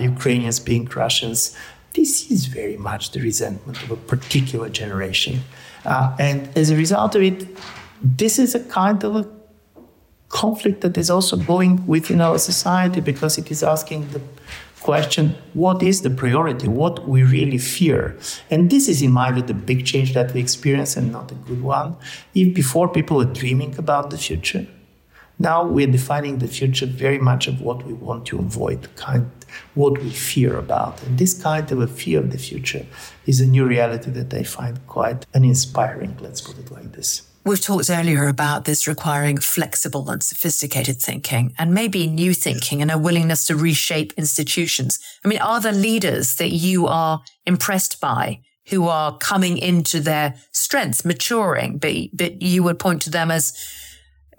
ukrainians 0.01 0.61
being 0.61 0.87
russians. 0.87 1.57
This 1.93 2.31
is 2.31 2.47
very 2.47 2.77
much 2.77 3.11
the 3.11 3.21
resentment 3.21 3.83
of 3.83 3.91
a 3.91 3.97
particular 3.97 4.69
generation. 4.69 5.41
Uh, 5.85 6.15
and 6.19 6.49
as 6.57 6.71
a 6.71 6.77
result 6.77 7.15
of 7.15 7.23
it 7.23 7.47
this 8.03 8.39
is 8.39 8.55
a 8.55 8.61
kind 8.61 9.03
of 9.05 9.17
a 9.17 9.29
conflict 10.29 10.81
that 10.81 10.97
is 10.97 11.11
also 11.11 11.37
going 11.37 11.87
within 11.87 12.21
our 12.21 12.39
society 12.39 13.01
because 13.01 13.37
it 13.37 13.51
is 13.51 13.63
asking 13.63 14.09
the 14.11 14.21
question 14.81 15.35
what 15.53 15.83
is 15.83 16.03
the 16.03 16.11
priority? 16.11 16.69
What 16.69 17.07
we 17.07 17.23
really 17.23 17.59
fear? 17.59 18.17
And 18.51 18.71
this 18.71 18.89
is 18.89 19.03
in 19.03 19.13
my 19.13 19.31
view 19.33 19.43
the 19.43 19.55
big 19.55 19.85
change 19.85 20.15
that 20.15 20.33
we 20.33 20.41
experience 20.41 20.97
and 20.97 21.13
not 21.13 21.31
a 21.31 21.35
good 21.35 21.63
one. 21.63 21.97
If 22.35 22.55
before 22.55 22.89
people 22.89 23.19
were 23.19 23.25
dreaming 23.25 23.77
about 23.79 24.11
the 24.11 24.19
future 24.19 24.67
now 25.41 25.65
we're 25.65 25.87
defining 25.87 26.39
the 26.39 26.47
future 26.47 26.87
very 26.87 27.19
much 27.19 27.49
of 27.49 27.61
what 27.63 27.85
we 27.85 27.93
want 27.95 28.27
to 28.27 28.39
avoid 28.39 28.95
kind 28.95 29.29
what 29.75 29.99
we 29.99 30.11
fear 30.11 30.57
about 30.57 31.03
and 31.03 31.19
this 31.19 31.43
kind 31.43 31.73
of 31.73 31.81
a 31.81 31.87
fear 31.87 32.21
of 32.21 32.31
the 32.31 32.39
future 32.39 32.87
is 33.27 33.41
a 33.41 33.47
new 33.47 33.65
reality 33.65 34.11
that 34.11 34.33
i 34.35 34.43
find 34.45 34.87
quite 34.87 35.27
uninspiring 35.35 36.17
let's 36.21 36.41
put 36.41 36.59
it 36.59 36.71
like 36.71 36.93
this 36.93 37.23
We've 37.43 37.59
talked 37.59 37.89
earlier 37.89 38.29
about 38.29 38.67
this 38.67 38.87
requiring 38.87 39.39
flexible 39.39 40.11
and 40.11 40.23
sophisticated 40.23 41.01
thinking 41.01 41.55
and 41.59 41.73
maybe 41.73 42.07
new 42.07 42.35
thinking 42.35 42.83
and 42.83 42.91
a 42.91 42.99
willingness 42.99 43.47
to 43.47 43.57
reshape 43.57 44.13
institutions. 44.19 45.01
I 45.25 45.29
mean, 45.29 45.39
are 45.39 45.59
there 45.59 45.73
leaders 45.73 46.37
that 46.37 46.51
you 46.51 46.87
are 46.87 47.23
impressed 47.47 47.99
by 47.99 48.43
who 48.69 48.89
are 48.89 49.17
coming 49.17 49.57
into 49.57 50.01
their 50.01 50.35
strengths, 50.53 51.03
maturing, 51.03 51.79
but, 51.79 51.95
but 52.13 52.43
you 52.43 52.63
would 52.63 52.79
point 52.79 53.01
to 53.03 53.11
them 53.11 53.31
as 53.31 53.57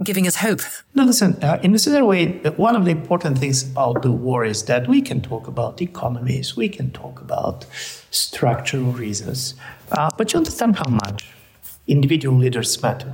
giving 0.04 0.28
us 0.28 0.36
hope? 0.36 0.62
No, 0.96 1.04
listen, 1.04 1.38
uh, 1.44 1.60
in 1.64 1.76
a 1.76 1.80
certain 1.80 2.06
way, 2.06 2.40
one 2.58 2.76
of 2.76 2.86
the 2.86 2.92
important 2.92 3.38
things 3.38 3.64
about 3.64 4.02
the 4.02 4.12
war 4.12 4.44
is 4.46 4.66
that 4.66 4.88
we 4.88 5.02
can 5.02 5.22
talk 5.22 5.48
about 5.48 5.82
economies, 5.82 6.58
we 6.58 6.70
can 6.70 6.92
talk 6.92 7.22
about 7.22 7.66
structural 8.10 8.92
reasons, 8.92 9.56
uh, 9.92 10.10
but 10.18 10.34
you 10.34 10.38
understand 10.38 10.78
how 10.78 10.90
much 10.90 11.30
individual 11.88 12.38
leaders 12.38 12.82
matter. 12.82 13.14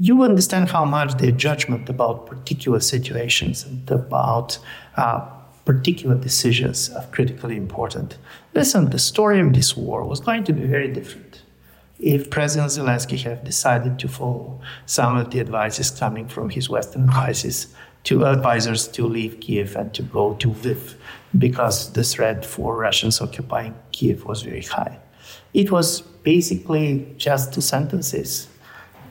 You 0.00 0.22
understand 0.22 0.68
how 0.70 0.84
much 0.84 1.14
their 1.14 1.32
judgment 1.32 1.88
about 1.88 2.26
particular 2.26 2.80
situations 2.80 3.64
and 3.64 3.90
about 3.90 4.58
uh, 4.96 5.26
particular 5.64 6.14
decisions 6.14 6.90
are 6.90 7.04
critically 7.06 7.56
important. 7.56 8.16
Listen, 8.54 8.90
the 8.90 8.98
story 8.98 9.40
of 9.40 9.52
this 9.52 9.76
war 9.76 10.04
was 10.04 10.20
going 10.20 10.44
to 10.44 10.52
be 10.52 10.64
very 10.64 10.88
different 10.88 11.27
if 11.98 12.30
President 12.30 12.70
Zelensky 12.70 13.20
had 13.22 13.44
decided 13.44 13.98
to 13.98 14.08
follow 14.08 14.60
some 14.86 15.16
of 15.16 15.30
the 15.30 15.40
advices 15.40 15.90
coming 15.90 16.28
from 16.28 16.50
his 16.50 16.70
Western 16.70 17.04
advisors 17.04 17.74
to 18.04 18.24
advisors 18.24 18.86
to 18.88 19.06
leave 19.06 19.40
Kyiv 19.40 19.74
and 19.74 19.92
to 19.94 20.02
go 20.02 20.34
to 20.34 20.48
Lviv 20.48 20.94
because 21.36 21.92
the 21.92 22.04
threat 22.04 22.44
for 22.44 22.76
Russians 22.76 23.20
occupying 23.20 23.74
Kyiv 23.92 24.24
was 24.24 24.42
very 24.42 24.62
high. 24.62 24.98
It 25.52 25.70
was 25.70 26.00
basically 26.00 27.12
just 27.16 27.52
two 27.52 27.60
sentences. 27.60 28.48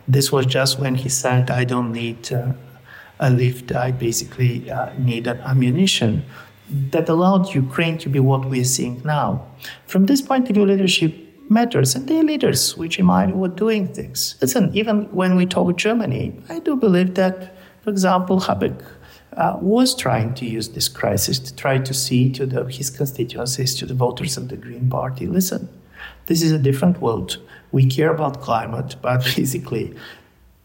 This 0.08 0.32
was 0.32 0.46
just 0.46 0.80
when 0.80 0.96
he 0.96 1.10
said, 1.10 1.52
I 1.52 1.66
don't 1.66 1.92
need 1.92 2.32
uh, 2.32 2.54
a 3.20 3.30
lift, 3.30 3.76
I 3.76 3.92
basically 3.92 4.72
uh, 4.72 4.94
need 4.98 5.28
an 5.28 5.40
ammunition. 5.42 6.24
That 6.70 7.10
allowed 7.10 7.54
Ukraine 7.54 7.98
to 8.00 8.10
be 8.10 8.20
what 8.20 8.46
we 8.46 8.62
are 8.62 8.72
seeing 8.78 9.02
now. 9.04 9.46
From 9.86 10.06
this 10.06 10.22
point 10.22 10.50
of 10.50 10.56
view, 10.56 10.66
leadership 10.66 11.27
matters, 11.50 11.96
and 11.96 12.08
they 12.08 12.22
leaders, 12.22 12.78
which 12.78 13.00
in 13.00 13.06
view 13.06 13.36
were 13.36 13.48
doing 13.48 13.88
things. 13.88 14.36
Listen, 14.42 14.72
even 14.74 15.04
when 15.14 15.36
we 15.36 15.46
talk 15.46 15.76
Germany, 15.78 16.34
I 16.50 16.60
do 16.60 16.76
believe 16.76 17.16
that, 17.16 17.56
for 17.82 17.90
example, 17.90 18.42
Habeck 18.42 18.84
uh, 19.38 19.58
was 19.62 19.96
trying 19.96 20.34
to 20.36 20.46
use 20.46 20.70
this 20.70 20.88
crisis 20.88 21.40
to 21.40 21.56
try 21.56 21.78
to 21.78 21.94
see 21.94 22.32
to 22.32 22.46
the, 22.46 22.66
his 22.66 22.90
constituencies, 22.90 23.76
to 23.76 23.86
the 23.86 23.94
voters 23.94 24.38
of 24.38 24.50
the 24.50 24.58
Green 24.58 24.90
Party, 24.90 25.28
listen, 25.28 25.70
this 26.26 26.42
is 26.42 26.52
a 26.52 26.60
different 26.60 27.02
world. 27.02 27.38
We 27.72 27.86
care 27.86 28.12
about 28.12 28.42
climate, 28.42 28.96
but 29.02 29.24
basically, 29.36 29.96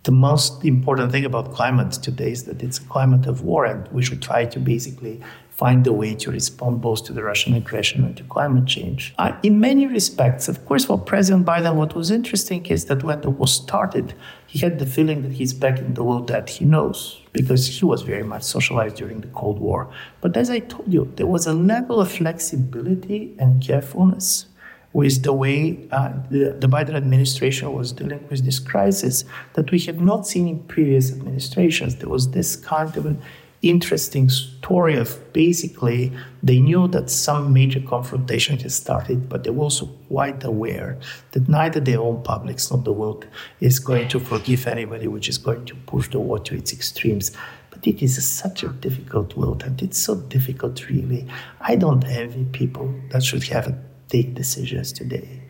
the 0.04 0.12
most 0.12 0.64
important 0.64 1.12
thing 1.12 1.24
about 1.24 1.52
climate 1.52 1.92
today 1.92 2.32
is 2.32 2.44
that 2.44 2.62
it's 2.62 2.78
a 2.78 2.84
climate 2.84 3.26
of 3.26 3.42
war, 3.42 3.64
and 3.64 3.86
we 3.92 4.02
should 4.02 4.20
try 4.20 4.44
to 4.44 4.58
basically 4.58 5.20
find 5.50 5.86
a 5.86 5.92
way 5.92 6.12
to 6.14 6.30
respond 6.30 6.80
both 6.80 7.04
to 7.04 7.12
the 7.12 7.22
Russian 7.22 7.54
aggression 7.54 8.04
and 8.04 8.16
to 8.16 8.24
climate 8.24 8.66
change. 8.66 9.14
Uh, 9.18 9.32
in 9.44 9.60
many 9.60 9.86
respects, 9.86 10.48
of 10.48 10.64
course, 10.66 10.86
for 10.86 10.98
President 10.98 11.46
Biden, 11.46 11.76
what 11.76 11.94
was 11.94 12.10
interesting 12.10 12.66
is 12.66 12.86
that 12.86 13.04
when 13.04 13.20
the 13.20 13.30
war 13.30 13.46
started, 13.46 14.14
he 14.46 14.58
had 14.58 14.80
the 14.80 14.86
feeling 14.86 15.22
that 15.22 15.32
he's 15.32 15.52
back 15.52 15.78
in 15.78 15.94
the 15.94 16.02
world 16.02 16.26
that 16.28 16.48
he 16.48 16.64
knows 16.64 17.20
because 17.32 17.66
he 17.68 17.84
was 17.84 18.02
very 18.02 18.24
much 18.24 18.42
socialized 18.42 18.96
during 18.96 19.20
the 19.20 19.28
Cold 19.28 19.60
War. 19.60 19.92
But 20.20 20.36
as 20.36 20.50
I 20.50 20.58
told 20.58 20.92
you, 20.92 21.12
there 21.16 21.26
was 21.26 21.46
a 21.46 21.52
level 21.52 22.00
of 22.00 22.10
flexibility 22.10 23.34
and 23.38 23.62
carefulness 23.62 24.46
with 24.92 25.22
the 25.22 25.32
way 25.32 25.78
uh, 25.90 26.12
the, 26.30 26.56
the, 26.58 26.66
Biden 26.66 26.94
administration 26.94 27.72
was 27.72 27.92
dealing 27.92 28.26
with 28.28 28.44
this 28.44 28.58
crisis 28.58 29.24
that 29.54 29.70
we 29.70 29.78
have 29.80 30.00
not 30.00 30.26
seen 30.26 30.46
in 30.48 30.58
previous 30.64 31.10
administrations. 31.10 31.96
There 31.96 32.08
was 32.08 32.30
this 32.32 32.56
kind 32.56 32.94
of 32.96 33.06
an 33.06 33.22
interesting 33.62 34.28
story 34.28 34.96
of 34.96 35.32
basically 35.32 36.12
they 36.42 36.58
knew 36.58 36.88
that 36.88 37.08
some 37.08 37.52
major 37.52 37.80
confrontation 37.80 38.58
had 38.58 38.72
started, 38.72 39.28
but 39.28 39.44
they 39.44 39.50
were 39.50 39.62
also 39.62 39.86
quite 40.08 40.42
aware 40.42 40.98
that 41.30 41.48
neither 41.48 41.78
their 41.78 42.00
own 42.00 42.22
publics 42.22 42.70
nor 42.70 42.82
the 42.82 42.92
world 42.92 43.24
is 43.60 43.78
going 43.78 44.08
to 44.08 44.18
forgive 44.18 44.66
anybody 44.66 45.06
which 45.06 45.28
is 45.28 45.38
going 45.38 45.64
to 45.64 45.74
push 45.86 46.08
the 46.08 46.18
war 46.18 46.40
to 46.40 46.56
its 46.56 46.72
extremes. 46.72 47.30
But 47.70 47.86
it 47.86 48.02
is 48.02 48.22
such 48.26 48.64
a 48.64 48.68
difficult 48.68 49.36
world, 49.36 49.62
and 49.62 49.80
it's 49.80 49.98
so 49.98 50.16
difficult, 50.16 50.88
really. 50.88 51.26
I 51.60 51.76
don't 51.76 52.04
envy 52.04 52.44
people 52.52 52.92
that 53.10 53.22
should 53.22 53.44
have 53.44 53.68
a 53.68 53.78
take 54.12 54.34
decisions 54.34 54.92
today. 54.92 55.42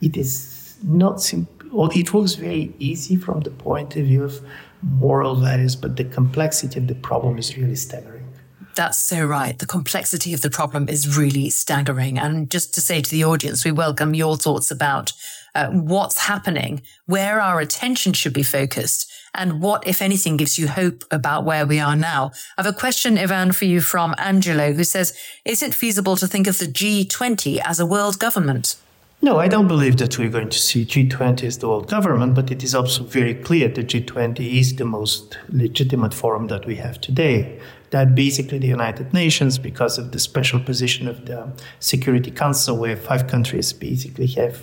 It 0.00 0.16
is 0.16 0.76
not 0.84 1.20
simple, 1.20 1.90
it 1.92 2.12
was 2.12 2.34
very 2.34 2.74
easy 2.78 3.16
from 3.16 3.40
the 3.40 3.50
point 3.50 3.96
of 3.96 4.06
view 4.06 4.24
of 4.24 4.40
moral 4.82 5.34
values, 5.36 5.76
but 5.76 5.96
the 5.96 6.04
complexity 6.04 6.78
of 6.78 6.86
the 6.86 6.94
problem 6.94 7.38
is 7.38 7.56
really 7.56 7.76
staggering. 7.76 8.26
That's 8.76 8.98
so 8.98 9.24
right. 9.24 9.58
The 9.58 9.66
complexity 9.66 10.32
of 10.32 10.42
the 10.42 10.50
problem 10.50 10.88
is 10.88 11.18
really 11.18 11.50
staggering. 11.50 12.18
And 12.18 12.50
just 12.50 12.72
to 12.74 12.80
say 12.80 13.02
to 13.02 13.10
the 13.10 13.24
audience, 13.24 13.64
we 13.64 13.72
welcome 13.72 14.14
your 14.14 14.36
thoughts 14.36 14.70
about 14.70 15.12
uh, 15.54 15.68
what's 15.70 16.18
happening, 16.18 16.82
where 17.06 17.40
our 17.40 17.60
attention 17.60 18.12
should 18.12 18.32
be 18.32 18.44
focused, 18.44 19.09
and 19.34 19.60
what, 19.60 19.86
if 19.86 20.02
anything, 20.02 20.36
gives 20.36 20.58
you 20.58 20.68
hope 20.68 21.04
about 21.10 21.44
where 21.44 21.66
we 21.66 21.78
are 21.78 21.96
now. 21.96 22.32
I 22.56 22.62
have 22.62 22.74
a 22.74 22.76
question, 22.76 23.18
Ivan, 23.18 23.52
for 23.52 23.64
you 23.64 23.80
from 23.80 24.14
Angelo, 24.18 24.72
who 24.72 24.84
says, 24.84 25.16
is 25.44 25.62
it 25.62 25.74
feasible 25.74 26.16
to 26.16 26.26
think 26.26 26.46
of 26.46 26.58
the 26.58 26.66
G20 26.66 27.60
as 27.64 27.80
a 27.80 27.86
world 27.86 28.18
government? 28.18 28.76
No, 29.22 29.38
I 29.38 29.48
don't 29.48 29.68
believe 29.68 29.98
that 29.98 30.18
we're 30.18 30.30
going 30.30 30.48
to 30.48 30.58
see 30.58 30.86
G20 30.86 31.44
as 31.44 31.58
the 31.58 31.68
world 31.68 31.88
government, 31.88 32.34
but 32.34 32.50
it 32.50 32.62
is 32.62 32.74
also 32.74 33.04
very 33.04 33.34
clear 33.34 33.68
that 33.68 33.88
G20 33.88 34.58
is 34.58 34.76
the 34.76 34.86
most 34.86 35.36
legitimate 35.50 36.14
forum 36.14 36.46
that 36.46 36.64
we 36.64 36.76
have 36.76 37.02
today. 37.02 37.60
That 37.90 38.14
basically 38.14 38.58
the 38.58 38.68
United 38.68 39.12
Nations, 39.12 39.58
because 39.58 39.98
of 39.98 40.12
the 40.12 40.18
special 40.18 40.58
position 40.58 41.06
of 41.06 41.26
the 41.26 41.52
Security 41.80 42.30
Council, 42.30 42.78
where 42.78 42.96
five 42.96 43.26
countries 43.26 43.74
basically 43.74 44.28
have 44.28 44.62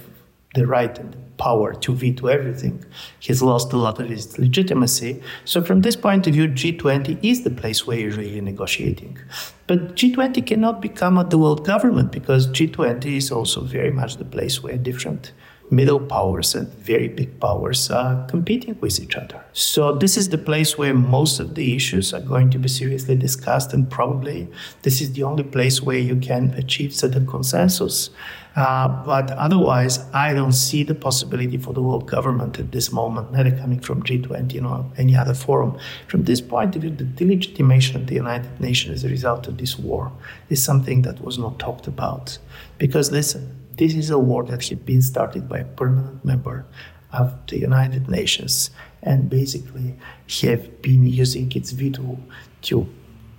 the 0.57 0.65
right 0.65 0.97
and 0.97 1.13
the 1.13 1.17
power 1.37 1.73
to 1.73 1.93
veto 1.93 2.27
everything. 2.27 2.83
He's 3.19 3.41
lost 3.41 3.71
a 3.71 3.77
lot 3.77 3.99
of 3.99 4.09
his 4.09 4.37
legitimacy. 4.39 5.21
So, 5.45 5.61
from 5.63 5.81
this 5.81 5.95
point 5.95 6.25
of 6.27 6.33
view, 6.33 6.47
G20 6.47 7.19
is 7.23 7.43
the 7.43 7.51
place 7.51 7.85
where 7.85 7.99
you're 7.99 8.17
really 8.17 8.41
negotiating. 8.41 9.19
But 9.67 9.95
G20 9.95 10.45
cannot 10.45 10.81
become 10.81 11.15
the 11.29 11.37
world 11.37 11.65
government 11.65 12.11
because 12.11 12.47
G20 12.47 13.05
is 13.05 13.31
also 13.31 13.61
very 13.61 13.91
much 13.91 14.17
the 14.17 14.25
place 14.25 14.63
where 14.63 14.77
different 14.77 15.31
middle 15.69 15.99
powers 15.99 16.55
and 16.55 16.67
very 16.75 17.09
big 17.09 17.39
powers 17.41 17.91
are 17.91 18.25
competing 18.27 18.77
with 18.79 18.99
each 18.99 19.15
other. 19.15 19.43
So, 19.53 19.93
this 19.93 20.17
is 20.17 20.29
the 20.29 20.37
place 20.37 20.77
where 20.77 20.93
most 20.93 21.39
of 21.39 21.55
the 21.55 21.75
issues 21.75 22.13
are 22.13 22.21
going 22.21 22.49
to 22.51 22.59
be 22.59 22.69
seriously 22.69 23.15
discussed, 23.15 23.73
and 23.73 23.89
probably 23.89 24.47
this 24.81 25.01
is 25.01 25.13
the 25.13 25.23
only 25.23 25.43
place 25.43 25.81
where 25.81 25.99
you 25.99 26.15
can 26.15 26.53
achieve 26.53 26.95
certain 26.95 27.27
consensus. 27.27 28.09
Uh, 28.57 28.87
but 29.05 29.29
otherwise, 29.31 29.99
I 30.13 30.33
don't 30.33 30.51
see 30.51 30.81
the 30.81 30.95
possibility 30.95 31.59
for 31.59 31.73
the 31.73 31.81
world 31.83 32.07
government 32.07 32.57
at 32.57 32.71
this 32.71 32.91
moment, 32.91 33.31
neither 33.31 33.51
coming 33.51 33.79
from 33.79 34.01
G20 34.01 34.65
or 34.67 34.91
any 34.97 35.15
other 35.15 35.35
forum. 35.35 35.77
From 36.07 36.23
this 36.23 36.41
point 36.41 36.75
of 36.75 36.81
view, 36.81 36.89
the 36.89 37.03
delegitimation 37.03 37.93
of 37.93 38.07
the 38.07 38.15
United 38.15 38.59
Nations 38.59 38.95
as 38.95 39.03
a 39.03 39.09
result 39.09 39.47
of 39.47 39.59
this 39.59 39.77
war 39.77 40.11
is 40.49 40.63
something 40.63 41.03
that 41.03 41.23
was 41.23 41.37
not 41.37 41.59
talked 41.59 41.85
about. 41.85 42.39
Because 42.79 43.11
listen, 43.11 43.55
this 43.77 43.93
is 43.93 44.09
a 44.09 44.17
war 44.17 44.43
that 44.45 44.67
had 44.67 44.87
been 44.87 45.03
started 45.03 45.47
by 45.47 45.59
a 45.59 45.65
permanent 45.65 46.25
member 46.25 46.65
of 47.13 47.33
the 47.45 47.59
United 47.59 48.09
Nations 48.09 48.71
and 49.03 49.29
basically 49.29 49.95
have 50.41 50.81
been 50.81 51.05
using 51.05 51.51
its 51.51 51.71
veto 51.71 52.17
to 52.63 52.89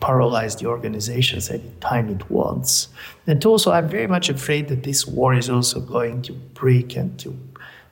paralyze 0.01 0.57
the 0.57 0.67
organizations 0.67 1.51
any 1.51 1.73
time 1.81 2.09
it 2.09 2.31
wants. 2.31 2.89
And 3.27 3.45
also, 3.45 3.73
I'm 3.73 3.89
very 3.89 4.07
much 4.07 4.29
afraid 4.29 4.69
that 4.69 4.85
this 4.85 5.07
war 5.07 5.35
is 5.35 5.51
also 5.51 5.81
going 5.81 6.23
to 6.23 6.33
break 6.33 6.97
and 6.97 7.19
to 7.21 7.37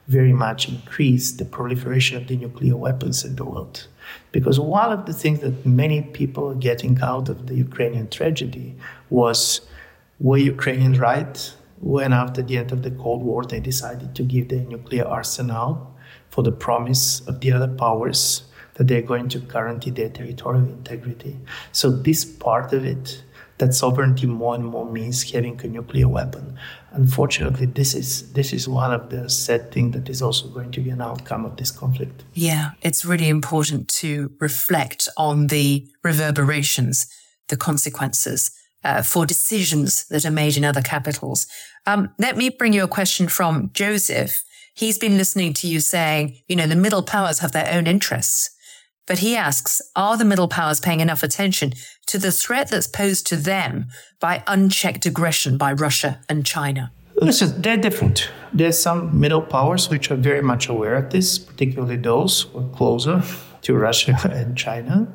very 0.09 0.33
much 0.33 0.69
increase 0.69 1.33
the 1.33 1.45
proliferation 1.45 2.17
of 2.17 2.29
the 2.29 2.37
nuclear 2.37 2.77
weapons 2.77 3.25
in 3.25 3.37
the 3.37 3.45
world. 3.45 3.89
Because 4.31 4.61
one 4.61 4.93
of 4.93 5.07
the 5.07 5.13
things 5.13 5.41
that 5.41 5.67
many 5.67 6.03
people 6.03 6.49
are 6.51 6.55
getting 6.55 7.01
out 7.03 7.29
of 7.29 7.49
the 7.49 7.55
Ukrainian 7.55 8.09
tragedy 8.09 8.77
was 9.11 9.63
were 10.21 10.39
Ukrainians 10.39 10.99
right 10.99 11.53
when 11.81 12.13
after 12.13 12.41
the 12.41 12.57
end 12.57 12.73
of 12.73 12.83
the 12.83 12.91
Cold 12.93 13.23
War 13.23 13.45
they 13.45 13.61
decided 13.61 14.15
to 14.15 14.23
give 14.23 14.49
their 14.49 14.65
nuclear 14.65 15.05
arsenal 15.05 15.95
for 16.31 16.43
the 16.43 16.53
promise 16.53 17.21
of 17.29 17.41
the 17.41 17.53
other 17.53 17.69
powers 17.69 18.45
that 18.77 18.89
they're 18.89 19.03
going 19.03 19.29
to 19.31 19.39
guarantee 19.39 19.91
their 19.91 20.09
territorial 20.09 20.65
integrity. 20.65 21.37
So 21.73 21.91
this 21.91 22.25
part 22.25 22.73
of 22.73 22.85
it, 22.85 23.23
that 23.59 23.73
sovereignty 23.73 24.27
more 24.27 24.55
and 24.55 24.65
more 24.65 24.85
means 24.85 25.31
having 25.31 25.59
a 25.63 25.67
nuclear 25.67 26.09
weapon. 26.09 26.59
Unfortunately, 26.93 27.67
this 27.67 27.95
is 27.95 28.33
this 28.33 28.53
is 28.53 28.69
one 28.69 28.93
of 28.93 29.09
the 29.09 29.31
sad 29.31 29.73
things 29.73 29.95
that 29.95 30.09
is 30.09 30.21
also 30.21 30.49
going 30.49 30.71
to 30.73 30.81
be 30.81 30.91
an 30.91 31.01
outcome 31.01 31.47
of 31.47 31.57
this 31.57 31.71
conflict. 31.71 32.25
Yeah, 32.35 32.73
it's 32.83 33.05
really 33.05 33.29
important 33.29 33.89
to 34.01 34.31
reflect 34.41 35.09
on 35.17 35.47
the 35.47 35.89
reverberations, 36.03 37.07
the 37.49 37.57
consequences 37.57 38.51
uh, 38.85 39.03
for 39.03 39.27
decisions 39.27 40.07
that 40.09 40.25
are 40.25 40.31
made 40.31 40.57
in 40.57 40.65
other 40.65 40.83
capitals. 40.83 41.47
Um, 41.87 42.11
let 42.19 42.37
me 42.37 42.51
bring 42.51 42.73
you 42.73 42.85
a 42.85 42.89
question 42.89 43.29
from 43.29 43.71
Joseph. 43.73 44.43
He's 44.75 44.99
been 44.99 45.17
listening 45.17 45.55
to 45.55 45.67
you 45.67 45.81
saying, 45.81 46.37
you 46.47 46.57
know, 46.57 46.67
the 46.67 46.77
middle 46.77 47.03
powers 47.03 47.39
have 47.39 47.53
their 47.53 47.73
own 47.73 47.87
interests. 47.87 48.51
But 49.07 49.21
he 49.21 49.37
asks, 49.37 49.81
are 49.95 50.17
the 50.17 50.25
middle 50.25 50.49
powers 50.49 50.81
paying 50.81 51.01
enough 51.01 51.23
attention 51.23 51.73
to 52.07 52.19
the 52.19 52.33
threat 52.33 52.69
that's 52.71 52.89
posed 52.89 53.27
to 53.29 53.37
them 53.37 53.87
by 54.21 54.43
unchecked 54.47 55.07
aggression 55.07 55.57
by 55.57 55.73
Russia 55.73 56.21
and 56.29 56.45
China? 56.45 56.93
Listen, 57.17 57.63
they're 57.63 57.77
different. 57.77 58.31
There's 58.53 58.79
some 58.79 59.19
middle 59.19 59.41
powers 59.41 59.89
which 59.89 60.11
are 60.11 60.17
very 60.17 60.43
much 60.43 60.69
aware 60.69 60.97
of 60.97 61.11
this, 61.11 61.39
particularly 61.39 61.97
those 61.97 62.43
who 62.43 62.59
are 62.59 62.69
closer 62.71 63.23
to 63.63 63.75
Russia 63.75 64.19
and 64.31 64.57
China. 64.57 65.09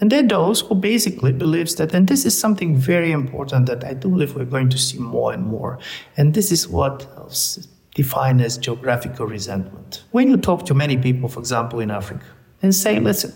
And 0.00 0.12
there 0.12 0.24
are 0.24 0.28
those 0.28 0.60
who 0.60 0.76
basically 0.76 1.32
believes 1.32 1.74
that, 1.76 1.92
and 1.92 2.06
this 2.06 2.24
is 2.24 2.38
something 2.38 2.76
very 2.76 3.10
important 3.10 3.66
that 3.66 3.82
I 3.82 3.94
do 3.94 4.08
believe 4.08 4.36
we're 4.36 4.44
going 4.44 4.68
to 4.68 4.78
see 4.78 4.98
more 4.98 5.32
and 5.32 5.44
more. 5.44 5.80
And 6.16 6.34
this 6.34 6.52
is 6.52 6.68
what 6.68 7.06
defined 7.94 8.40
as 8.40 8.56
geographical 8.58 9.26
resentment. 9.26 10.04
When 10.12 10.28
you 10.28 10.36
talk 10.36 10.64
to 10.66 10.74
many 10.74 10.96
people, 10.96 11.28
for 11.28 11.40
example, 11.40 11.80
in 11.80 11.90
Africa, 11.90 12.24
and 12.62 12.74
say, 12.74 12.98
listen, 12.98 13.34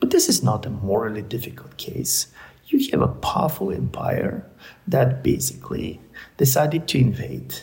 but 0.00 0.10
this 0.10 0.28
is 0.28 0.42
not 0.42 0.66
a 0.66 0.70
morally 0.70 1.22
difficult 1.22 1.76
case. 1.76 2.28
You 2.66 2.78
have 2.90 3.02
a 3.02 3.08
powerful 3.08 3.70
empire 3.72 4.44
that 4.88 5.22
basically 5.22 6.00
decided 6.36 6.88
to 6.88 6.98
invade 6.98 7.54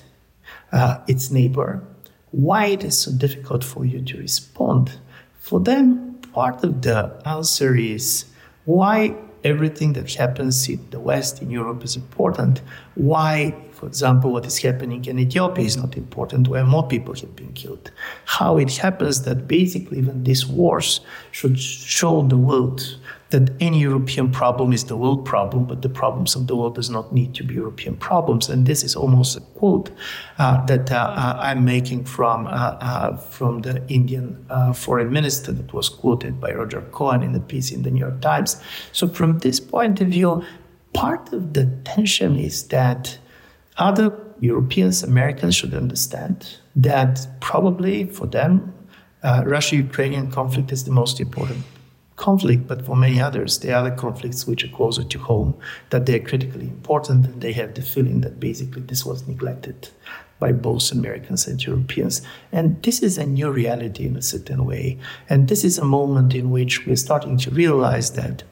uh, 0.72 1.00
its 1.08 1.30
neighbor. 1.30 1.84
Why 2.32 2.68
it 2.68 2.84
is 2.84 3.00
so 3.00 3.12
difficult 3.12 3.64
for 3.64 3.86
you 3.86 4.02
to 4.02 4.18
respond? 4.18 4.98
For 5.40 5.60
them, 5.60 6.16
part 6.34 6.64
of 6.64 6.82
the 6.82 7.22
answer 7.26 7.76
is 7.76 8.26
why 8.66 9.16
everything 9.44 9.94
that 9.94 10.14
happens 10.14 10.68
in 10.70 10.80
the 10.90 11.00
West, 11.00 11.42
in 11.42 11.50
Europe, 11.50 11.84
is 11.84 11.96
important. 11.96 12.62
Why, 12.96 13.56
for 13.72 13.88
example, 13.88 14.32
what 14.32 14.46
is 14.46 14.58
happening 14.60 15.06
in 15.06 15.20
Ethiopia 15.20 15.66
is 15.66 15.78
not 15.78 15.98
important, 15.98 16.48
where 16.48 16.66
more 16.66 16.88
people 16.88 17.14
have 17.16 17.36
been 17.36 17.54
killed. 17.54 17.92
How 18.26 18.58
it 18.58 18.78
happens 18.78 19.24
that 19.24 19.48
basically 19.48 19.98
even 19.98 20.24
these 20.24 20.46
wars 20.46 21.02
should 21.32 21.60
show 21.60 22.22
the 22.24 22.38
world 22.38 22.98
that 23.34 23.50
any 23.60 23.80
European 23.80 24.32
problem 24.32 24.72
is 24.72 24.84
the 24.86 24.96
world 24.96 25.26
problem, 25.26 25.66
but 25.66 25.82
the 25.82 25.90
problems 25.90 26.36
of 26.36 26.46
the 26.46 26.56
world 26.56 26.76
does 26.76 26.90
not 26.90 27.12
need 27.12 27.34
to 27.34 27.44
be 27.44 27.56
European 27.56 27.96
problems. 27.98 28.48
And 28.48 28.68
this 28.68 28.84
is 28.84 28.96
almost 28.96 29.36
a 29.36 29.42
quote 29.60 29.90
uh, 30.38 30.64
that 30.68 30.92
uh, 30.92 30.96
uh 30.96 31.48
I'm 31.48 31.66
making 31.66 32.06
from 32.06 32.46
uh, 32.46 32.52
uh, 32.90 33.18
from 33.18 33.62
the 33.62 33.76
Indian 33.88 34.28
uh, 34.50 34.72
foreign 34.74 35.12
minister 35.12 35.52
that 35.52 35.74
was 35.74 35.90
quoted 35.90 36.40
by 36.40 36.52
Roger 36.52 36.82
Cohen 36.92 37.24
in 37.24 37.32
the 37.34 37.40
piece 37.40 37.72
in 37.76 37.82
the 37.82 37.92
New 37.92 38.06
York 38.08 38.22
Times. 38.22 38.62
So 38.92 39.08
from 39.08 39.40
this 39.40 39.60
point 39.60 40.00
of 40.02 40.10
view, 40.10 40.44
part 40.94 41.34
of 41.34 41.54
the 41.54 41.66
tension 41.84 42.38
is 42.38 42.68
that 42.68 43.18
other 43.78 44.08
Europeans, 44.42 45.04
Americans 45.04 45.56
should 45.56 45.74
understand 45.74 46.36
that 46.76 47.28
probably 47.40 48.06
for 48.06 48.28
them, 48.28 48.74
Russia-Ukrainian 49.24 50.30
conflict 50.32 50.72
is 50.72 50.84
the 50.84 50.92
most 50.92 51.20
important 51.20 51.64
conflict, 52.24 52.68
but 52.68 52.86
for 52.86 52.96
many 52.96 53.20
others, 53.20 53.60
there 53.60 53.76
are 53.76 53.80
other 53.80 53.96
conflicts 53.96 54.48
which 54.48 54.64
are 54.64 54.76
closer 54.78 55.04
to 55.04 55.20
home, 55.20 55.54
that 55.90 56.06
they're 56.06 56.28
critically 56.32 56.68
important, 56.68 57.26
and 57.26 57.42
they 57.42 57.52
have 57.52 57.74
the 57.74 57.82
feeling 57.82 58.22
that 58.22 58.40
basically 58.40 58.82
this 58.82 59.06
was 59.06 59.28
neglected 59.28 59.90
by 60.40 60.54
both 60.54 60.90
Americans 60.94 61.48
and 61.48 61.62
Europeans. 61.62 62.22
And 62.54 62.82
this 62.82 63.04
is 63.04 63.18
a 63.18 63.26
new 63.26 63.52
reality 63.52 64.06
in 64.06 64.16
a 64.16 64.22
certain 64.22 64.66
way. 64.66 64.98
And 65.30 65.50
this 65.50 65.66
is 65.66 65.78
a 65.78 65.86
moment 65.86 66.34
in 66.34 66.50
which 66.50 66.86
we're 66.86 67.06
starting 67.08 67.38
to 67.40 67.52
realize 67.52 68.12
that, 68.12 68.44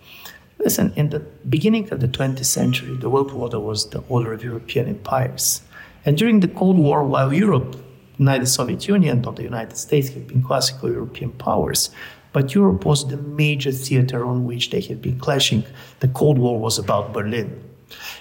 listen, 0.59 0.91
in 0.97 1.09
the 1.09 1.21
beginning 1.55 1.85
of 1.93 2.01
the 2.01 2.09
20th 2.09 2.45
century, 2.45 2.97
the 2.97 3.09
world 3.09 3.31
order 3.31 3.59
was 3.59 3.89
the 3.89 4.03
order 4.09 4.33
of 4.33 4.43
European 4.43 4.87
empires. 4.87 5.61
And 6.05 6.17
during 6.17 6.41
the 6.41 6.49
Cold 6.59 6.77
War, 6.77 7.05
while 7.05 7.31
Europe, 7.31 7.77
neither 8.17 8.43
the 8.43 8.49
Soviet 8.49 8.87
Union 8.89 9.21
nor 9.21 9.33
the 9.33 9.43
United 9.43 9.77
States 9.77 10.09
have 10.09 10.27
been 10.27 10.43
classical 10.43 10.91
European 10.91 11.31
powers, 11.31 11.89
but 12.33 12.55
Europe 12.55 12.85
was 12.85 13.07
the 13.07 13.17
major 13.17 13.71
theater 13.71 14.25
on 14.25 14.45
which 14.45 14.69
they 14.69 14.81
had 14.81 15.01
been 15.01 15.19
clashing. 15.19 15.63
The 15.99 16.07
Cold 16.07 16.37
War 16.37 16.59
was 16.59 16.79
about 16.79 17.13
Berlin. 17.13 17.61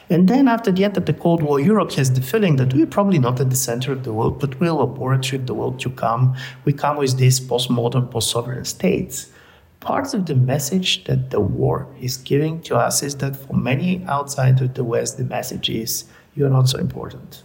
And 0.08 0.28
then 0.28 0.48
after 0.48 0.72
the 0.72 0.84
end 0.84 0.96
of 0.96 1.06
the 1.06 1.12
Cold 1.12 1.42
War, 1.42 1.60
Europe 1.60 1.92
has 1.92 2.12
the 2.12 2.20
feeling 2.20 2.56
that 2.56 2.74
we're 2.74 2.86
probably 2.86 3.20
not 3.20 3.40
at 3.40 3.50
the 3.50 3.56
center 3.56 3.92
of 3.92 4.02
the 4.02 4.12
world, 4.12 4.40
but 4.40 4.58
we're 4.58 4.70
a 4.70 4.74
laboratory 4.74 5.40
of 5.40 5.46
the 5.46 5.54
world 5.54 5.78
to 5.80 5.90
come. 5.90 6.34
We 6.64 6.72
come 6.72 6.96
with 6.96 7.16
these 7.16 7.38
postmodern, 7.38 8.10
post-sovereign 8.10 8.64
states. 8.64 9.30
Part 9.78 10.12
of 10.12 10.26
the 10.26 10.34
message 10.34 11.04
that 11.04 11.30
the 11.30 11.40
war 11.40 11.86
is 12.00 12.16
giving 12.16 12.60
to 12.62 12.76
us 12.76 13.02
is 13.02 13.16
that 13.18 13.36
for 13.36 13.54
many 13.54 14.04
outside 14.06 14.60
of 14.60 14.74
the 14.74 14.84
West, 14.84 15.16
the 15.16 15.24
message 15.24 15.70
is 15.70 16.04
you're 16.34 16.50
not 16.50 16.68
so 16.68 16.78
important. 16.78 17.44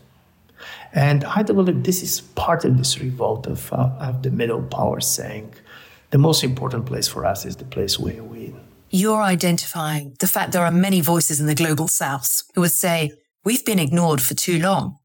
And 0.93 1.23
I 1.25 1.43
believe 1.43 1.83
this 1.83 2.01
is 2.01 2.21
part 2.21 2.65
of 2.65 2.77
this 2.77 2.99
revolt 2.99 3.47
of, 3.47 3.71
uh, 3.71 3.91
of 3.99 4.23
the 4.23 4.31
middle 4.31 4.63
powers 4.63 5.07
saying, 5.07 5.53
the 6.15 6.19
most 6.19 6.45
important 6.45 6.85
place 6.85 7.09
for 7.09 7.25
us 7.25 7.45
is 7.45 7.57
the 7.57 7.65
place 7.65 7.99
where 7.99 8.23
we. 8.23 8.55
You're 8.89 9.21
identifying 9.21 10.15
the 10.21 10.27
fact 10.27 10.53
there 10.53 10.63
are 10.63 10.71
many 10.71 11.01
voices 11.01 11.41
in 11.41 11.47
the 11.47 11.53
global 11.53 11.89
south 11.89 12.43
who 12.53 12.61
would 12.61 12.71
say, 12.71 13.11
we've 13.43 13.65
been 13.65 13.79
ignored 13.79 14.21
for 14.21 14.33
too 14.33 14.57
long. 14.57 14.97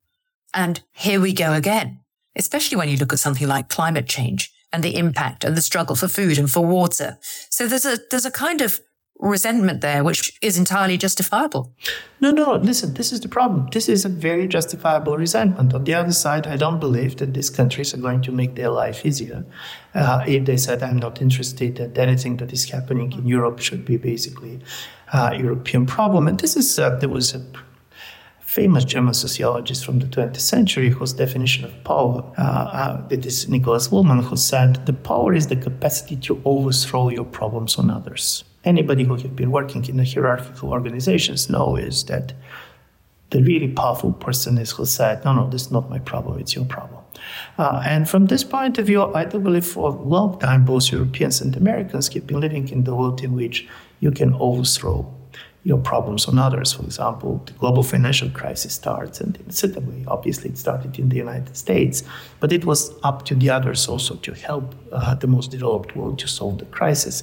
And 0.55 0.81
here 0.93 1.21
we 1.21 1.33
go 1.33 1.53
again, 1.53 1.99
especially 2.37 2.77
when 2.79 2.89
you 2.89 2.97
look 2.97 3.13
at 3.13 3.19
something 3.19 3.49
like 3.49 3.69
climate 3.69 4.07
change 4.07 4.53
and 4.73 4.85
the 4.85 4.95
impact 4.95 5.43
and 5.43 5.57
the 5.57 5.63
struggle 5.63 5.97
for 5.97 6.07
food 6.07 6.39
and 6.39 6.49
for 6.49 6.65
water. 6.65 7.19
So 7.51 7.67
there's 7.67 7.85
a, 7.85 7.99
there's 8.13 8.25
a 8.25 8.31
kind 8.31 8.61
of 8.61 8.79
resentment 9.21 9.81
there, 9.83 10.03
which 10.03 10.39
is 10.41 10.59
entirely 10.59 10.97
justifiable. 10.97 11.73
No, 12.21 12.31
no, 12.31 12.55
listen, 12.55 12.95
this 12.95 13.13
is 13.13 13.21
the 13.21 13.29
problem. 13.29 13.69
This 13.73 13.89
is 13.89 14.05
a 14.05 14.09
very 14.09 14.49
justifiable 14.49 15.17
resentment. 15.17 15.75
On 15.75 15.85
the 15.85 15.95
other 15.95 16.13
side, 16.13 16.47
I 16.47 16.57
don't 16.57 16.81
believe 16.81 17.17
that 17.19 17.35
these 17.35 17.51
countries 17.51 17.95
are 17.95 17.99
going 17.99 18.23
to 18.23 18.33
make 18.33 18.55
their 18.55 18.71
life 18.71 19.05
easier. 19.05 19.45
Uh, 19.95 20.25
if 20.27 20.47
they 20.47 20.57
said, 20.57 20.83
I'm 20.83 20.99
not 20.99 21.21
interested, 21.21 21.77
that 21.77 21.99
anything 21.99 22.39
that 22.39 22.53
is 22.53 22.71
happening 22.71 23.13
in 23.13 23.27
Europe 23.27 23.61
should 23.61 23.85
be 23.85 23.97
basically 23.97 24.61
a 25.13 25.37
European 25.37 25.87
problem. 25.87 26.27
And 26.27 26.41
this 26.41 26.57
is, 26.57 26.79
uh, 26.79 26.97
there 26.97 27.09
was 27.09 27.35
a 27.35 27.43
famous 28.41 28.85
German 28.85 29.15
sociologist 29.15 29.85
from 29.85 29.99
the 29.99 30.07
20th 30.07 30.41
century 30.41 30.91
whose 30.91 31.13
definition 31.13 31.65
of 31.65 31.85
power, 31.85 32.25
uh, 32.37 32.43
uh, 32.43 33.07
it 33.11 33.25
is 33.27 33.47
Niklas 33.47 33.91
Luhmann, 33.91 34.25
who 34.25 34.37
said, 34.37 34.87
the 34.87 34.93
power 34.93 35.35
is 35.35 35.47
the 35.47 35.57
capacity 35.57 36.17
to 36.17 36.41
overthrow 36.45 37.11
your 37.11 37.25
problems 37.25 37.77
on 37.77 37.91
others 37.91 38.45
anybody 38.65 39.05
who 39.05 39.17
have 39.17 39.37
been 39.37 39.51
working 39.51 39.85
in 39.87 39.99
hierarchical 39.99 40.71
organizations 40.71 41.49
know 41.49 41.77
is 41.77 42.05
that 42.05 42.33
the 43.31 43.43
really 43.43 43.69
powerful 43.69 44.13
person 44.13 44.59
is 44.59 44.73
who 44.73 44.85
said, 44.85 45.25
no, 45.25 45.33
no, 45.33 45.49
this 45.49 45.63
is 45.63 45.71
not 45.71 45.89
my 45.89 45.99
problem, 46.01 46.39
it's 46.41 46.55
your 46.55 46.65
problem. 46.65 47.01
Uh, 47.59 47.83
and 47.87 48.09
from 48.09 48.27
this 48.27 48.43
point 48.43 48.79
of 48.79 48.87
view, 48.87 49.03
I 49.15 49.25
do 49.25 49.39
believe 49.39 49.67
for 49.67 49.91
a 49.91 49.93
long 49.93 50.39
time, 50.41 50.65
both 50.65 50.91
Europeans 50.91 51.41
and 51.41 51.57
Americans 51.57 52.09
have 52.09 52.27
been 52.27 52.41
living 52.41 52.69
in 52.69 52.85
the 52.85 52.95
world 52.95 53.23
in 53.23 53.35
which 53.35 53.69
you 54.01 54.11
can 54.11 54.35
overthrow 54.35 55.07
your 55.63 55.79
problems 55.79 56.27
on 56.27 56.39
others. 56.39 56.73
For 56.73 56.83
example, 56.83 57.43
the 57.45 57.53
global 57.53 57.83
financial 57.83 58.31
crisis 58.31 58.75
starts, 58.75 59.21
and 59.21 59.37
in 59.37 59.47
a 59.49 59.53
certain 59.53 59.87
way, 59.87 60.05
obviously, 60.09 60.51
it 60.51 60.59
started 60.59 60.99
in 60.99 61.11
the 61.11 61.17
United 61.17 61.57
States, 61.57 62.03
but 62.41 62.51
it 62.51 62.65
was 62.65 62.93
up 63.03 63.27
to 63.27 63.35
the 63.35 63.51
others 63.51 63.87
also 63.87 64.15
to 64.17 64.33
help 64.33 64.75
uh, 64.91 65.15
the 65.15 65.27
most 65.27 65.51
developed 65.51 65.95
world 65.95 66.19
to 66.21 66.27
solve 66.27 66.59
the 66.59 66.65
crisis. 66.67 67.23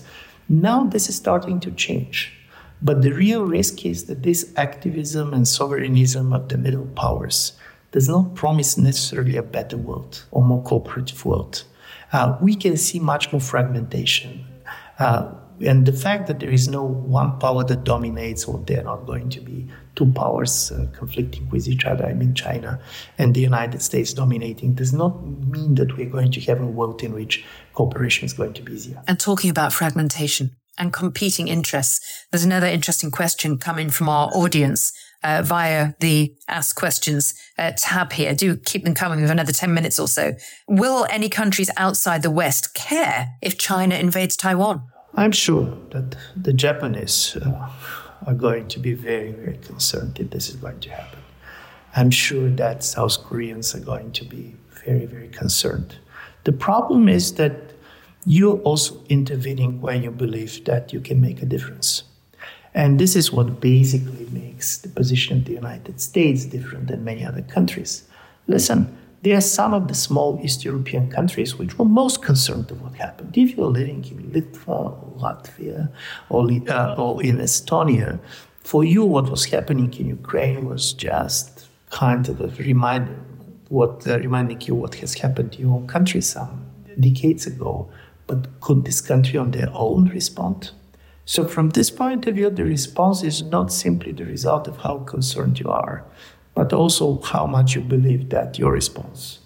Now 0.50 0.86
this 0.86 1.10
is 1.10 1.16
starting 1.16 1.60
to 1.62 1.72
change. 1.72 2.34
But 2.82 3.02
the 3.02 3.12
real 3.12 3.44
risk 3.44 3.86
is 3.86 4.06
that 4.06 4.24
this 4.24 4.54
activism 4.56 5.34
and 5.34 5.48
sovereignism 5.48 6.32
of 6.32 6.50
the 6.50 6.58
middle 6.58 6.86
powers 6.86 7.54
does 7.92 8.08
not 8.08 8.36
promise 8.36 8.78
necessarily 8.78 9.36
a 9.36 9.44
better 9.44 9.78
world 9.78 10.26
or 10.32 10.44
more 10.44 10.62
cooperative 10.62 11.26
world. 11.26 11.64
Uh, 12.14 12.38
we 12.42 12.56
can 12.56 12.78
see 12.78 13.00
much 13.00 13.32
more 13.32 13.42
fragmentation. 13.42 14.46
Uh, 15.00 15.34
and 15.62 15.86
the 15.86 15.94
fact 15.94 16.28
that 16.28 16.40
there 16.40 16.50
is 16.50 16.68
no 16.68 16.84
one 16.84 17.40
power 17.40 17.64
that 17.64 17.84
dominates, 17.84 18.46
or 18.46 18.60
there 18.60 18.82
are 18.82 18.84
not 18.84 19.06
going 19.06 19.30
to 19.30 19.42
be 19.42 19.68
two 19.96 20.12
powers 20.12 20.72
uh, 20.72 20.88
conflicting 20.94 21.50
with 21.50 21.68
each 21.68 21.86
other, 21.86 22.06
I 22.06 22.14
mean 22.14 22.36
China 22.36 22.80
and 23.18 23.34
the 23.34 23.42
United 23.42 23.82
States 23.82 24.14
dominating, 24.14 24.76
does 24.76 24.94
not 24.94 25.26
mean 25.26 25.76
that 25.76 25.98
we're 25.98 26.10
going 26.10 26.32
to 26.32 26.42
have 26.42 26.62
a 26.62 26.66
world 26.66 27.02
in 27.04 27.14
which 27.14 27.44
cooperation 27.74 28.26
is 28.26 28.34
going 28.34 28.54
to 28.54 28.62
be 28.62 28.74
easier. 28.74 29.02
And 29.08 29.20
talking 29.20 29.50
about 29.50 29.74
fragmentation 29.74 30.52
and 30.78 30.94
competing 30.94 31.48
interests, 31.48 32.26
there's 32.32 32.46
another 32.46 32.68
interesting 32.68 33.10
question 33.10 33.58
coming 33.58 33.90
from 33.90 34.10
our 34.10 34.30
audience. 34.34 34.94
Uh, 35.24 35.42
via 35.42 35.94
the 36.00 36.32
Ask 36.48 36.76
Questions 36.76 37.34
uh, 37.58 37.72
tab 37.76 38.14
here. 38.14 38.36
Do 38.36 38.56
keep 38.56 38.84
them 38.84 38.94
coming 38.94 39.20
with 39.20 39.32
another 39.32 39.52
10 39.52 39.74
minutes 39.74 39.98
or 39.98 40.08
so. 40.08 40.36
Will 40.68 41.08
any 41.10 41.28
countries 41.28 41.72
outside 41.76 42.22
the 42.22 42.30
West 42.30 42.76
care 42.76 43.30
if 43.42 43.58
China 43.58 43.96
invades 43.96 44.38
Taiwan? 44.38 44.84
I'm 45.16 45.32
sure 45.32 45.78
that 45.92 46.16
the 46.36 46.54
Japanese 46.54 47.36
uh, 47.38 47.70
are 48.26 48.34
going 48.34 48.68
to 48.68 48.80
be 48.80 48.94
very, 48.94 49.32
very 49.32 49.58
concerned 49.58 50.20
if 50.20 50.30
this 50.30 50.50
is 50.50 50.56
going 50.56 50.80
to 50.82 50.90
happen. 50.90 51.20
I'm 51.96 52.12
sure 52.12 52.50
that 52.50 52.84
South 52.84 53.24
Koreans 53.24 53.74
are 53.74 53.80
going 53.80 54.12
to 54.12 54.26
be 54.26 54.56
very, 54.70 55.06
very 55.06 55.30
concerned. 55.30 55.96
The 56.44 56.52
problem 56.52 57.10
is 57.10 57.36
that 57.36 57.54
you're 58.26 58.60
also 58.60 59.02
intervening 59.10 59.82
when 59.82 60.04
you 60.04 60.12
believe 60.12 60.66
that 60.66 60.92
you 60.92 61.00
can 61.00 61.22
make 61.22 61.42
a 61.42 61.46
difference. 61.46 62.04
And 62.74 63.00
this 63.00 63.16
is 63.16 63.32
what 63.32 63.60
basically 63.60 64.28
makes 64.32 64.78
the 64.78 64.90
position 64.90 65.38
of 65.38 65.46
the 65.46 65.54
United 65.54 66.00
States 66.02 66.46
different 66.46 66.88
than 66.88 67.04
many 67.04 67.26
other 67.26 67.42
countries. 67.42 68.04
Listen, 68.48 68.97
there 69.24 69.38
are 69.38 69.42
some 69.42 69.74
of 69.74 69.88
the 69.88 69.96
small 69.96 70.40
East 70.44 70.64
European 70.64 71.10
countries 71.10 71.58
which 71.58 71.78
were 71.78 71.86
most 71.86 72.22
concerned 72.22 72.70
of 72.72 72.82
what 72.82 72.94
happened. 72.96 73.36
If 73.36 73.58
you're 73.58 73.70
living 73.70 74.06
in 74.06 74.32
Litva 74.32 74.68
or 74.68 75.14
Latvia 75.18 75.90
or, 76.30 76.44
uh, 76.70 76.96
or 76.96 77.24
in 77.24 77.38
Estonia, 77.38 78.20
for 78.60 78.84
you, 78.84 79.06
what 79.06 79.30
was 79.30 79.46
happening 79.46 79.94
in 79.94 80.08
Ukraine 80.08 80.66
was 80.66 80.94
just 80.94 81.68
kind 81.90 82.28
of 82.28 82.42
a 82.42 82.48
reminder, 82.62 83.18
what 83.70 84.06
uh, 84.08 84.20
reminding 84.20 84.62
you 84.62 84.76
what 84.76 84.96
has 84.96 85.14
happened 85.16 85.54
to 85.54 85.60
your 85.62 85.74
own 85.74 85.88
country 85.88 86.22
some 86.22 86.66
decades 87.00 87.48
ago. 87.48 87.90
But 88.28 88.60
could 88.60 88.84
this 88.84 89.00
country 89.00 89.40
on 89.40 89.52
their 89.52 89.70
own 89.74 90.10
respond? 90.10 90.72
So, 91.24 91.46
from 91.46 91.70
this 91.70 91.90
point 91.90 92.28
of 92.28 92.36
view, 92.36 92.50
the 92.50 92.64
response 92.64 93.24
is 93.24 93.42
not 93.42 93.72
simply 93.72 94.12
the 94.12 94.26
result 94.26 94.68
of 94.68 94.78
how 94.78 95.00
concerned 95.00 95.60
you 95.60 95.70
are, 95.70 96.06
but 96.58 96.74
also 96.74 97.22
how 97.22 97.46
much 97.46 97.76
you 97.76 97.82
believe 97.82 98.30
that 98.30 98.58
your 98.58 98.72
response 98.72 99.40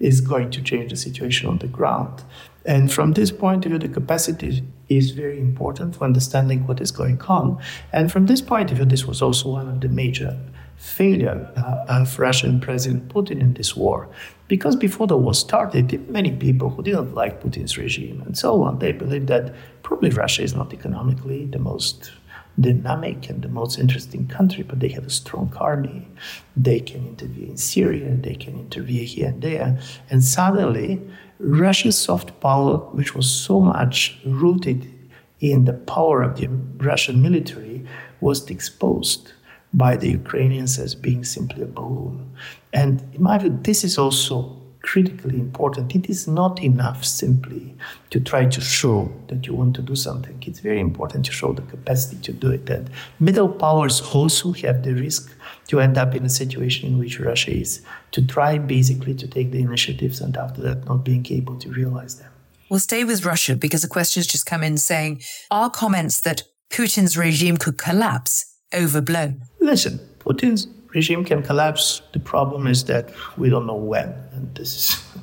is 0.00 0.20
going 0.20 0.50
to 0.50 0.60
change 0.60 0.90
the 0.90 0.96
situation 0.96 1.48
on 1.48 1.56
the 1.58 1.66
ground. 1.66 2.22
And 2.66 2.92
from 2.92 3.12
this 3.12 3.30
point 3.30 3.64
of 3.64 3.70
view, 3.70 3.78
the 3.78 3.88
capacity 3.88 4.62
is 4.90 5.12
very 5.12 5.40
important 5.40 5.96
for 5.96 6.04
understanding 6.04 6.66
what 6.66 6.82
is 6.82 6.90
going 6.90 7.22
on. 7.22 7.58
And 7.90 8.12
from 8.12 8.26
this 8.26 8.42
point 8.42 8.70
of 8.70 8.76
view, 8.76 8.84
this 8.84 9.06
was 9.06 9.22
also 9.22 9.48
one 9.52 9.66
of 9.66 9.80
the 9.80 9.88
major 9.88 10.38
failure 10.76 11.50
uh, 11.56 12.00
of 12.00 12.18
Russian 12.18 12.60
President 12.60 13.08
Putin 13.08 13.40
in 13.40 13.54
this 13.54 13.74
war. 13.74 14.06
Because 14.46 14.76
before 14.76 15.06
the 15.06 15.16
war 15.16 15.32
started, 15.32 16.08
many 16.10 16.32
people 16.32 16.68
who 16.68 16.82
didn't 16.82 17.14
like 17.14 17.42
Putin's 17.42 17.78
regime 17.78 18.22
and 18.26 18.36
so 18.36 18.62
on, 18.62 18.78
they 18.78 18.92
believed 18.92 19.28
that 19.28 19.54
probably 19.82 20.10
Russia 20.10 20.42
is 20.42 20.54
not 20.54 20.74
economically 20.74 21.46
the 21.46 21.58
most 21.58 22.12
dynamic 22.60 23.28
and 23.30 23.42
the 23.42 23.48
most 23.48 23.78
interesting 23.78 24.26
country, 24.26 24.62
but 24.62 24.80
they 24.80 24.88
have 24.88 25.06
a 25.06 25.10
strong 25.10 25.52
army. 25.56 26.08
They 26.56 26.80
can 26.80 27.06
intervene 27.06 27.50
in 27.50 27.56
Syria, 27.56 28.14
they 28.16 28.34
can 28.34 28.58
intervene 28.58 29.06
here 29.06 29.28
and 29.28 29.42
there. 29.42 29.78
And 30.10 30.24
suddenly, 30.24 31.00
Russia's 31.38 31.96
soft 31.96 32.40
power, 32.40 32.78
which 32.92 33.14
was 33.14 33.30
so 33.30 33.60
much 33.60 34.18
rooted 34.24 34.92
in 35.40 35.64
the 35.66 35.72
power 35.72 36.22
of 36.22 36.36
the 36.36 36.48
Russian 36.78 37.22
military, 37.22 37.86
was 38.20 38.48
exposed 38.50 39.32
by 39.72 39.96
the 39.96 40.10
Ukrainians 40.10 40.78
as 40.78 40.94
being 40.94 41.24
simply 41.24 41.62
a 41.62 41.66
balloon. 41.66 42.32
And 42.72 43.04
in 43.14 43.22
my 43.22 43.38
view, 43.38 43.56
this 43.62 43.84
is 43.84 43.98
also 43.98 44.57
critically 44.88 45.38
important. 45.38 45.94
It 45.94 46.08
is 46.08 46.26
not 46.26 46.62
enough 46.62 47.04
simply 47.04 47.74
to 48.08 48.18
try 48.18 48.46
to 48.46 48.60
show 48.60 49.12
that 49.26 49.46
you 49.46 49.54
want 49.54 49.76
to 49.76 49.82
do 49.82 49.94
something. 49.94 50.42
It's 50.46 50.60
very 50.60 50.80
important 50.80 51.26
to 51.26 51.32
show 51.32 51.52
the 51.52 51.60
capacity 51.60 52.16
to 52.22 52.32
do 52.32 52.50
it. 52.52 52.70
And 52.70 52.88
middle 53.20 53.50
powers 53.50 54.00
also 54.00 54.52
have 54.52 54.82
the 54.84 54.94
risk 54.94 55.30
to 55.66 55.80
end 55.80 55.98
up 55.98 56.14
in 56.14 56.24
a 56.24 56.30
situation 56.30 56.88
in 56.88 56.96
which 56.98 57.20
Russia 57.20 57.50
is, 57.50 57.82
to 58.12 58.26
try 58.26 58.56
basically 58.56 59.14
to 59.16 59.28
take 59.28 59.50
the 59.50 59.60
initiatives 59.60 60.22
and 60.22 60.34
after 60.38 60.62
that 60.62 60.86
not 60.86 61.04
being 61.04 61.26
able 61.30 61.58
to 61.58 61.68
realize 61.68 62.14
them. 62.14 62.32
We'll 62.70 62.80
stay 62.80 63.04
with 63.04 63.26
Russia 63.26 63.56
because 63.56 63.84
a 63.84 63.88
question's 63.88 64.26
just 64.26 64.46
come 64.46 64.62
in 64.62 64.78
saying, 64.78 65.20
are 65.50 65.68
comments 65.68 66.22
that 66.22 66.44
Putin's 66.70 67.14
regime 67.18 67.58
could 67.58 67.76
collapse 67.76 68.56
overblown? 68.72 69.42
Listen, 69.60 70.00
Putin's 70.18 70.66
regime 70.94 71.24
can 71.24 71.42
collapse. 71.42 72.02
The 72.12 72.20
problem 72.20 72.66
is 72.66 72.84
that 72.84 73.10
we 73.36 73.50
don't 73.50 73.66
know 73.66 73.76
when, 73.76 74.08
and 74.32 74.54
this 74.54 74.76
is. 74.76 75.04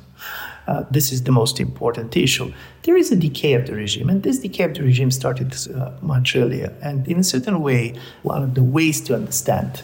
Uh, 0.68 0.84
this 0.90 1.12
is 1.12 1.22
the 1.22 1.30
most 1.30 1.60
important 1.60 2.16
issue. 2.16 2.52
There 2.82 2.96
is 2.96 3.12
a 3.12 3.16
decay 3.16 3.52
of 3.52 3.68
the 3.68 3.74
regime, 3.76 4.10
and 4.10 4.24
this 4.24 4.40
decay 4.40 4.64
of 4.64 4.74
the 4.74 4.82
regime 4.82 5.12
started 5.12 5.54
uh, 5.72 5.92
much 6.02 6.34
earlier. 6.34 6.74
And 6.82 7.06
in 7.06 7.20
a 7.20 7.22
certain 7.22 7.62
way, 7.62 7.94
one 8.22 8.42
of 8.42 8.54
the 8.54 8.64
ways 8.64 9.00
to 9.02 9.14
understand 9.14 9.82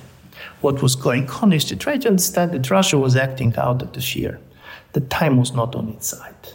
what 0.60 0.82
was 0.82 0.96
going 0.96 1.30
on 1.30 1.52
is 1.52 1.64
to 1.66 1.76
try 1.76 1.98
to 1.98 2.08
understand 2.08 2.50
that 2.50 2.68
Russia 2.68 2.98
was 2.98 3.14
acting 3.14 3.54
out 3.56 3.80
of 3.80 3.92
the 3.92 4.00
fear. 4.00 4.40
The 4.92 5.02
time 5.02 5.36
was 5.36 5.52
not 5.52 5.76
on 5.76 5.88
its 5.90 6.08
side. 6.08 6.48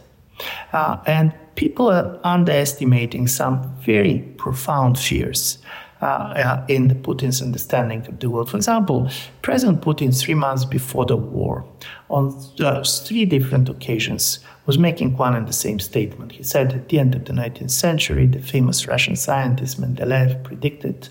Uh, 0.74 0.98
and 1.06 1.34
people 1.56 1.90
are 1.90 2.20
underestimating 2.24 3.28
some 3.28 3.76
very 3.78 4.20
profound 4.38 5.00
fears 5.00 5.58
uh, 6.02 6.06
uh, 6.06 6.66
in 6.68 6.90
Putin's 7.02 7.42
understanding 7.42 8.06
of 8.08 8.20
the 8.20 8.30
world. 8.30 8.50
For 8.50 8.58
example, 8.58 9.10
President 9.42 9.82
Putin, 9.82 10.18
three 10.18 10.36
months 10.36 10.66
before 10.66 11.06
the 11.06 11.18
war, 11.18 11.66
on 12.10 12.40
uh, 12.60 12.84
three 12.84 13.26
different 13.26 13.68
occasions, 13.68 14.40
was 14.68 14.78
making 14.78 15.18
one 15.18 15.36
and 15.36 15.48
the 15.48 15.54
same 15.54 15.80
statement. 15.80 16.34
He 16.34 16.44
said 16.44 16.74
at 16.74 16.90
the 16.90 17.00
end 17.00 17.16
of 17.16 17.26
the 17.26 17.34
19th 17.34 17.72
century, 17.72 18.28
the 18.28 18.40
famous 18.40 18.88
Russian 18.88 19.16
scientist 19.16 19.82
Mendeleev 19.82 20.44
predicted 20.44 21.10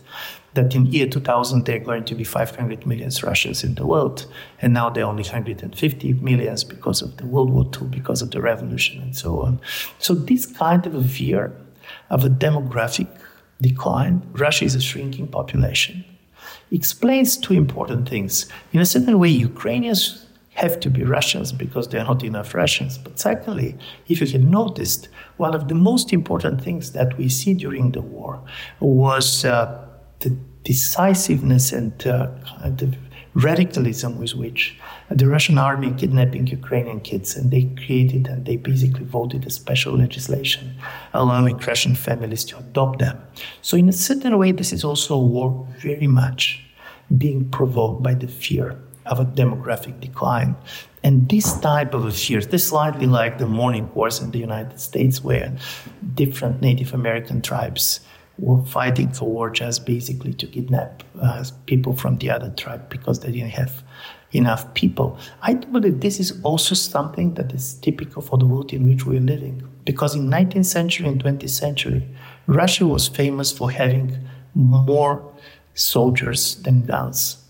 that 0.54 0.74
in 0.74 0.86
year 0.86 1.06
2000 1.06 1.64
there 1.64 1.76
are 1.76 1.84
going 1.84 2.04
to 2.04 2.14
be 2.14 2.24
500 2.24 2.86
million 2.86 3.10
Russians 3.22 3.64
in 3.64 3.74
the 3.74 3.86
world, 3.86 4.26
and 4.60 4.72
now 4.72 4.90
there 4.90 5.04
are 5.04 5.10
only 5.10 5.22
150 5.22 6.12
millions 6.14 6.64
because 6.64 7.02
of 7.02 7.16
the 7.16 7.26
World 7.26 7.50
War 7.50 7.64
II, 7.64 7.88
because 7.88 8.22
of 8.22 8.30
the 8.30 8.40
revolution, 8.40 9.00
and 9.00 9.16
so 9.16 9.42
on. 9.42 9.60
So 9.98 10.14
this 10.14 10.46
kind 10.46 10.86
of 10.86 10.94
a 10.94 11.04
fear 11.04 11.52
of 12.10 12.24
a 12.24 12.28
demographic 12.28 13.08
decline, 13.60 14.22
Russia 14.32 14.64
is 14.64 14.74
a 14.74 14.80
shrinking 14.80 15.28
population, 15.28 16.04
explains 16.70 17.36
two 17.36 17.54
important 17.54 18.08
things. 18.08 18.46
In 18.72 18.80
a 18.80 18.86
certain 18.86 19.18
way, 19.18 19.28
Ukrainians 19.28 20.26
have 20.54 20.80
to 20.80 20.90
be 20.90 21.02
Russians 21.04 21.52
because 21.52 21.88
there 21.88 22.00
are 22.00 22.06
not 22.06 22.24
enough 22.24 22.54
Russians. 22.54 22.96
But 22.98 23.18
secondly, 23.18 23.76
if 24.08 24.20
you 24.20 24.26
have 24.26 24.42
noticed, 24.42 25.08
one 25.36 25.54
of 25.54 25.68
the 25.68 25.74
most 25.74 26.12
important 26.12 26.62
things 26.62 26.92
that 26.92 27.16
we 27.18 27.28
see 27.28 27.52
during 27.54 27.92
the 27.92 28.00
war 28.00 28.40
was 28.80 29.44
uh, 29.44 29.86
the 30.20 30.30
decisiveness 30.64 31.72
and 31.72 31.94
uh, 32.06 32.30
the 32.64 32.96
radicalism 33.36 34.18
with 34.18 34.34
which 34.34 34.78
the 35.10 35.28
Russian 35.28 35.58
army 35.58 35.92
kidnapping 35.92 36.46
Ukrainian 36.46 37.00
kids, 37.00 37.36
and 37.36 37.50
they 37.50 37.64
created 37.84 38.26
and 38.26 38.46
they 38.46 38.56
basically 38.56 39.04
voted 39.04 39.46
a 39.46 39.50
special 39.50 39.94
legislation 39.96 40.74
allowing 41.12 41.58
Russian 41.58 41.94
families 41.94 42.44
to 42.44 42.56
adopt 42.58 42.98
them. 42.98 43.18
So, 43.60 43.76
in 43.76 43.88
a 43.90 43.92
certain 43.92 44.38
way, 44.38 44.52
this 44.52 44.72
is 44.72 44.84
also 44.84 45.14
a 45.14 45.26
war 45.34 45.68
very 45.78 46.06
much 46.06 46.64
being 47.16 47.50
provoked 47.50 48.02
by 48.02 48.14
the 48.14 48.26
fear 48.26 48.80
of 49.04 49.20
a 49.20 49.24
demographic 49.24 50.00
decline. 50.00 50.56
And 51.04 51.28
this 51.28 51.60
type 51.60 51.94
of 51.94 52.04
a 52.04 52.10
fear, 52.10 52.40
this 52.40 52.68
slightly 52.68 53.06
like 53.06 53.38
the 53.38 53.46
mourning 53.46 53.92
wars 53.94 54.20
in 54.20 54.30
the 54.30 54.38
United 54.38 54.80
States, 54.80 55.22
where 55.22 55.54
different 56.14 56.62
Native 56.62 56.94
American 56.94 57.42
tribes 57.42 58.00
were 58.38 58.62
fighting 58.64 59.10
for 59.10 59.28
war 59.28 59.50
just 59.50 59.86
basically 59.86 60.32
to 60.34 60.46
kidnap 60.46 61.02
uh, 61.20 61.44
people 61.66 61.94
from 61.94 62.18
the 62.18 62.30
other 62.30 62.50
tribe 62.50 62.88
because 62.90 63.20
they 63.20 63.32
didn't 63.32 63.50
have 63.50 63.82
enough 64.32 64.72
people. 64.74 65.18
I 65.42 65.54
believe 65.54 66.00
this 66.00 66.20
is 66.20 66.40
also 66.42 66.74
something 66.74 67.34
that 67.34 67.52
is 67.52 67.74
typical 67.74 68.22
for 68.22 68.36
the 68.38 68.46
world 68.46 68.72
in 68.72 68.88
which 68.88 69.06
we're 69.06 69.20
living. 69.20 69.66
Because 69.84 70.14
in 70.14 70.28
19th 70.28 70.66
century 70.66 71.08
and 71.08 71.22
20th 71.22 71.48
century, 71.50 72.06
Russia 72.46 72.86
was 72.86 73.08
famous 73.08 73.52
for 73.52 73.70
having 73.70 74.18
more 74.54 75.22
soldiers 75.74 76.56
than 76.56 76.82
guns. 76.82 77.42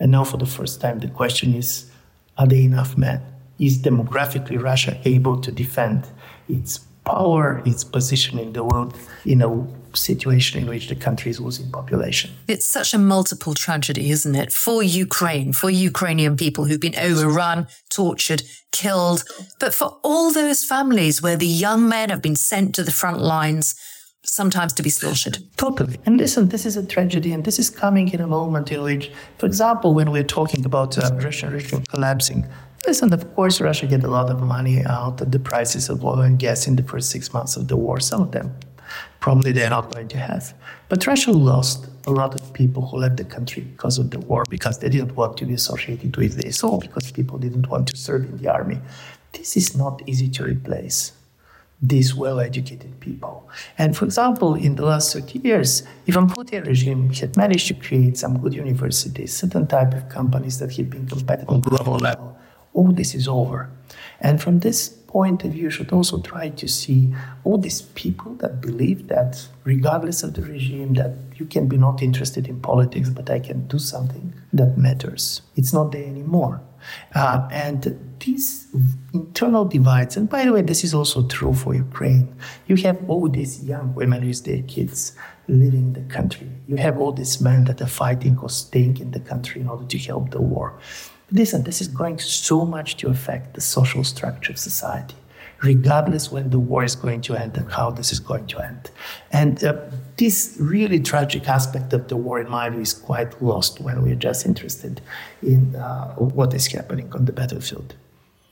And 0.00 0.10
now, 0.10 0.24
for 0.24 0.36
the 0.36 0.46
first 0.46 0.80
time, 0.80 0.98
the 0.98 1.08
question 1.08 1.54
is 1.54 1.90
are 2.38 2.46
there 2.46 2.58
enough 2.58 2.96
men? 2.96 3.22
Is 3.58 3.78
demographically 3.78 4.60
Russia 4.60 4.98
able 5.04 5.40
to 5.40 5.52
defend 5.52 6.08
its 6.48 6.78
power, 7.04 7.62
its 7.64 7.84
position 7.84 8.38
in 8.38 8.52
the 8.52 8.64
world 8.64 8.98
in 9.24 9.42
a 9.42 9.48
situation 9.96 10.62
in 10.62 10.68
which 10.68 10.88
the 10.88 10.94
country 10.94 11.30
is 11.30 11.40
losing 11.40 11.70
population. 11.70 12.30
It's 12.48 12.66
such 12.66 12.94
a 12.94 12.98
multiple 12.98 13.54
tragedy, 13.54 14.10
isn't 14.10 14.34
it? 14.34 14.52
For 14.52 14.82
Ukraine, 14.82 15.52
for 15.52 15.70
Ukrainian 15.70 16.36
people 16.36 16.64
who've 16.64 16.80
been 16.80 16.98
overrun, 16.98 17.66
tortured, 17.90 18.42
killed, 18.70 19.24
but 19.58 19.74
for 19.74 19.98
all 20.02 20.32
those 20.32 20.64
families 20.64 21.22
where 21.22 21.36
the 21.36 21.46
young 21.46 21.88
men 21.88 22.10
have 22.10 22.22
been 22.22 22.36
sent 22.36 22.74
to 22.74 22.82
the 22.82 22.92
front 22.92 23.20
lines 23.20 23.74
sometimes 24.24 24.72
to 24.74 24.82
be 24.82 24.90
slaughtered. 24.90 25.38
Totally. 25.56 25.98
And 26.06 26.16
listen, 26.16 26.48
this 26.48 26.64
is 26.64 26.76
a 26.76 26.86
tragedy, 26.86 27.32
and 27.32 27.44
this 27.44 27.58
is 27.58 27.70
coming 27.70 28.08
in 28.12 28.20
a 28.20 28.26
moment 28.26 28.70
in 28.70 28.82
which, 28.82 29.10
for 29.38 29.46
example, 29.46 29.94
when 29.94 30.10
we're 30.10 30.22
talking 30.22 30.64
about 30.64 30.96
uh, 30.96 31.10
Russian 31.16 31.52
regime 31.52 31.82
collapsing, 31.88 32.46
listen, 32.86 33.12
of 33.12 33.34
course, 33.34 33.60
Russia 33.60 33.86
get 33.86 34.04
a 34.04 34.08
lot 34.08 34.30
of 34.30 34.40
money 34.40 34.84
out 34.84 35.20
of 35.20 35.32
the 35.32 35.38
prices 35.38 35.88
of 35.88 36.04
oil 36.04 36.20
and 36.20 36.38
gas 36.38 36.66
in 36.66 36.76
the 36.76 36.82
first 36.82 37.10
six 37.10 37.32
months 37.32 37.56
of 37.56 37.68
the 37.68 37.76
war. 37.76 38.00
Some 38.00 38.22
of 38.22 38.30
them 38.30 38.54
probably 39.20 39.52
they're 39.52 39.70
not 39.70 39.92
going 39.92 40.08
to 40.08 40.18
have. 40.18 40.54
But 40.88 41.06
Russia 41.06 41.32
lost 41.32 41.86
a 42.06 42.10
lot 42.10 42.34
of 42.34 42.52
people 42.52 42.86
who 42.86 42.98
left 42.98 43.16
the 43.16 43.24
country 43.24 43.62
because 43.62 43.98
of 43.98 44.10
the 44.10 44.18
war, 44.18 44.44
because 44.50 44.78
they 44.78 44.88
didn't 44.88 45.16
want 45.16 45.36
to 45.38 45.46
be 45.46 45.54
associated 45.54 46.16
with 46.16 46.34
this, 46.40 46.62
or 46.62 46.78
because 46.78 47.12
people 47.12 47.38
didn't 47.38 47.68
want 47.68 47.88
to 47.88 47.96
serve 47.96 48.24
in 48.24 48.38
the 48.38 48.52
army. 48.52 48.80
This 49.32 49.56
is 49.56 49.76
not 49.76 50.02
easy 50.06 50.28
to 50.28 50.44
replace 50.44 51.12
these 51.82 52.14
well 52.14 52.38
educated 52.38 53.00
people. 53.00 53.48
And 53.76 53.96
for 53.96 54.04
example, 54.04 54.54
in 54.54 54.76
the 54.76 54.84
last 54.84 55.12
30 55.12 55.40
years, 55.40 55.82
even 56.06 56.28
Putin 56.28 56.64
regime 56.66 57.12
had 57.12 57.36
managed 57.36 57.66
to 57.68 57.74
create 57.74 58.16
some 58.16 58.38
good 58.38 58.54
universities, 58.54 59.34
certain 59.34 59.66
type 59.66 59.92
of 59.92 60.08
companies 60.08 60.60
that 60.60 60.72
had 60.76 60.90
been 60.90 61.08
competitive 61.08 61.50
on 61.50 61.60
global 61.60 61.96
level. 61.96 62.38
All 62.72 62.92
this 62.92 63.14
is 63.14 63.26
over. 63.26 63.68
And 64.22 64.40
from 64.40 64.60
this 64.60 64.88
point 64.88 65.44
of 65.44 65.52
view, 65.52 65.64
you 65.64 65.70
should 65.70 65.92
also 65.92 66.20
try 66.20 66.48
to 66.48 66.66
see 66.66 67.14
all 67.44 67.58
these 67.58 67.82
people 67.82 68.34
that 68.36 68.62
believe 68.62 69.08
that 69.08 69.46
regardless 69.64 70.22
of 70.22 70.34
the 70.34 70.42
regime, 70.42 70.94
that 70.94 71.12
you 71.36 71.44
can 71.44 71.68
be 71.68 71.76
not 71.76 72.02
interested 72.02 72.48
in 72.48 72.60
politics, 72.60 73.10
but 73.10 73.28
I 73.28 73.40
can 73.40 73.66
do 73.66 73.78
something 73.78 74.32
that 74.52 74.78
matters. 74.78 75.42
It's 75.56 75.72
not 75.72 75.92
there 75.92 76.06
anymore. 76.06 76.62
Uh, 77.14 77.48
and 77.52 78.16
these 78.20 78.68
internal 79.12 79.64
divides, 79.64 80.16
and 80.16 80.28
by 80.28 80.44
the 80.44 80.52
way, 80.52 80.62
this 80.62 80.82
is 80.84 80.94
also 80.94 81.26
true 81.26 81.54
for 81.54 81.74
Ukraine. 81.74 82.34
You 82.66 82.76
have 82.76 82.98
all 83.08 83.28
these 83.28 83.62
young 83.64 83.94
women 83.94 84.26
with 84.26 84.44
their 84.44 84.62
kids 84.62 85.14
living 85.48 85.86
in 85.88 85.92
the 85.92 86.14
country. 86.14 86.48
You 86.66 86.76
have 86.76 86.98
all 86.98 87.12
these 87.12 87.40
men 87.40 87.64
that 87.64 87.80
are 87.82 87.86
fighting 87.86 88.38
or 88.38 88.48
staying 88.48 88.98
in 88.98 89.10
the 89.10 89.20
country 89.20 89.60
in 89.60 89.68
order 89.68 89.84
to 89.84 89.98
help 89.98 90.30
the 90.30 90.40
war. 90.40 90.78
Listen, 91.32 91.62
this 91.62 91.80
is 91.80 91.88
going 91.88 92.18
so 92.18 92.66
much 92.66 92.96
to 92.98 93.08
affect 93.08 93.54
the 93.54 93.60
social 93.60 94.04
structure 94.04 94.52
of 94.52 94.58
society, 94.58 95.14
regardless 95.62 96.30
when 96.30 96.50
the 96.50 96.58
war 96.58 96.84
is 96.84 96.94
going 96.94 97.22
to 97.22 97.34
end 97.34 97.56
and 97.56 97.72
how 97.72 97.90
this 97.90 98.12
is 98.12 98.20
going 98.20 98.46
to 98.48 98.58
end. 98.62 98.90
And 99.32 99.64
uh, 99.64 99.80
this 100.18 100.56
really 100.60 101.00
tragic 101.00 101.48
aspect 101.48 101.94
of 101.94 102.08
the 102.08 102.16
war, 102.16 102.38
in 102.38 102.50
my 102.50 102.68
view, 102.68 102.82
is 102.82 102.92
quite 102.92 103.40
lost 103.42 103.80
when 103.80 104.02
we're 104.02 104.14
just 104.14 104.44
interested 104.44 105.00
in 105.42 105.74
uh, 105.74 106.14
what 106.16 106.52
is 106.52 106.66
happening 106.66 107.10
on 107.14 107.24
the 107.24 107.32
battlefield. 107.32 107.94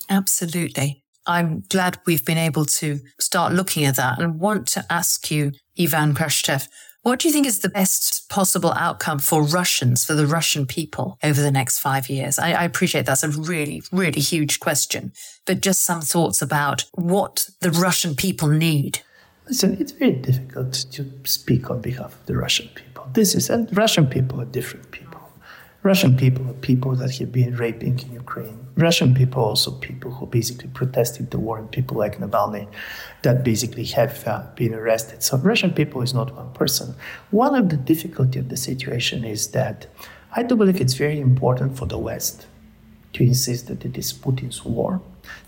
Absolutely. 0.08 1.04
I'm 1.26 1.64
glad 1.68 1.98
we've 2.06 2.24
been 2.24 2.38
able 2.38 2.64
to 2.64 3.00
start 3.20 3.52
looking 3.52 3.84
at 3.84 3.96
that 3.96 4.18
and 4.20 4.40
want 4.40 4.66
to 4.68 4.84
ask 4.90 5.30
you, 5.30 5.52
Ivan 5.78 6.14
Krastev, 6.14 6.66
what 7.02 7.18
do 7.18 7.28
you 7.28 7.32
think 7.32 7.46
is 7.46 7.60
the 7.60 7.68
best 7.68 8.28
possible 8.28 8.72
outcome 8.72 9.18
for 9.18 9.42
Russians, 9.42 10.04
for 10.04 10.14
the 10.14 10.26
Russian 10.26 10.66
people 10.66 11.18
over 11.22 11.40
the 11.40 11.50
next 11.50 11.78
five 11.78 12.10
years? 12.10 12.38
I, 12.38 12.52
I, 12.52 12.64
appreciate 12.64 13.06
that's 13.06 13.22
a 13.22 13.30
really, 13.30 13.82
really 13.90 14.20
huge 14.20 14.60
question, 14.60 15.12
but 15.46 15.62
just 15.62 15.82
some 15.82 16.02
thoughts 16.02 16.42
about 16.42 16.84
what 16.92 17.48
the 17.60 17.70
Russian 17.70 18.14
people 18.14 18.48
need. 18.48 19.00
Listen, 19.48 19.78
it's 19.80 19.92
very 19.92 20.12
difficult 20.12 20.74
to 20.92 21.10
speak 21.24 21.70
on 21.70 21.80
behalf 21.80 22.12
of 22.12 22.26
the 22.26 22.36
Russian 22.36 22.68
people. 22.74 23.08
This 23.14 23.34
is, 23.34 23.48
and 23.48 23.74
Russian 23.76 24.06
people 24.06 24.40
are 24.40 24.44
different 24.44 24.90
people. 24.90 25.09
Russian 25.82 26.14
people 26.14 26.46
are 26.50 26.54
people 26.54 26.94
that 26.96 27.16
have 27.16 27.32
been 27.32 27.56
raping 27.56 27.98
in 28.00 28.12
Ukraine. 28.12 28.66
Russian 28.76 29.14
people 29.14 29.42
also 29.42 29.70
people 29.70 30.10
who 30.10 30.26
basically 30.26 30.68
protested 30.68 31.30
the 31.30 31.38
war, 31.38 31.58
and 31.58 31.70
people 31.70 31.96
like 31.96 32.18
Navalny 32.18 32.68
that 33.22 33.42
basically 33.44 33.84
have 33.84 34.26
uh, 34.28 34.42
been 34.56 34.74
arrested. 34.74 35.22
So 35.22 35.38
Russian 35.38 35.72
people 35.72 36.02
is 36.02 36.12
not 36.12 36.34
one 36.36 36.52
person. 36.52 36.94
One 37.30 37.54
of 37.54 37.70
the 37.70 37.78
difficulty 37.78 38.38
of 38.38 38.50
the 38.50 38.58
situation 38.58 39.24
is 39.24 39.52
that 39.52 39.86
I 40.36 40.42
do 40.42 40.54
believe 40.54 40.82
it's 40.82 40.94
very 40.94 41.18
important 41.18 41.78
for 41.78 41.86
the 41.86 41.98
West 41.98 42.46
to 43.14 43.24
insist 43.24 43.66
that 43.68 43.84
it 43.84 43.96
is 43.96 44.12
Putin's 44.12 44.62
war 44.64 45.00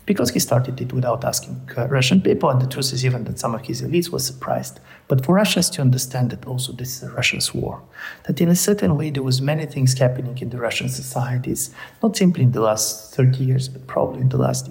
because 0.05 0.31
he 0.31 0.39
started 0.39 0.79
it 0.81 0.91
without 0.91 1.23
asking 1.23 1.69
uh, 1.77 1.87
Russian 1.87 2.21
people. 2.21 2.49
And 2.49 2.61
the 2.61 2.67
truth 2.67 2.91
is 2.91 3.05
even 3.05 3.23
that 3.25 3.39
some 3.39 3.55
of 3.55 3.61
his 3.61 3.81
elites 3.81 4.09
were 4.09 4.19
surprised. 4.19 4.79
But 5.07 5.25
for 5.25 5.35
Russians 5.35 5.69
to 5.71 5.81
understand 5.81 6.31
that 6.31 6.45
also 6.45 6.73
this 6.73 6.97
is 6.97 7.03
a 7.03 7.11
Russian's 7.11 7.53
war, 7.53 7.81
that 8.25 8.41
in 8.41 8.49
a 8.49 8.55
certain 8.55 8.97
way 8.97 9.09
there 9.11 9.23
was 9.23 9.41
many 9.41 9.65
things 9.65 9.97
happening 9.97 10.37
in 10.39 10.49
the 10.49 10.57
Russian 10.57 10.89
societies, 10.89 11.73
not 12.01 12.17
simply 12.17 12.43
in 12.43 12.51
the 12.51 12.61
last 12.61 13.13
30 13.15 13.43
years, 13.43 13.69
but 13.69 13.87
probably 13.87 14.21
in 14.21 14.29
the 14.29 14.37
last 14.37 14.69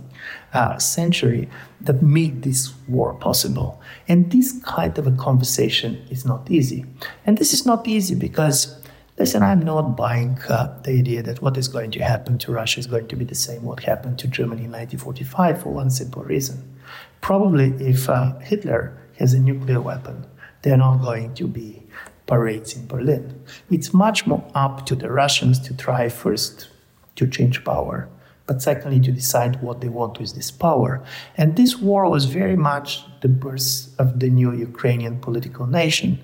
uh, 0.53 0.79
century, 0.79 1.49
that 1.81 2.03
made 2.03 2.43
this 2.43 2.73
war 2.89 3.15
possible. 3.15 3.81
And 4.09 4.31
this 4.31 4.61
kind 4.65 4.97
of 4.99 5.07
a 5.07 5.13
conversation 5.13 6.05
is 6.11 6.25
not 6.25 6.51
easy. 6.51 6.85
And 7.25 7.39
this 7.39 7.53
is 7.53 7.65
not 7.65 7.89
easy 7.89 8.15
because 8.15 8.82
Listen, 9.19 9.43
I'm 9.43 9.61
not 9.61 9.95
buying 9.95 10.39
uh, 10.49 10.81
the 10.85 10.93
idea 10.93 11.23
that 11.23 11.43
what 11.43 11.59
is 11.59 11.69
going 11.69 11.91
to 11.91 12.03
happen 12.03 12.39
to 12.39 12.53
Russia 12.53 12.81
is 12.81 12.87
going 12.87 13.09
to 13.09 13.17
be 13.17 13.27
the 13.27 13.35
same 13.35 13.63
what 13.63 13.83
happened 13.83 14.19
to 14.21 14.27
Germany 14.27 14.65
in 14.65 14.73
1945 14.73 15.63
for 15.63 15.69
one 15.69 15.91
simple 15.91 16.23
reason. 16.25 16.79
Probably 17.21 17.73
if 17.79 18.09
uh, 18.09 18.39
Hitler 18.39 18.97
has 19.19 19.35
a 19.35 19.41
nuclear 19.41 19.83
weapon, 19.83 20.27
there 20.63 20.75
are 20.75 20.79
not 20.79 21.03
going 21.03 21.35
to 21.35 21.47
be 21.47 21.83
parades 22.27 22.75
in 22.75 22.87
Berlin. 22.87 23.39
It's 23.71 23.93
much 23.93 24.27
more 24.27 24.51
up 24.55 24.87
to 24.87 24.95
the 24.95 25.11
Russians 25.11 25.59
to 25.61 25.77
try 25.77 26.09
first 26.09 26.69
to 27.17 27.27
change 27.27 27.65
power, 27.65 28.09
but 28.47 28.63
secondly 28.63 29.01
to 29.01 29.13
decide 29.13 29.61
what 29.61 29.83
they 29.83 29.91
want 29.91 30.19
with 30.19 30.35
this 30.35 30.51
power. 30.51 31.05
And 31.37 31.57
this 31.57 31.77
war 31.77 32.09
was 32.09 32.25
very 32.25 32.57
much 32.57 33.05
the 33.21 33.29
birth 33.29 33.95
of 33.99 34.21
the 34.21 34.31
new 34.31 34.53
Ukrainian 34.53 35.21
political 35.21 35.67
nation 35.67 36.19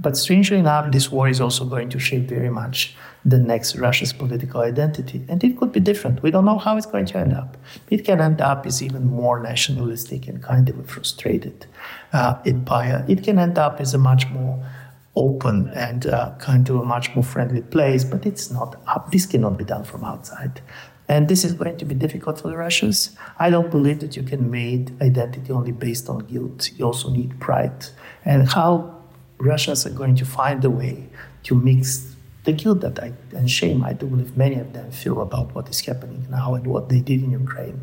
but 0.00 0.16
strangely 0.16 0.58
enough, 0.58 0.92
this 0.92 1.10
war 1.10 1.28
is 1.28 1.40
also 1.40 1.64
going 1.64 1.88
to 1.90 1.98
shape 1.98 2.28
very 2.28 2.50
much 2.50 2.96
the 3.24 3.38
next 3.38 3.76
Russia's 3.76 4.12
political 4.12 4.60
identity. 4.60 5.24
And 5.28 5.42
it 5.42 5.58
could 5.58 5.72
be 5.72 5.80
different. 5.80 6.22
We 6.22 6.30
don't 6.30 6.44
know 6.44 6.58
how 6.58 6.76
it's 6.76 6.86
going 6.86 7.06
to 7.06 7.18
end 7.18 7.32
up. 7.32 7.56
It 7.90 8.04
can 8.04 8.20
end 8.20 8.40
up 8.40 8.64
as 8.66 8.82
even 8.82 9.06
more 9.06 9.40
nationalistic 9.40 10.28
and 10.28 10.42
kind 10.42 10.68
of 10.68 10.88
frustrated 10.88 11.66
uh, 12.12 12.38
empire. 12.46 13.04
It 13.08 13.24
can 13.24 13.38
end 13.38 13.58
up 13.58 13.80
as 13.80 13.92
a 13.92 13.98
much 13.98 14.28
more 14.28 14.64
open 15.16 15.68
and 15.74 16.06
uh, 16.06 16.34
kind 16.38 16.68
of 16.68 16.76
a 16.76 16.84
much 16.84 17.14
more 17.14 17.24
friendly 17.24 17.62
place, 17.62 18.04
but 18.04 18.24
it's 18.24 18.50
not 18.50 18.80
up. 18.86 19.10
This 19.10 19.26
cannot 19.26 19.58
be 19.58 19.64
done 19.64 19.84
from 19.84 20.04
outside. 20.04 20.60
And 21.08 21.26
this 21.28 21.42
is 21.42 21.54
going 21.54 21.78
to 21.78 21.84
be 21.84 21.94
difficult 21.94 22.40
for 22.40 22.48
the 22.48 22.56
Russians. 22.56 23.16
I 23.38 23.50
don't 23.50 23.70
believe 23.70 24.00
that 24.00 24.14
you 24.14 24.22
can 24.22 24.50
make 24.50 24.90
identity 25.00 25.50
only 25.50 25.72
based 25.72 26.08
on 26.08 26.18
guilt. 26.18 26.70
You 26.76 26.84
also 26.84 27.10
need 27.10 27.40
pride. 27.40 27.86
And 28.24 28.46
how 28.46 28.97
Russians 29.38 29.86
are 29.86 29.90
going 29.90 30.16
to 30.16 30.24
find 30.24 30.64
a 30.64 30.70
way 30.70 31.08
to 31.44 31.54
mix 31.54 32.14
the 32.44 32.52
guilt 32.52 32.80
that 32.80 32.98
I, 33.02 33.12
and 33.36 33.50
shame 33.50 33.84
I 33.84 33.92
do 33.92 34.06
believe 34.06 34.36
many 34.36 34.56
of 34.56 34.72
them 34.72 34.90
feel 34.90 35.20
about 35.20 35.54
what 35.54 35.68
is 35.68 35.80
happening 35.80 36.26
now 36.30 36.54
and 36.54 36.66
what 36.66 36.88
they 36.88 37.00
did 37.00 37.22
in 37.22 37.30
Ukraine 37.30 37.80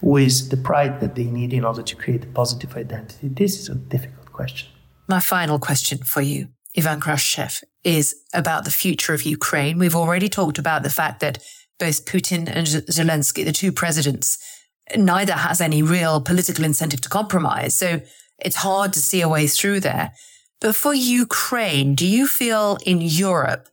with 0.00 0.50
the 0.50 0.56
pride 0.56 1.00
that 1.00 1.14
they 1.14 1.24
need 1.24 1.52
in 1.52 1.64
order 1.64 1.82
to 1.82 1.96
create 1.96 2.24
a 2.24 2.26
positive 2.28 2.76
identity. 2.76 3.28
This 3.28 3.58
is 3.60 3.68
a 3.68 3.74
difficult 3.74 4.32
question. 4.32 4.68
My 5.08 5.20
final 5.20 5.58
question 5.58 5.98
for 5.98 6.22
you, 6.22 6.48
Ivan 6.76 7.00
Krastev, 7.00 7.62
is 7.84 8.16
about 8.32 8.64
the 8.64 8.70
future 8.70 9.14
of 9.14 9.22
Ukraine. 9.22 9.78
We've 9.78 9.94
already 9.94 10.28
talked 10.28 10.58
about 10.58 10.82
the 10.82 10.90
fact 10.90 11.20
that 11.20 11.42
both 11.78 12.06
Putin 12.06 12.48
and 12.48 12.66
Zelensky, 12.66 13.44
the 13.44 13.52
two 13.52 13.70
presidents, 13.70 14.38
neither 14.96 15.34
has 15.34 15.60
any 15.60 15.82
real 15.82 16.20
political 16.20 16.64
incentive 16.64 17.00
to 17.02 17.08
compromise. 17.08 17.74
So 17.76 18.00
it's 18.38 18.56
hard 18.56 18.92
to 18.94 19.00
see 19.00 19.20
a 19.20 19.28
way 19.28 19.46
through 19.46 19.80
there. 19.80 20.12
But 20.60 20.74
for 20.74 20.94
Ukraine, 20.94 21.94
do 21.94 22.06
you 22.06 22.26
feel 22.26 22.78
in 22.86 23.00
Europe 23.00 23.68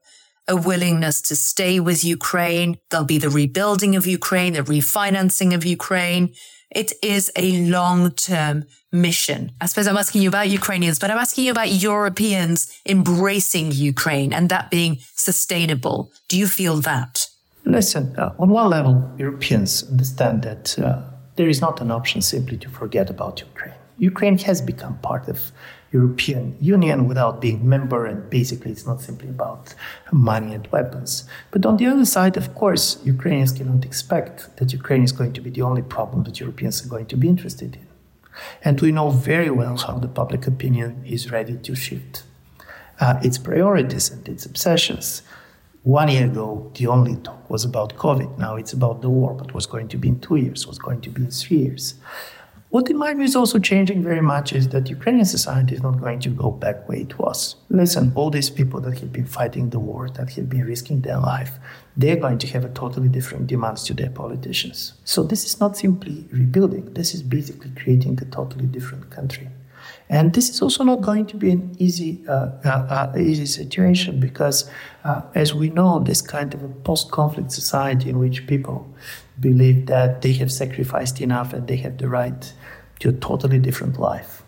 a 0.47 0.55
willingness 0.55 1.21
to 1.21 1.35
stay 1.35 1.79
with 1.79 2.03
Ukraine? 2.03 2.77
There'll 2.89 3.05
be 3.05 3.17
the 3.17 3.29
rebuilding 3.29 3.95
of 3.95 4.05
Ukraine, 4.05 4.53
the 4.53 4.63
refinancing 4.63 5.55
of 5.55 5.65
Ukraine. 5.65 6.33
It 6.69 6.91
is 7.01 7.31
a 7.37 7.65
long 7.69 8.11
term 8.11 8.65
mission. 8.91 9.51
I 9.61 9.67
suppose 9.67 9.87
I'm 9.87 9.97
asking 9.97 10.23
you 10.23 10.29
about 10.29 10.49
Ukrainians, 10.49 10.99
but 10.99 11.09
I'm 11.09 11.17
asking 11.17 11.45
you 11.45 11.51
about 11.51 11.71
Europeans 11.71 12.79
embracing 12.85 13.71
Ukraine 13.71 14.33
and 14.33 14.49
that 14.49 14.69
being 14.69 14.97
sustainable. 15.15 16.11
Do 16.27 16.37
you 16.37 16.47
feel 16.47 16.77
that? 16.81 17.27
Listen, 17.65 18.13
uh, 18.17 18.33
on 18.39 18.49
one 18.49 18.69
level, 18.69 19.09
Europeans 19.17 19.89
understand 19.89 20.43
that 20.43 20.77
uh, 20.77 21.01
there 21.37 21.47
is 21.47 21.61
not 21.61 21.79
an 21.79 21.91
option 21.91 22.21
simply 22.21 22.57
to 22.57 22.69
forget 22.69 23.09
about 23.09 23.39
Ukraine. 23.39 23.75
Ukraine 23.97 24.37
has 24.39 24.61
become 24.61 24.97
part 24.99 25.29
of 25.29 25.51
European 25.93 26.57
Union 26.59 27.07
without 27.07 27.39
being 27.39 27.69
member, 27.69 28.05
and 28.05 28.29
basically 28.29 28.71
it's 28.71 28.85
not 28.85 28.99
simply 28.99 29.29
about 29.29 29.75
money 30.11 30.53
and 30.53 30.67
weapons. 30.67 31.25
But 31.51 31.65
on 31.65 31.77
the 31.77 31.85
other 31.85 32.05
side, 32.05 32.35
of 32.35 32.55
course, 32.55 32.99
Ukrainians 33.05 33.51
cannot 33.51 33.85
expect 33.85 34.57
that 34.57 34.73
Ukraine 34.73 35.03
is 35.03 35.11
going 35.11 35.33
to 35.33 35.41
be 35.41 35.51
the 35.51 35.61
only 35.61 35.83
problem 35.83 36.23
that 36.23 36.39
Europeans 36.39 36.83
are 36.83 36.89
going 36.89 37.05
to 37.05 37.17
be 37.17 37.27
interested 37.27 37.75
in. 37.75 37.87
And 38.63 38.81
we 38.81 38.91
know 38.91 39.09
very 39.11 39.51
well 39.51 39.77
how 39.77 39.99
the 39.99 40.07
public 40.07 40.47
opinion 40.47 41.03
is 41.05 41.31
ready 41.31 41.57
to 41.57 41.75
shift 41.75 42.23
uh, 42.99 43.19
its 43.21 43.37
priorities 43.37 44.09
and 44.09 44.27
its 44.27 44.45
obsessions. 44.45 45.21
One 45.83 46.09
year 46.09 46.25
ago, 46.25 46.71
the 46.75 46.87
only 46.87 47.17
talk 47.17 47.49
was 47.49 47.65
about 47.65 47.97
COVID. 47.97 48.39
Now 48.39 48.55
it's 48.55 48.73
about 48.73 49.01
the 49.01 49.09
war, 49.09 49.33
but 49.33 49.53
what's 49.53 49.65
going 49.65 49.89
to 49.89 49.97
be 49.97 50.07
in 50.07 50.19
two 50.19 50.37
years, 50.37 50.65
what's 50.65 50.79
going 50.79 51.01
to 51.01 51.09
be 51.09 51.23
in 51.23 51.29
three 51.29 51.57
years. 51.57 51.95
What 52.73 52.89
in 52.89 52.97
my 52.97 53.13
view 53.13 53.25
is 53.25 53.35
also 53.35 53.59
changing 53.59 54.01
very 54.01 54.19
much 54.19 54.51
is 54.51 54.69
that 54.69 54.89
Ukrainian 54.89 55.25
society 55.25 55.75
is 55.75 55.83
not 55.83 56.01
going 56.01 56.19
to 56.21 56.29
go 56.29 56.49
back 56.49 56.89
where 56.89 56.97
it 56.97 57.19
was. 57.19 57.55
Listen, 57.69 58.11
all 58.15 58.31
these 58.31 58.49
people 58.49 58.81
that 58.81 58.97
have 58.97 59.13
been 59.13 59.27
fighting 59.27 59.69
the 59.69 59.77
war, 59.77 60.09
that 60.09 60.31
have 60.31 60.49
been 60.49 60.65
risking 60.65 61.01
their 61.01 61.19
life, 61.19 61.51
they're 61.95 62.15
going 62.15 62.39
to 62.39 62.47
have 62.47 62.65
a 62.65 62.69
totally 62.69 63.09
different 63.09 63.45
demands 63.45 63.83
to 63.83 63.93
their 63.93 64.09
politicians. 64.09 64.93
So 65.05 65.21
this 65.21 65.45
is 65.45 65.59
not 65.59 65.77
simply 65.77 66.25
rebuilding. 66.31 66.95
This 66.95 67.13
is 67.13 67.21
basically 67.21 67.69
creating 67.79 68.17
a 68.23 68.25
totally 68.25 68.65
different 68.65 69.11
country. 69.11 69.49
And 70.09 70.33
this 70.33 70.49
is 70.49 70.59
also 70.59 70.83
not 70.83 71.01
going 71.01 71.27
to 71.27 71.37
be 71.37 71.51
an 71.51 71.75
easy, 71.77 72.23
uh, 72.27 72.49
uh, 72.65 73.13
uh, 73.13 73.19
easy 73.19 73.45
situation 73.45 74.19
because, 74.19 74.67
uh, 75.03 75.21
as 75.35 75.53
we 75.53 75.69
know, 75.69 75.99
this 75.99 76.21
kind 76.23 76.51
of 76.55 76.63
a 76.63 76.69
post-conflict 76.69 77.51
society 77.51 78.09
in 78.09 78.17
which 78.17 78.47
people 78.47 78.87
believe 79.39 79.87
that 79.87 80.21
they 80.21 80.33
have 80.33 80.51
sacrificed 80.51 81.21
enough 81.21 81.53
and 81.53 81.67
they 81.67 81.77
have 81.77 81.97
the 81.97 82.07
right 82.07 82.53
to 82.99 83.09
a 83.09 83.13
totally 83.13 83.59
different 83.59 83.99
life 83.99 84.43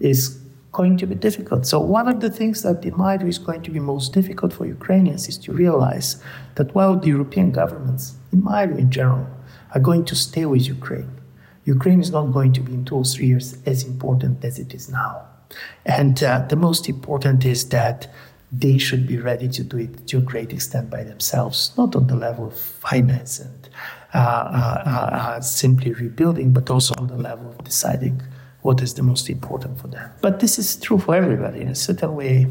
is 0.00 0.40
going 0.72 0.96
to 0.96 1.06
be 1.06 1.14
difficult. 1.14 1.66
So 1.66 1.78
one 1.78 2.08
of 2.08 2.20
the 2.20 2.30
things 2.30 2.62
that, 2.62 2.84
in 2.84 2.96
my 2.96 3.16
view, 3.16 3.28
is 3.28 3.38
going 3.38 3.62
to 3.62 3.70
be 3.70 3.78
most 3.78 4.12
difficult 4.12 4.52
for 4.52 4.66
Ukrainians 4.66 5.28
is 5.28 5.38
to 5.38 5.52
realize 5.52 6.22
that 6.56 6.74
while 6.74 6.98
the 6.98 7.08
European 7.08 7.52
governments, 7.52 8.14
in 8.32 8.42
my 8.42 8.66
view, 8.66 8.76
in 8.76 8.90
general, 8.90 9.26
are 9.74 9.80
going 9.80 10.04
to 10.06 10.16
stay 10.16 10.46
with 10.46 10.66
Ukraine 10.66 11.14
Ukraine 11.64 12.00
is 12.00 12.10
not 12.10 12.32
going 12.32 12.52
to 12.54 12.60
be 12.60 12.74
in 12.74 12.84
two 12.84 12.96
or 12.96 13.04
three 13.04 13.26
years 13.26 13.56
as 13.64 13.84
important 13.84 14.44
as 14.44 14.58
it 14.58 14.74
is 14.74 14.88
now. 14.88 15.22
And 15.86 16.22
uh, 16.22 16.44
the 16.48 16.56
most 16.56 16.88
important 16.88 17.44
is 17.44 17.68
that 17.70 18.12
they 18.58 18.78
should 18.78 19.06
be 19.06 19.18
ready 19.18 19.48
to 19.48 19.64
do 19.64 19.78
it 19.78 20.06
to 20.08 20.18
a 20.18 20.20
great 20.20 20.52
extent 20.52 20.90
by 20.90 21.02
themselves, 21.02 21.72
not 21.76 21.96
on 21.96 22.06
the 22.06 22.16
level 22.16 22.46
of 22.46 22.56
finance 22.56 23.40
and 23.40 23.68
uh, 24.14 24.18
uh, 24.18 24.90
uh, 24.90 25.40
simply 25.40 25.92
rebuilding, 25.92 26.52
but 26.52 26.70
also 26.70 26.94
on 26.98 27.08
the 27.08 27.16
level 27.16 27.50
of 27.50 27.64
deciding 27.64 28.22
what 28.62 28.80
is 28.80 28.94
the 28.94 29.02
most 29.02 29.28
important 29.28 29.78
for 29.80 29.88
them. 29.88 30.10
But 30.20 30.40
this 30.40 30.58
is 30.58 30.76
true 30.76 30.98
for 30.98 31.14
everybody 31.14 31.60
in 31.62 31.68
a 31.68 31.74
certain 31.74 32.14
way. 32.14 32.46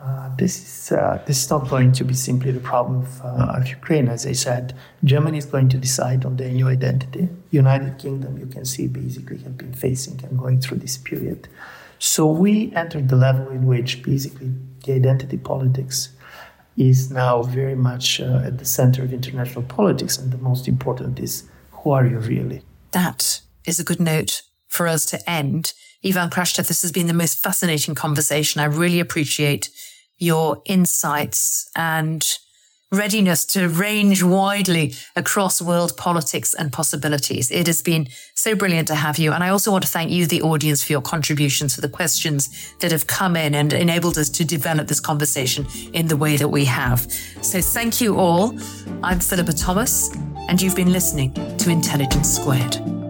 Uh, 0.00 0.30
this 0.36 0.56
is 0.56 0.92
uh, 0.92 1.20
this 1.26 1.42
is 1.42 1.50
not 1.50 1.68
going 1.68 1.92
to 1.92 2.04
be 2.04 2.14
simply 2.14 2.52
the 2.52 2.60
problem 2.60 3.02
of, 3.02 3.20
uh, 3.22 3.56
of, 3.56 3.68
Ukraine. 3.68 4.08
As 4.08 4.26
I 4.26 4.32
said, 4.32 4.74
Germany 5.02 5.38
is 5.38 5.44
going 5.44 5.68
to 5.70 5.76
decide 5.76 6.24
on 6.24 6.36
their 6.36 6.50
new 6.50 6.68
identity. 6.68 7.28
United 7.50 7.98
Kingdom, 7.98 8.38
you 8.38 8.46
can 8.46 8.64
see, 8.64 8.86
basically 8.86 9.38
have 9.38 9.58
been 9.58 9.74
facing 9.74 10.24
and 10.24 10.38
going 10.38 10.60
through 10.60 10.78
this 10.78 10.96
period. 10.96 11.48
So 11.98 12.30
we 12.30 12.72
entered 12.76 13.08
the 13.08 13.16
level 13.16 13.48
in 13.50 13.66
which 13.66 14.02
basically 14.02 14.52
the 14.84 14.92
identity 14.92 15.36
politics 15.36 16.10
is 16.76 17.10
now 17.10 17.42
very 17.42 17.74
much 17.74 18.20
uh, 18.20 18.42
at 18.44 18.58
the 18.58 18.64
center 18.64 19.02
of 19.02 19.12
international 19.12 19.64
politics, 19.64 20.18
and 20.18 20.32
the 20.32 20.38
most 20.38 20.68
important 20.68 21.18
is 21.18 21.44
who 21.72 21.90
are 21.90 22.06
you 22.06 22.18
really? 22.18 22.62
That 22.92 23.40
is 23.66 23.80
a 23.80 23.84
good 23.84 24.00
note 24.00 24.42
for 24.68 24.86
us 24.86 25.04
to 25.06 25.30
end. 25.30 25.72
Ivan 26.04 26.30
Krastev, 26.30 26.68
this 26.68 26.82
has 26.82 26.92
been 26.92 27.08
the 27.08 27.12
most 27.12 27.42
fascinating 27.42 27.94
conversation. 27.94 28.60
I 28.60 28.66
really 28.66 29.00
appreciate 29.00 29.70
your 30.18 30.62
insights 30.66 31.68
and 31.74 32.24
readiness 32.90 33.44
to 33.44 33.68
range 33.68 34.22
widely 34.22 34.94
across 35.14 35.60
world 35.60 35.96
politics 35.96 36.54
and 36.54 36.72
possibilities. 36.72 37.50
It 37.50 37.66
has 37.66 37.82
been 37.82 38.08
so 38.34 38.54
brilliant 38.54 38.88
to 38.88 38.94
have 38.94 39.18
you. 39.18 39.32
And 39.32 39.44
I 39.44 39.50
also 39.50 39.70
want 39.70 39.84
to 39.84 39.90
thank 39.90 40.10
you, 40.10 40.26
the 40.26 40.42
audience, 40.42 40.82
for 40.82 40.92
your 40.92 41.02
contributions, 41.02 41.74
for 41.74 41.80
the 41.80 41.88
questions 41.88 42.72
that 42.80 42.92
have 42.92 43.06
come 43.06 43.36
in 43.36 43.54
and 43.54 43.72
enabled 43.72 44.16
us 44.16 44.30
to 44.30 44.44
develop 44.44 44.88
this 44.88 45.00
conversation 45.00 45.66
in 45.92 46.08
the 46.08 46.16
way 46.16 46.36
that 46.36 46.48
we 46.48 46.64
have. 46.64 47.00
So 47.42 47.60
thank 47.60 48.00
you 48.00 48.16
all. 48.16 48.58
I'm 49.02 49.20
Philippa 49.20 49.52
Thomas, 49.52 50.10
and 50.48 50.60
you've 50.60 50.76
been 50.76 50.92
listening 50.92 51.34
to 51.58 51.70
Intelligence 51.70 52.36
Squared. 52.36 53.07